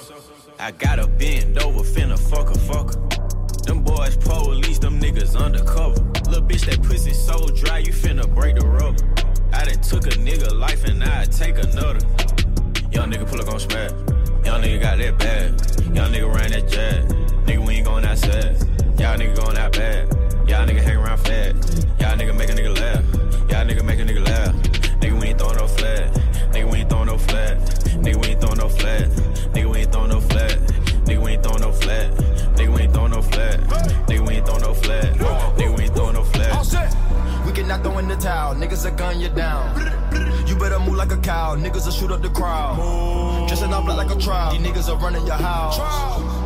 [0.59, 3.63] I gotta bend over, finna fuck a fucker.
[3.63, 6.01] Them boys police, them niggas undercover.
[6.29, 8.97] Little bitch, that pussy so dry, you finna break the rubber.
[9.53, 11.99] I done took a nigga life and I take another.
[12.91, 13.91] Young nigga pull up on smash.
[14.45, 15.95] Young nigga got that bag.
[15.95, 17.05] Young nigga ran that jet.
[17.45, 18.57] Nigga, we ain't going outside.
[18.99, 20.07] Y'all nigga going out bad.
[20.49, 21.53] Y'all nigga hang around fat.
[21.99, 23.03] Y'all nigga make a nigga laugh.
[23.51, 24.55] Y'all nigga make a nigga laugh.
[25.01, 26.28] Nigga, we ain't throwing no flat.
[26.51, 27.57] Nigga, we ain't throwing no flat.
[28.03, 29.09] Nigga, we ain't throwing no flat.
[29.53, 30.57] Nigga, we ain't throwing no flat.
[31.05, 32.11] Nigga, we ain't throwing no flat.
[32.55, 33.59] Nigga, we ain't throwing no flat.
[34.07, 35.13] Nigga, we ain't throwing no flat.
[35.15, 36.51] Nigga, we ain't throwing no flat.
[36.51, 36.95] All set.
[37.45, 39.75] We cannot throw in the towel, niggas will gun you down.
[40.47, 43.47] You better move like a cow, niggas will shoot up the crowd.
[43.47, 45.77] Dressing up like a trial, these niggas are running your house.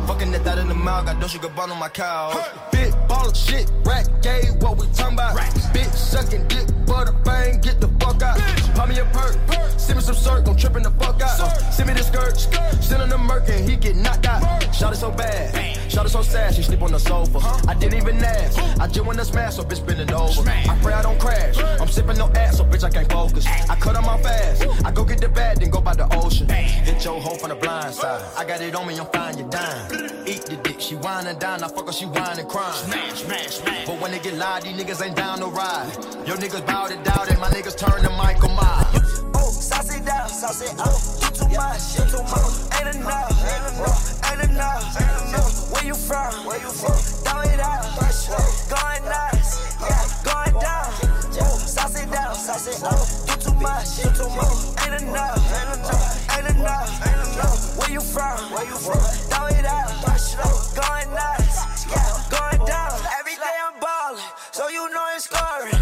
[0.08, 2.36] Fucking that thot in the mouth, got Dolce Gabbana on my couch.
[2.72, 5.36] Big ball of shit, rat gay, what we talking about?
[5.36, 8.38] Bitch sucking dick, butter bang, get the fuck out.
[8.74, 9.36] Pop me a perk,
[9.78, 11.40] send me some circ, gon' trippin' the fuck out.
[11.40, 12.38] Uh, send me the skirt,
[12.82, 14.42] send him the merc and he get knocked out.
[14.74, 15.54] Shot it so bad,
[15.90, 17.38] shot it so sad, she sleep on the sofa.
[17.68, 20.48] I didn't even ask, I just wanna smash, so bitch bending over.
[20.48, 23.46] I pray I don't crash, I'm sipping no ass, so bitch I can't focus.
[23.46, 26.48] I cut on my fast, I go get the bag, then go by the ocean.
[26.48, 29.48] Hit your hoe from the blind side, I got it on me, I'm fine, you
[29.48, 29.92] dime.
[30.26, 32.74] Eat the dick, she whine and dine, I fuck her, she whine and crying.
[32.74, 33.86] Smash, smash, smash.
[33.86, 35.92] But when they get loud, these niggas ain't down to ride.
[36.26, 39.22] Yo niggas bow to doubt it, my niggas turn to Michael Myers.
[39.34, 40.98] Oh, sauce it down, sauce it oh, up.
[41.22, 42.54] You too much, you too much.
[42.74, 45.70] Ain't enough, ain't enough, ain't enough.
[45.70, 46.32] Where you from?
[46.46, 46.98] Where you from?
[47.22, 47.84] Throw it out,
[48.74, 49.50] going nuts,
[49.86, 50.90] yeah, going down.
[51.46, 52.34] Oh, sauce it down.
[52.34, 54.58] Oh, you too much, you too much.
[54.82, 57.78] Ain't enough, ain't enough, ain't enough.
[57.78, 58.38] Where you from?
[58.50, 59.06] Where you from?
[59.30, 59.94] Throw it out,
[60.74, 62.98] going nuts, yeah, going down.
[63.20, 65.73] Every day I'm ballin', so you know it's scoring.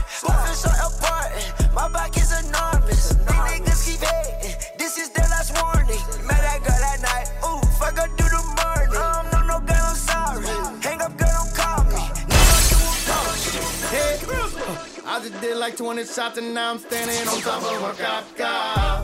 [1.75, 3.09] My back is enormous.
[3.09, 6.01] These niggas keep hating, this is their last warning.
[6.27, 8.93] Met that girl that night, ooh, fuck her through the morning.
[9.33, 10.47] No, no, girl, I'm sorry.
[10.83, 12.03] Hang up, girl, don't call me.
[12.29, 15.03] Nigga, you won't call me.
[15.07, 18.37] I just did like 20 shots and now I'm standing on top of a cop
[18.37, 19.03] car.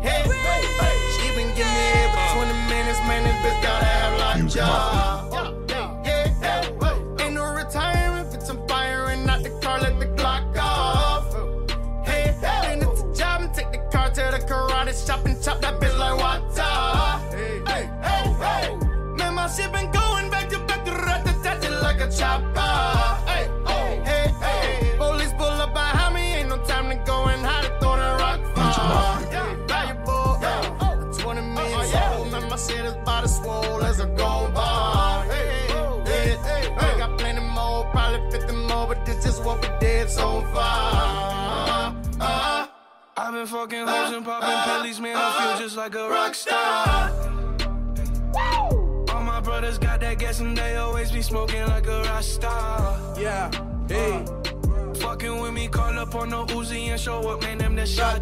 [0.00, 0.96] Hey, hey, hey.
[1.18, 5.32] She been giving me for 20 minutes, man, this bitch gotta have like job.
[5.32, 5.59] Yeah, yeah,
[14.14, 16.62] to the karate shop and chop that bitch like water.
[17.36, 18.76] Hey, hey, hey, hey.
[19.16, 21.24] Man, my shit been going back to back to rat
[21.82, 22.60] like a chopper.
[23.30, 24.96] Hey, hey, hey, hey.
[24.96, 28.10] Police pull up behind me, ain't no time to go and hide it, throw the
[28.22, 29.22] rock far.
[29.30, 31.12] Yeah, valuable, yeah.
[31.18, 35.24] 20 minutes old, man, my shit is by the swole as a gold bar.
[35.26, 35.66] Hey,
[36.04, 36.98] hey, hey, hey.
[36.98, 41.39] Got plenty more, probably 50 more, but this is what we did so far.
[43.20, 45.16] Uh, I've been fucking hoes and popping pillies, man.
[45.16, 47.10] I feel just like a rock star.
[49.12, 52.96] All my brothers got that gas and they always be smoking like a rock star.
[53.18, 53.50] Yeah,
[53.88, 54.24] hey.
[54.94, 57.58] Fucking with me, call up on the Uzi and show up, man.
[57.58, 58.20] Them the shot.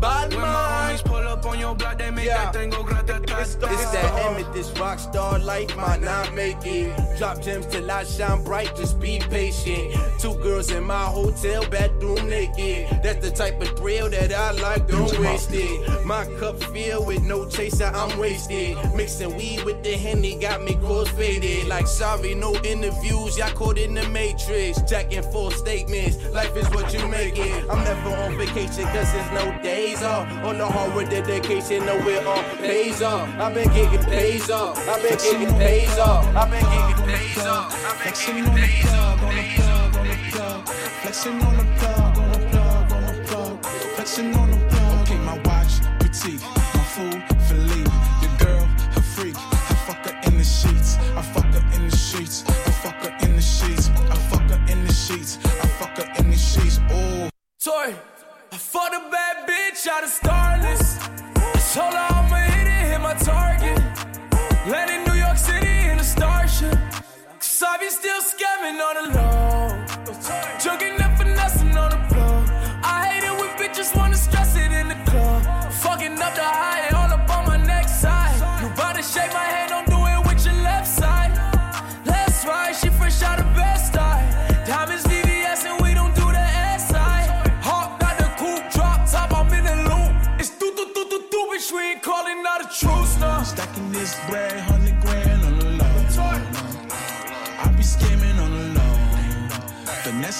[0.00, 2.44] Bad when my homies pull up on your block, they make Yeah.
[2.44, 6.92] that thing go grata It's that Emmett, this rock star life might not make it.
[7.18, 9.94] Drop gems till I shine bright, just be patient.
[10.18, 12.88] Two girls in my hotel bedroom naked.
[13.02, 16.04] That's the type of thrill that I like, don't waste it.
[16.04, 18.76] My cup filled with no chaser, I'm wasted.
[18.94, 21.68] Mixing weed with the henny got me cross faded.
[21.68, 24.80] Like sorry, no interviews, y'all caught in the matrix.
[24.82, 27.64] Jacking full statements, life is what you make it.
[27.70, 29.46] I'm never on vacation cause there's no
[29.88, 30.30] days off.
[30.44, 33.28] On the hard with dedication, no it all pays off.
[33.38, 34.76] I've been getting pays off.
[34.88, 36.36] I've been getting pays off.
[36.36, 37.74] I've been getting pays off.
[37.86, 40.68] I've been getting pays off.
[41.02, 43.64] Flexing on the plug, on the plug, on the plug.
[43.64, 44.47] Flexing on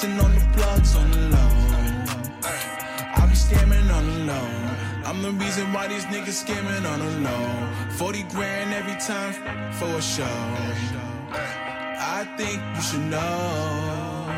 [0.06, 0.24] low.
[0.24, 1.50] On the plugs on the low.
[3.16, 4.48] I be scamming on the low.
[5.04, 7.96] I'm the reason why these niggas scamming on the low.
[7.96, 9.32] 40 grand every time
[9.72, 10.24] for a show.
[12.00, 14.34] I think you should know.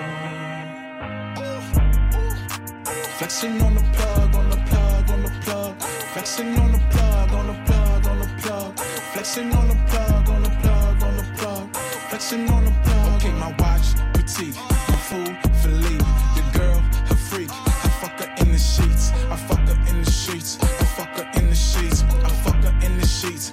[3.18, 5.82] Flexing on the plug, on the plug, on the plug.
[6.12, 8.78] Flexing on the plug, on the plug, on the plug.
[9.12, 11.76] Flexing on the plug, on the plug, on the plug.
[12.08, 13.16] Flexing on the plug.
[13.16, 14.79] Okay, my watch, petite.
[15.10, 16.04] My food, Philippe.
[16.36, 16.78] Your girl,
[17.08, 17.50] her freak.
[17.50, 19.10] I fuck her in the sheets.
[19.30, 20.58] I fuck her in the sheets.
[20.62, 22.02] I fuck her in the sheets.
[22.02, 23.52] I fuck her in the sheets.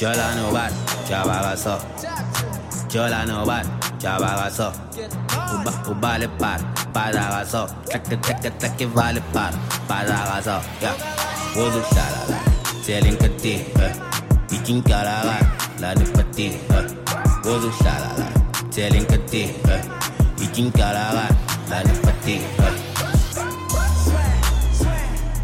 [0.00, 0.72] Yo la no bad,
[1.10, 1.78] ya bagazo.
[2.90, 3.66] Yo la no bad,
[4.00, 4.72] ya bagazo.
[5.52, 6.58] Uba, uba le par,
[6.94, 7.68] padagazo.
[7.84, 9.52] Tek tek tek tek vale par,
[9.86, 10.56] padagazo.
[10.80, 10.92] Ya,
[11.54, 12.38] wozu shalala,
[12.86, 13.92] telling kati, eh.
[14.48, 15.36] Ikin kalaga,
[15.80, 16.86] la ni pati, eh.
[17.44, 18.26] Wozu shalala,
[18.72, 19.82] telling kati, eh.
[20.40, 21.28] Ikin kalaga,
[21.68, 22.74] la ni pati, eh.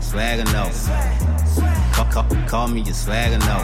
[0.00, 1.45] Swagger no, fuck
[2.16, 3.58] call, call me a swagger no.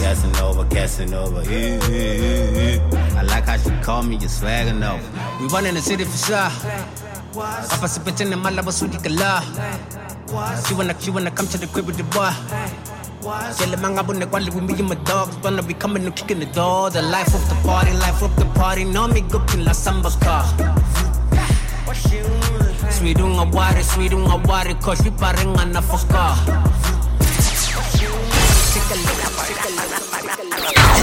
[0.00, 1.42] Casanova, Casanova.
[1.46, 4.98] Eh, eh, eh, I like how she call me a swagger no.
[5.40, 6.50] We run in the city for sure.
[7.70, 9.42] Papa sipping in my love, sweetie kala.
[10.66, 12.32] She wanna, she wanna come to the crib with the boy.
[13.54, 16.46] Sell mga bune kwali with me and my dogs Wanna be coming and kicking the
[16.46, 20.10] door The life of the party, life of the party No me go la samba
[20.18, 20.44] car
[22.90, 26.82] Sweet nga wari, sweet nga wari Cause we parang nga nafaka
[28.92, 28.98] You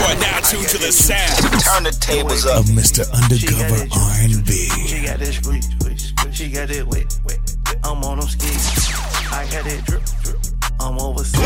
[0.05, 1.41] are now tuned to the sound.
[1.63, 2.59] Turn the tables up.
[2.59, 3.09] Of Mr.
[3.11, 4.69] Undercover R&B.
[4.85, 6.35] She got that squeeze, squeeze, squeeze.
[6.35, 7.77] She got that wet, wet, wet.
[7.83, 8.93] I'm on them skis.
[9.33, 10.37] I got it drip, drip.
[10.79, 11.41] I'm overseas.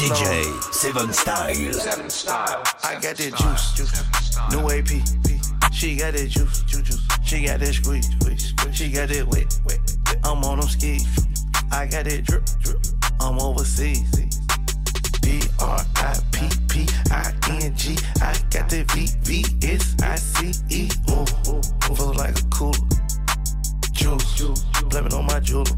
[0.00, 1.72] DJ Seven Style.
[1.74, 2.62] Seven Style.
[2.82, 3.92] I got that juice, juice.
[4.48, 5.04] New AP.
[5.74, 7.06] She got that juice, juice, juice.
[7.22, 8.74] She got that squeeze, squeeze, squeeze.
[8.74, 10.16] She got that wet, wet, wet.
[10.24, 11.06] I'm on them skis.
[11.70, 12.80] I got that drip, drip.
[13.20, 14.10] I'm overseas.
[15.20, 17.96] B R I P P I N G.
[18.22, 20.88] I got that V V S I C E.
[21.10, 22.78] Ooh, ooh, feel like a cooler.
[23.92, 25.70] Juice, blame it on my jeweler.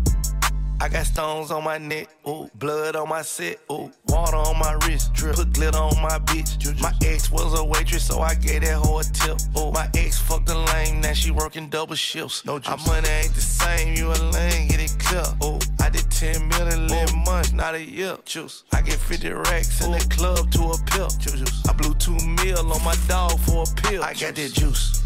[0.83, 4.73] I got stones on my neck, ooh, blood on my set, ooh, water on my
[4.85, 6.81] wrist, drip, put glitter on my bitch.
[6.81, 9.39] My ex was a waitress, so I gave that hoe a tip.
[9.57, 12.45] Ooh, my ex fucked a lame, now she working double shifts.
[12.45, 12.69] No juice.
[12.69, 15.23] Our money ain't the same, you a lame, get it clear.
[15.45, 18.17] Ooh, I did 10 million in months, not a year.
[18.25, 18.65] Juice.
[18.73, 21.11] I get 50 racks in the club to a pill.
[21.21, 21.69] Juice.
[21.69, 24.03] I blew two mil on my dog for a pill.
[24.03, 25.01] I got that juice.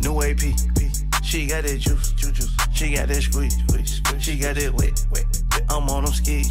[0.00, 0.54] New AP.
[1.24, 2.57] She got that juice, juice, juice.
[2.78, 4.22] She got that squeeze, squeeze, squeeze.
[4.22, 5.62] She got that wet, wet, wet.
[5.68, 6.48] I'm on them skis.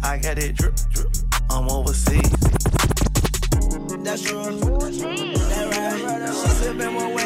[0.00, 1.10] I got it drip, drip.
[1.50, 2.22] I'm overseas.
[4.06, 4.44] That's true.
[4.44, 6.30] That right.
[6.30, 7.25] She sippin' more wet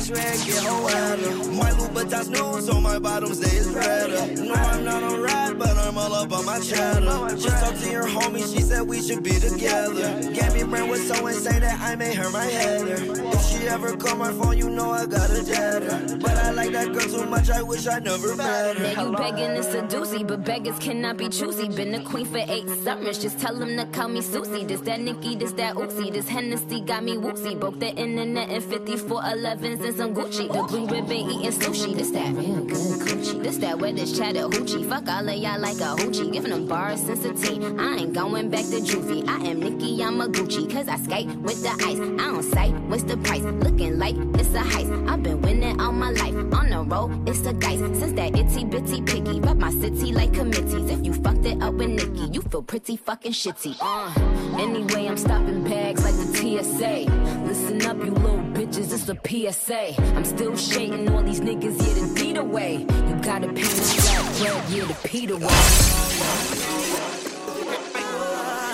[0.00, 1.52] I swear it get her wetter.
[1.52, 4.42] My Louboutins new, so my bottom stays redder.
[4.42, 7.36] No, I'm not on ride, but I'm all up on my cheddar.
[7.36, 10.32] Just talked to your homie, she said we should be together.
[10.32, 12.96] Gabby Brand was so insane that I made her my header.
[12.96, 16.18] If she ever call my phone, you know I got a jetter.
[16.18, 18.94] But I like that girl too much, I wish I never met her.
[18.94, 21.68] Now you begging to seduce but beggars cannot be choosy.
[21.68, 24.64] Been a queen for eight summers, just tell them to call me Susie.
[24.64, 27.54] This that Nikki, this that Uzi, this Hennessy got me woozy.
[27.54, 30.52] Broke the internet in 54 11s and some Gucci.
[30.52, 33.42] The blue ribbon eating sushi, this that real good coochie.
[33.42, 34.88] This that wet this chatter hoochie.
[34.88, 36.32] Fuck all of y'all like a hoochie.
[36.32, 37.78] Giving them bars since a teen.
[37.78, 39.26] I ain't going back to juvie.
[39.28, 40.70] I am Nikki, I'm a Gucci.
[40.70, 41.98] Cause I skate with the ice.
[41.98, 43.42] I don't say what's the price.
[43.42, 45.08] Looking like it's a heist.
[45.08, 46.34] I've been winning all my life.
[46.34, 47.78] On the road, it's a dice.
[47.78, 49.40] Since that itty bitty piggy.
[49.40, 50.90] Rep my city like committees.
[50.90, 53.76] If you fucked it up with Nikki, you feel pretty fucking shitty.
[53.80, 57.10] Uh, anyway, I'm stopping bags like the TSA.
[57.46, 60.00] Listen up, you little bitches, it's a PSA.
[60.16, 62.86] I'm still shading all these niggas, yeah, the deed away.
[63.08, 65.38] You gotta pay the flat bread, yeah, the Peter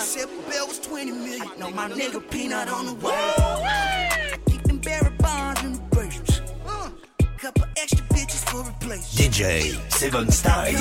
[0.01, 1.47] Said Bell was 20 million.
[1.59, 3.13] No, my nigga Peanut on the way.
[3.13, 6.41] I keep them Barry Bonds in the bracelets.
[6.65, 6.89] Uh,
[7.37, 9.33] couple extra bitches for replacement.
[9.33, 10.71] DJ Seven Style.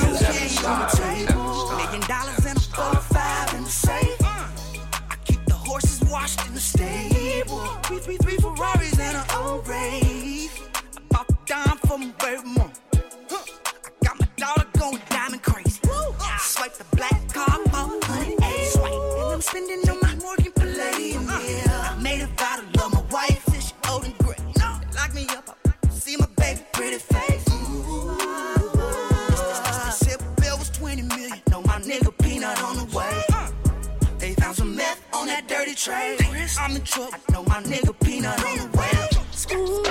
[1.77, 4.16] Million dollars and a four five in the safe.
[6.11, 7.59] Washed in the stable.
[7.85, 10.69] Three, three, three Ferraris and an old Wraith.
[10.75, 12.71] I bought the dime for my.
[13.31, 13.45] Huh.
[13.85, 15.81] I got my daughter going diamond crazy.
[16.41, 18.69] Swipe the black car for 108.
[18.69, 18.93] Swipe.
[18.93, 19.86] And I'm spending
[35.77, 36.19] trade.
[36.59, 37.13] I'm in trouble.
[37.13, 38.91] I know my nigga Peanut on the way.
[39.55, 39.85] Ooh,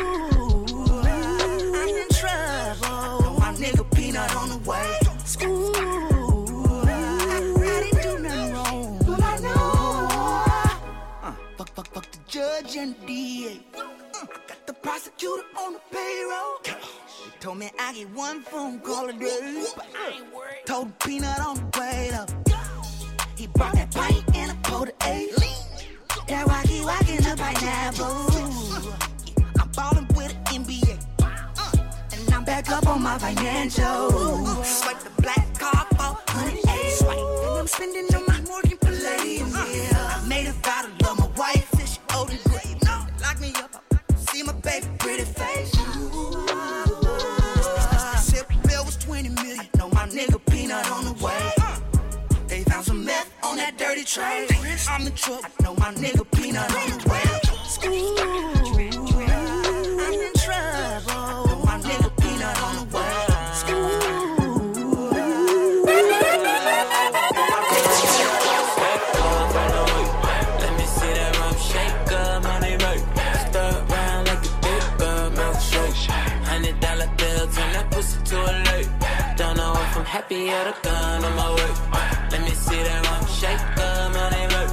[1.76, 3.22] I'm in trouble.
[3.22, 5.00] Know my nigga Peanut on the way.
[5.46, 5.72] Ooh,
[6.88, 9.00] I didn't do nothing wrong.
[9.06, 10.46] But I know.
[11.22, 13.62] Uh, fuck, fuck, fuck the judge and the DA.
[13.78, 16.60] Uh, I got the prosecutor on the payroll.
[16.64, 19.66] They told me I get one phone call a day.
[19.76, 20.66] But I ain't worried.
[20.66, 22.32] Told Peanut on the way up.
[23.36, 25.32] He brought that pint and a pot of eight.
[26.28, 28.16] That wacky walking the pineapple.
[29.62, 30.98] I'm ballin' with an NBA.
[31.22, 31.78] Uh,
[32.14, 34.10] and I'm back up on my financial.
[34.64, 36.92] Swipe the black car for 108.
[36.94, 37.18] Swipe.
[37.18, 39.50] And I'm spending on my Morgan Palladium.
[39.52, 39.90] Yeah.
[39.96, 40.54] Uh, I made a
[54.04, 54.56] dirty.
[54.90, 55.50] I'm the truck.
[55.60, 56.96] I know my nigga Peanut on
[80.26, 81.72] happy at a gun on my way.
[82.32, 84.70] Let me see that one shake, uh, money look.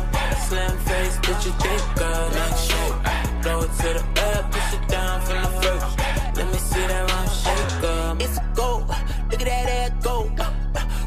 [0.47, 2.97] Slim face, bitch, you think, girl, like shake.
[3.43, 5.99] Throw it to the air, push it down from the first.
[6.37, 8.25] Let me see that one shake, uh.
[8.25, 8.87] It's a go.
[9.31, 10.15] Look at that ass go.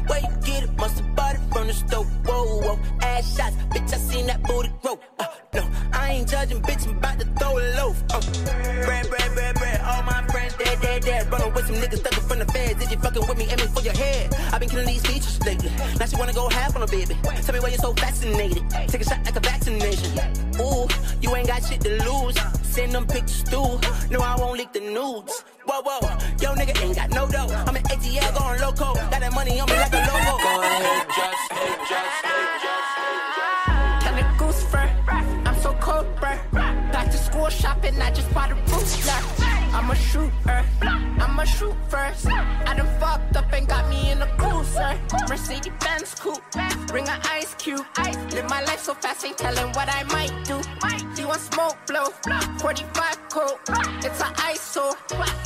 [0.06, 0.78] Where you get it?
[0.78, 2.04] Must have bought it from the store.
[2.04, 2.78] Whoa, whoa.
[3.02, 4.98] Ass shots, bitch, I seen that booty grow.
[5.18, 7.96] Uh, no, I ain't judging, bitch, I'm about to throw a loaf.
[8.14, 8.20] Uh,
[8.86, 9.80] bread, bread, bread, bread.
[9.80, 11.32] All my friends dead, dead, dead.
[11.32, 12.78] Running with some niggas stuck in front of feds.
[12.78, 13.46] Did you fucking with me?
[14.52, 15.70] I've been killing these features lately.
[15.98, 17.16] Now she wanna go half on a baby.
[17.42, 18.62] Tell me why you're so fascinated.
[18.88, 20.12] Take a shot like a vaccination.
[20.60, 20.86] Ooh,
[21.20, 22.36] you ain't got shit to lose.
[22.62, 23.80] Send them pictures through.
[24.10, 25.44] No, I won't leak the nudes.
[25.66, 26.00] Whoa, whoa,
[26.40, 27.48] yo nigga ain't got no dough.
[27.66, 28.94] I'm an ATL going loco.
[28.94, 30.36] Got that money on me like a logo.
[30.44, 34.88] Go ahead, just, hey, just, hey, just, hey, Kind of goose fur.
[35.46, 36.38] I'm so cold, bruh.
[36.92, 39.35] Back to school shopping, I just bought a booster.
[39.76, 40.64] I'm a shooter.
[40.80, 42.26] I'm a shoot first.
[42.26, 44.98] I done fucked up and got me in a cruiser.
[45.28, 46.42] Mercedes Benz coupe.
[46.86, 47.84] Bring an ice cube.
[48.32, 50.62] Live my life so fast, ain't telling what I might do.
[51.20, 52.06] You want smoke blow?
[52.58, 53.60] 45 coat.
[54.02, 54.94] It's an ISO.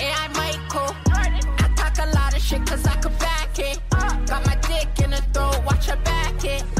[0.01, 0.87] And I go.
[1.11, 3.81] I talk a lot of shit cause I could back it.
[3.91, 6.80] Got my dick in the throat, watch her back it.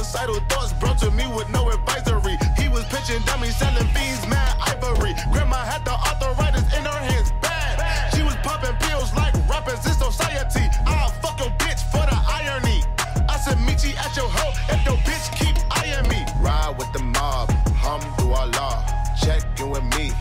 [0.00, 2.38] Suicidal thoughts brought to me with no advisory.
[2.56, 5.12] He was pitching dummies, selling fiends, mad ivory.
[5.30, 7.76] Grandma had the arthritis in her hands, bad.
[8.14, 10.72] She was popping pills like rappers in society.
[10.86, 12.82] I'll fuck your bitch for the irony.
[13.28, 16.24] I said, meet you at your hoe if your bitch keep eyeing me.
[16.40, 18.80] Ride with the mob, hum do Allah.
[19.20, 20.12] Check in with me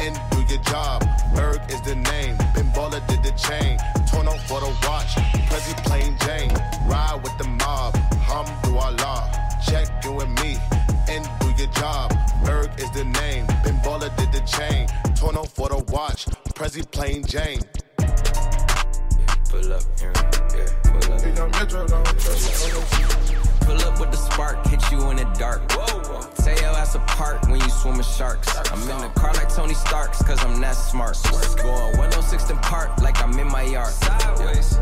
[0.00, 1.04] and do your job.
[1.34, 3.76] Berg is the name, Ben Baller did the chain.
[4.08, 5.12] Torn off for the watch,
[15.56, 17.60] for the watch, Prezi plain Jane.
[19.48, 20.12] Pull up, yeah,
[20.54, 21.68] yeah, pull up.
[21.68, 21.82] Pull
[23.40, 25.62] up with the spark, hit you in the dark.
[25.72, 28.54] Whoa, Say your ass apart when you swim with sharks.
[28.70, 31.16] I'm in the car like Tony Starks, cause I'm that smart.
[31.56, 33.92] Going 106 in park like I'm in my yard.
[33.92, 34.76] Sideways.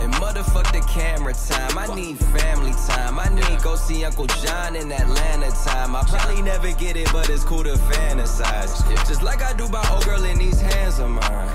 [0.00, 1.76] And motherfuck the camera time.
[1.76, 3.18] I need family time.
[3.18, 5.96] I need go see Uncle John in Atlanta time.
[5.96, 8.86] I probably never get it, but it's cool to fantasize.
[9.08, 11.48] Just like I do by old girl in these hands of mine.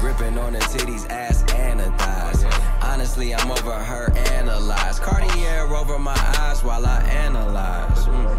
[0.00, 2.77] Gripping on the titties, ass, and the thighs.
[2.88, 4.98] Honestly, I'm over her analyze.
[4.98, 8.06] Cartier over my eyes while I analyze.
[8.06, 8.38] Mm.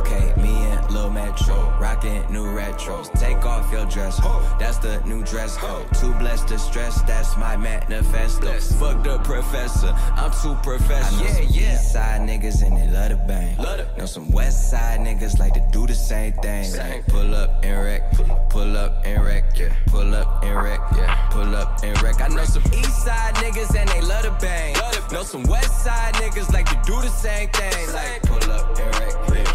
[0.00, 3.12] Okay, me and Lil Metro, rocking new retros.
[3.18, 4.42] Take off your dress, ho.
[4.58, 5.86] That's the new dress code.
[5.94, 8.58] Too blessed to stress, that's my manifesto.
[8.80, 11.24] Fuck the professor, I'm too professional.
[11.24, 11.74] Yeah, yeah.
[11.74, 13.56] East side niggas and they love to bang.
[13.96, 16.76] Know some west side niggas like to do the same thing.
[16.76, 18.12] Like pull up and wreck,
[18.50, 19.72] pull up and wreck, yeah.
[19.86, 21.28] Pull up and wreck, yeah.
[21.30, 22.20] Pull up and wreck.
[22.20, 24.74] I know some east side niggas and they love to bang.
[25.12, 27.92] Know some west side niggas like to do the same thing.
[27.92, 28.90] Like pull up yeah.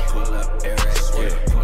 [0.09, 0.77] Pull up wreck,
[1.17, 1.56] yeah.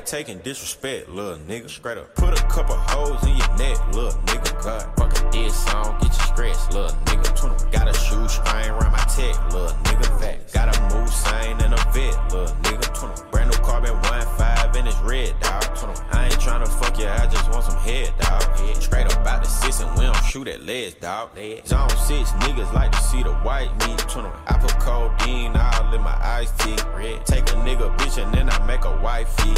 [0.00, 1.68] Ain't taking disrespect, little nigga.
[1.68, 2.14] Straight up.
[2.14, 4.62] Put a couple holes in your neck, little nigga.
[4.62, 7.72] God, fucking this song, get you stretched, little nigga.
[7.72, 10.20] Got a shoe string around my tech, little nigga.
[10.20, 10.52] Fat.
[10.52, 13.30] Got a move sign and a vet, little nigga.
[13.30, 15.64] Brand new carbon 1.5 and it's red, dog.
[16.12, 18.42] I ain't tryna fuck you, I just want some head, dog.
[18.80, 21.30] Straight up out the six and we don't shoot at legs, dog.
[21.66, 24.00] Zone 6 niggas like to see the white meat.
[24.46, 26.76] I put codeine all in my iced tea.
[26.94, 27.24] Red.
[27.26, 29.54] Take a nigga bitch and then I make a wifey.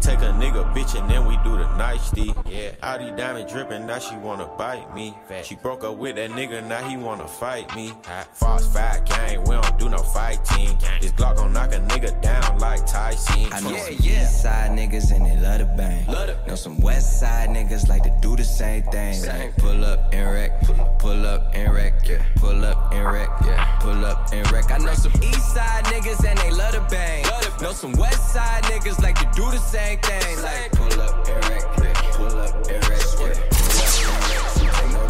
[0.00, 2.34] Take a nigga bitch and then we do the nicety.
[2.46, 2.70] Yeah.
[2.82, 5.16] All these diamonds dripping, now she wanna bite me.
[5.42, 7.92] She broke up with that nigga, now he wanna fight me.
[8.32, 10.76] False fight gang, we don't do no fighting.
[11.00, 13.52] This Glock gon' knock a nigga down like Tyson.
[13.52, 16.06] I know some east side niggas and they love to bang.
[16.46, 19.24] Know some west side niggas like to do the same thing.
[19.26, 20.62] Like pull up and wreck,
[20.98, 22.24] pull up and wreck, yeah.
[22.36, 23.78] Pull up and wreck, yeah.
[23.80, 24.70] Pull up and wreck.
[24.70, 27.24] I know some east side niggas and they love the bang.
[27.60, 30.42] Know some west side niggas like to do the same thing.
[30.42, 31.92] Like pull up and wreck, yeah.
[32.12, 33.34] Pull up, erect, yeah.
[34.56, 35.00] Take no.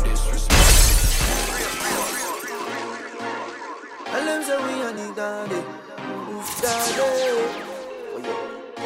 [4.08, 5.60] And them say we on the daddy.
[6.32, 6.92] Oof, daddy.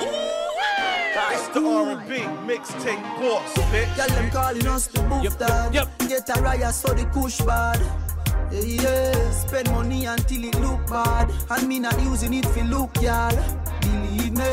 [0.02, 2.12] Oh, it's the R&B
[2.46, 3.96] mixtape boss, bitch.
[3.96, 5.74] Girl, them calling us the boof dad.
[5.74, 5.88] Yep.
[6.08, 7.80] Get a riot so the kush bad.
[8.52, 11.30] Yeah, spend money until it look bad.
[11.50, 13.30] And me not using it for look, y'all.
[13.80, 14.50] Believe me,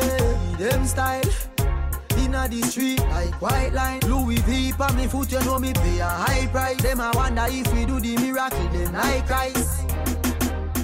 [0.56, 1.22] them style.
[2.16, 4.00] Inna the street like white line.
[4.06, 6.80] Louis V on me foot, you know me pay a high price.
[6.80, 9.88] Them I wonder if we do the miracle, then I Christ.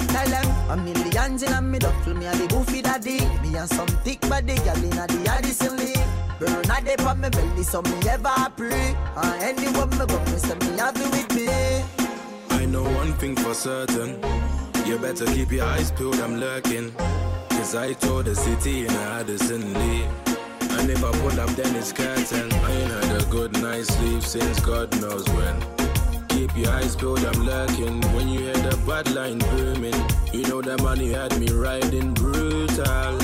[0.09, 3.19] Tell them a millions in a me duffel, me a the boofy daddy.
[3.43, 5.95] Me and some thick body gal inna the Addison Lee.
[6.41, 8.97] Burn a dip on me belly, so me ever pray.
[9.16, 11.94] And anyone me go, me say me have it with me.
[12.65, 14.16] I know one thing for certain.
[14.86, 16.93] You better keep your eyes peeled, I'm lurking.
[17.51, 20.05] Cause I told the city in Addison Lee.
[20.78, 22.51] And if I pull up, then it's curtain.
[22.51, 25.61] I ain't had a good night's sleep since God knows when.
[26.28, 28.01] Keep your eyes peeled, I'm lurking.
[28.15, 30.01] When you hear the bad line booming,
[30.32, 33.19] you know the money had me riding brutal.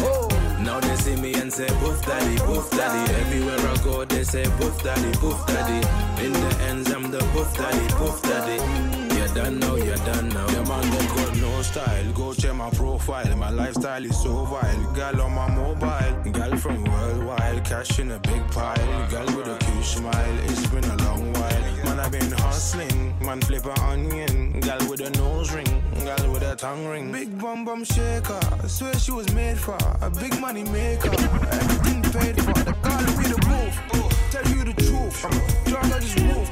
[0.61, 3.11] Now they see me and say, Boof daddy, boof daddy.
[3.15, 5.81] Everywhere I go, they say, Boof daddy, boof daddy.
[6.27, 9.00] In the ends, I'm the boof daddy, boof daddy.
[9.21, 10.49] You done now, you done now.
[10.49, 12.13] Yeah, man, they got no style.
[12.15, 13.37] Go check my profile.
[13.37, 14.93] My lifestyle is so vile.
[14.95, 16.33] Girl on my mobile.
[16.33, 17.63] Girl from worldwide.
[17.67, 19.11] Cash in a big pile.
[19.11, 20.39] Girl with a cute smile.
[20.45, 21.63] It's been a long while.
[21.85, 23.15] Man, I've been hustling.
[23.21, 24.59] Man, flip an onion.
[24.61, 25.83] Girl with a nose ring.
[26.03, 27.13] Girl with a tongue ring.
[27.13, 28.41] Big bum bum shaker.
[28.65, 31.13] I swear she was made for a big money maker.
[31.13, 32.55] Everything paid for.
[32.55, 33.81] The girl with the roof.
[33.93, 34.10] Oh.
[34.31, 35.25] Tell you the truth.
[35.25, 36.49] I'm a dog, I just move.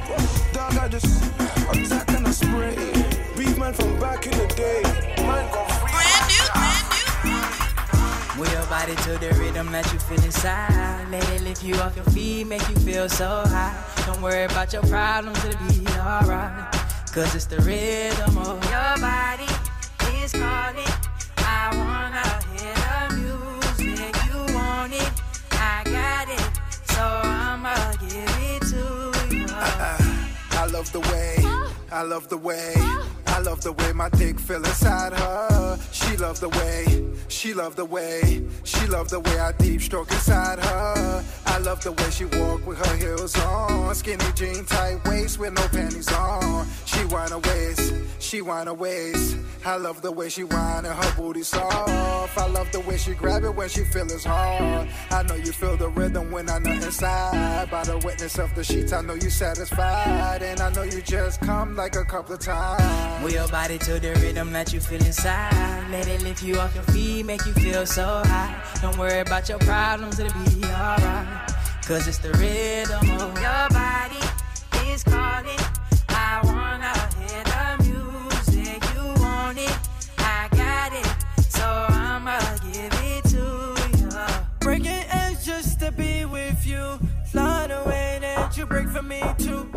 [0.53, 1.23] Dog, I just
[1.71, 2.75] attack and I spray.
[3.37, 4.81] Beef man from back in the day.
[5.23, 5.93] Man, go free.
[8.37, 11.07] Move your body to the rhythm that you feel inside.
[11.09, 13.73] Let it lift you off your feet, make you feel so high.
[14.05, 16.71] Don't worry about your problems, it'll be alright.
[17.13, 19.47] Cause it's the rhythm of your body
[20.23, 20.85] is calling.
[21.37, 22.38] I wanna
[30.79, 31.35] love the way,
[31.91, 32.73] I love the way,
[33.39, 35.79] I love the way my dick feel inside her.
[35.93, 40.11] She love the way, she love the way, she love the way I deep stroke
[40.11, 41.23] inside her.
[41.45, 45.53] I love the way she walk with her heels on, skinny jean, tight waist with
[45.53, 46.67] no panties on.
[46.85, 49.37] She her waist, she her waist.
[49.65, 52.37] I love the way she whine and her booty soft.
[52.37, 54.89] I love the way she grab it when she feel it's hard.
[55.11, 57.69] I know you feel the rhythm when I know inside.
[57.71, 61.39] By the witness of the sheets, I know you satisfied, and I know you just
[61.41, 63.23] come like a couple of times.
[63.29, 65.85] Move your body to the rhythm that you feel inside.
[65.91, 68.59] Let it lift you off your feet, make you feel so high.
[68.81, 71.27] Don't worry about your problems, it'll be alright.
[71.85, 74.17] Cause it's the rhythm of your body
[74.91, 75.59] is calling.
[76.09, 78.83] I wanna hear the music.
[78.95, 79.77] You want it,
[80.17, 81.51] I got it.
[81.51, 82.39] So I'ma
[82.73, 84.09] give it to you.
[84.59, 86.97] Breaking eggs just to be with you.
[87.27, 89.69] Fly the way that you break for me too.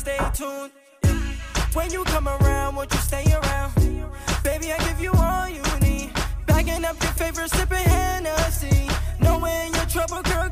[0.00, 0.72] Stay tuned.
[1.74, 3.74] When you come around, won't you stay around?
[4.42, 6.10] Baby, I give you all you need.
[6.46, 8.88] Bagging up your favorite sipping Hennessy.
[9.20, 10.48] Knowing your trouble, girl,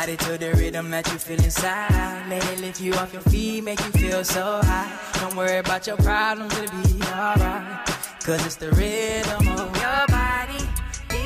[0.00, 2.24] body to the rhythm that you feel inside.
[2.30, 4.90] Let it lift you off your feet, make you feel so high.
[5.20, 7.86] Don't worry about your problems, it'll be alright.
[8.24, 10.64] Cause it's the rhythm of your body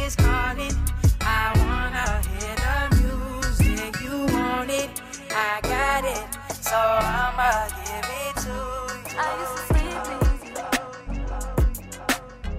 [0.03, 0.75] is calling.
[1.21, 3.93] I wanna hear the music.
[4.03, 4.91] You want it,
[5.31, 6.27] I got it.
[6.69, 9.19] So I'ma give it to you.
[9.23, 10.53] I used to sleep easy.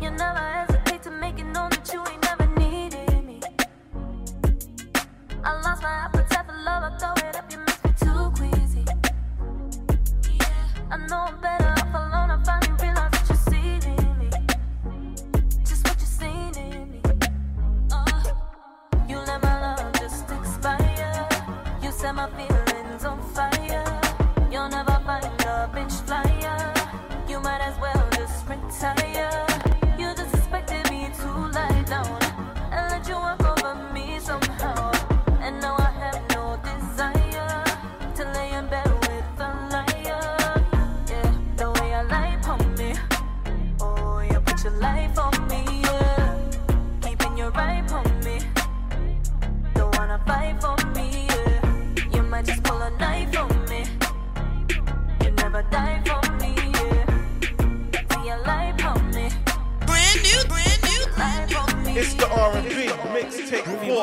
[0.02, 0.75] You never
[5.48, 8.84] I lost my appetite for love, I throw it up, you must be too queasy.
[10.90, 14.30] I know I'm better off alone, I finally that you're seeing me.
[15.64, 16.08] Just what you
[16.58, 17.02] in me.
[17.92, 18.24] Uh,
[19.08, 21.30] you let my love just expire.
[21.80, 23.55] You set my feelings on fire.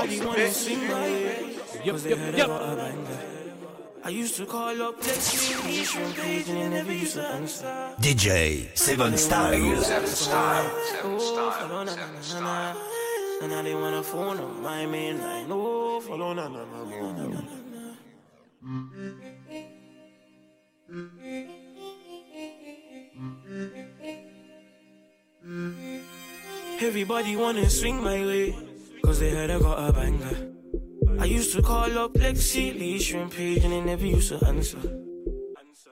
[0.07, 1.85] Mixtape force, bitch.
[1.85, 2.51] Yep, yep, yep.
[4.05, 7.95] I used to call up Lexi, from page, and they never used to answer.
[8.01, 9.87] DJ Seven Styles.
[9.87, 10.71] Seven Style.
[10.85, 11.51] Seven Style.
[11.53, 12.75] Follow na na na na.
[13.43, 15.47] And now they wanna phone on my main line.
[15.51, 17.41] Oh, follow na na na na na na.
[26.81, 28.57] Everybody wanna swing my way,
[29.05, 30.53] cause they heard I got a banger.
[31.21, 34.79] I used to call up Lexi, Lee, Shrimp Page, and they never used to answer.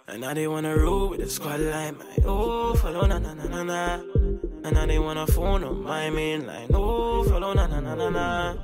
[0.09, 3.47] And now they wanna roll with the squad line, my oh, follow na na na
[3.47, 4.01] na na.
[4.65, 8.11] And now they wanna phone on my main line, oh, follow na na na na
[8.11, 8.55] na.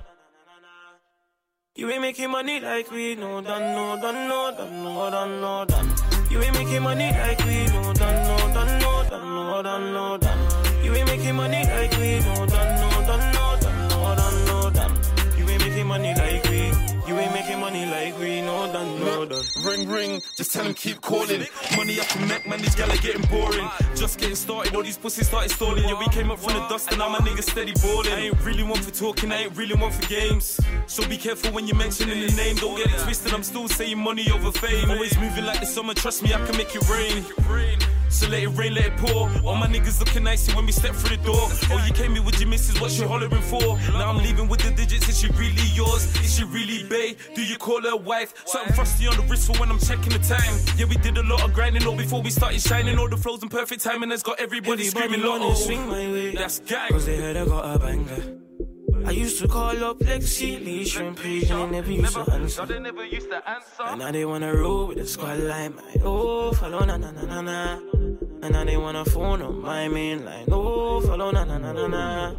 [1.76, 5.64] You ain't making money like we no done, no done, no done, no done, no
[5.66, 5.88] done.
[6.30, 10.16] You ain't making money like we no done, no done, no done, no done, no
[10.16, 10.84] done.
[10.84, 12.55] You ain't making money like we no done,
[15.98, 16.35] money like
[17.36, 19.44] making money like we know done, no done.
[19.62, 21.44] Ring, ring, just tell them keep calling.
[21.76, 23.68] Money up and neck, man, these gal are getting boring.
[23.94, 25.84] Just getting started, all these pussies started stalling.
[25.84, 28.12] Yeah, we came up from the dust and now my niggas steady balling.
[28.12, 30.58] I ain't really one for talking, I ain't really one for games.
[30.86, 33.34] So be careful when you're mentioning the name, don't get it twisted.
[33.34, 34.90] I'm still saying money over fame.
[34.90, 37.22] Always moving like the summer, trust me, I can make it rain.
[38.08, 39.28] So let it rain, let it pour.
[39.44, 41.48] All my niggas looking nicey when we step through the door.
[41.70, 43.76] Oh, you came here with your missus, what you hollering for?
[43.92, 46.06] Now I'm leaving with the digits, is she really yours?
[46.24, 47.16] Is she really bae?
[47.34, 48.34] Do you call her wife?
[48.46, 50.58] Something frosty on the wrist for when I'm checking the time.
[50.76, 52.98] Yeah, we did a lot of grinding all before we started shining.
[52.98, 55.54] All the flows and perfect timing has got everybody, Everybody screaming lotto.
[55.54, 56.34] swing my way.
[56.34, 56.90] That's gang.
[56.90, 58.38] Cause they heard I got a banger.
[59.04, 62.66] I used to call up Lexi, Lee, Shrimp Page, and they never used to answer.
[62.66, 63.82] They never used to answer.
[63.82, 67.22] And now they wanna roll with the squad line, my oh, follow na na na
[67.22, 67.78] na na.
[68.42, 71.86] And now they wanna phone on my main line, oh, follow na na na na
[71.86, 72.34] na.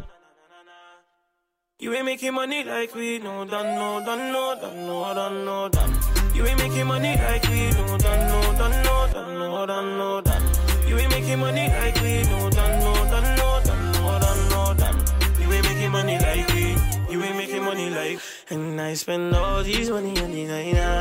[1.80, 5.68] You ain't making money like we no done, no done, no done, no done, no
[5.68, 5.94] done.
[6.34, 10.20] You ain't making money like we no done, no done, no done, no done, no
[10.20, 10.42] done.
[10.88, 14.74] You ain't making money like we no done, no done, no done, no done, no
[14.74, 15.04] done.
[15.38, 18.18] You ain't making money like we, you ain't making money like.
[18.50, 21.00] And I spend all these money on designer.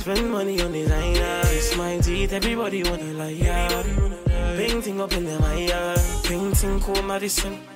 [0.00, 1.40] Spend money on designer.
[1.54, 3.82] It's my teeth, everybody wanna lie, yeah.
[4.56, 5.94] Painting up in them, yeah.
[6.24, 7.73] Painting cool Madison.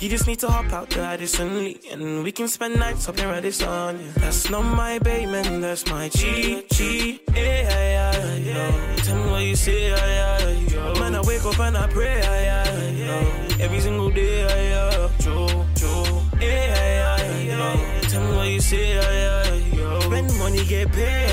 [0.00, 3.18] You just need to hop out the Addison Lee And we can spend nights up
[3.18, 4.12] in Radisson yeah.
[4.16, 9.42] That's not my baby, man, that's my G, G Yeah, yeah, yeah, Tell me what
[9.42, 13.80] you say, yeah, yeah, Man, I wake up and I pray, yeah, yeah, yo Every
[13.80, 19.76] single day, yeah, Joe, Joe Yeah, yeah, yeah, Tell me what you say, yeah, yeah,
[19.76, 21.28] yo Spend money, get paid,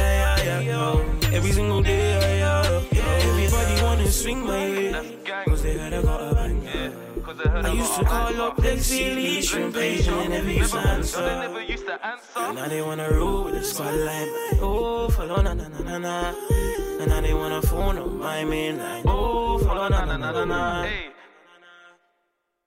[0.46, 5.12] yeah, yeah, Every single day, yeah, yeah, Everybody wanna swing my way
[5.46, 6.41] Cause they heard I got a
[7.44, 11.22] I used to call up Lexi, Lee, Shrimp Page, and never used to answer.
[12.36, 14.30] And now they wanna roll with the line.
[14.62, 16.34] Oh, follow na na na na na.
[17.00, 19.04] And now they wanna phone on my main line.
[19.08, 20.88] Oh, follow na na na na na.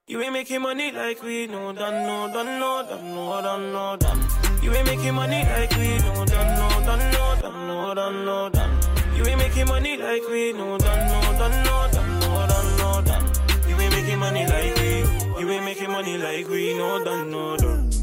[0.06, 3.96] You ain't making money like we no done, no done, no done, no done, no
[3.96, 4.20] done.
[4.62, 8.51] You ain't making money like we no done, no done, no done, no done, no
[8.51, 8.78] done.
[9.16, 12.03] You ain't making money like we no done, no done, no done,
[14.15, 15.41] making money like we.
[15.41, 16.75] You ain't making money like we.
[16.75, 17.93] No done, no done.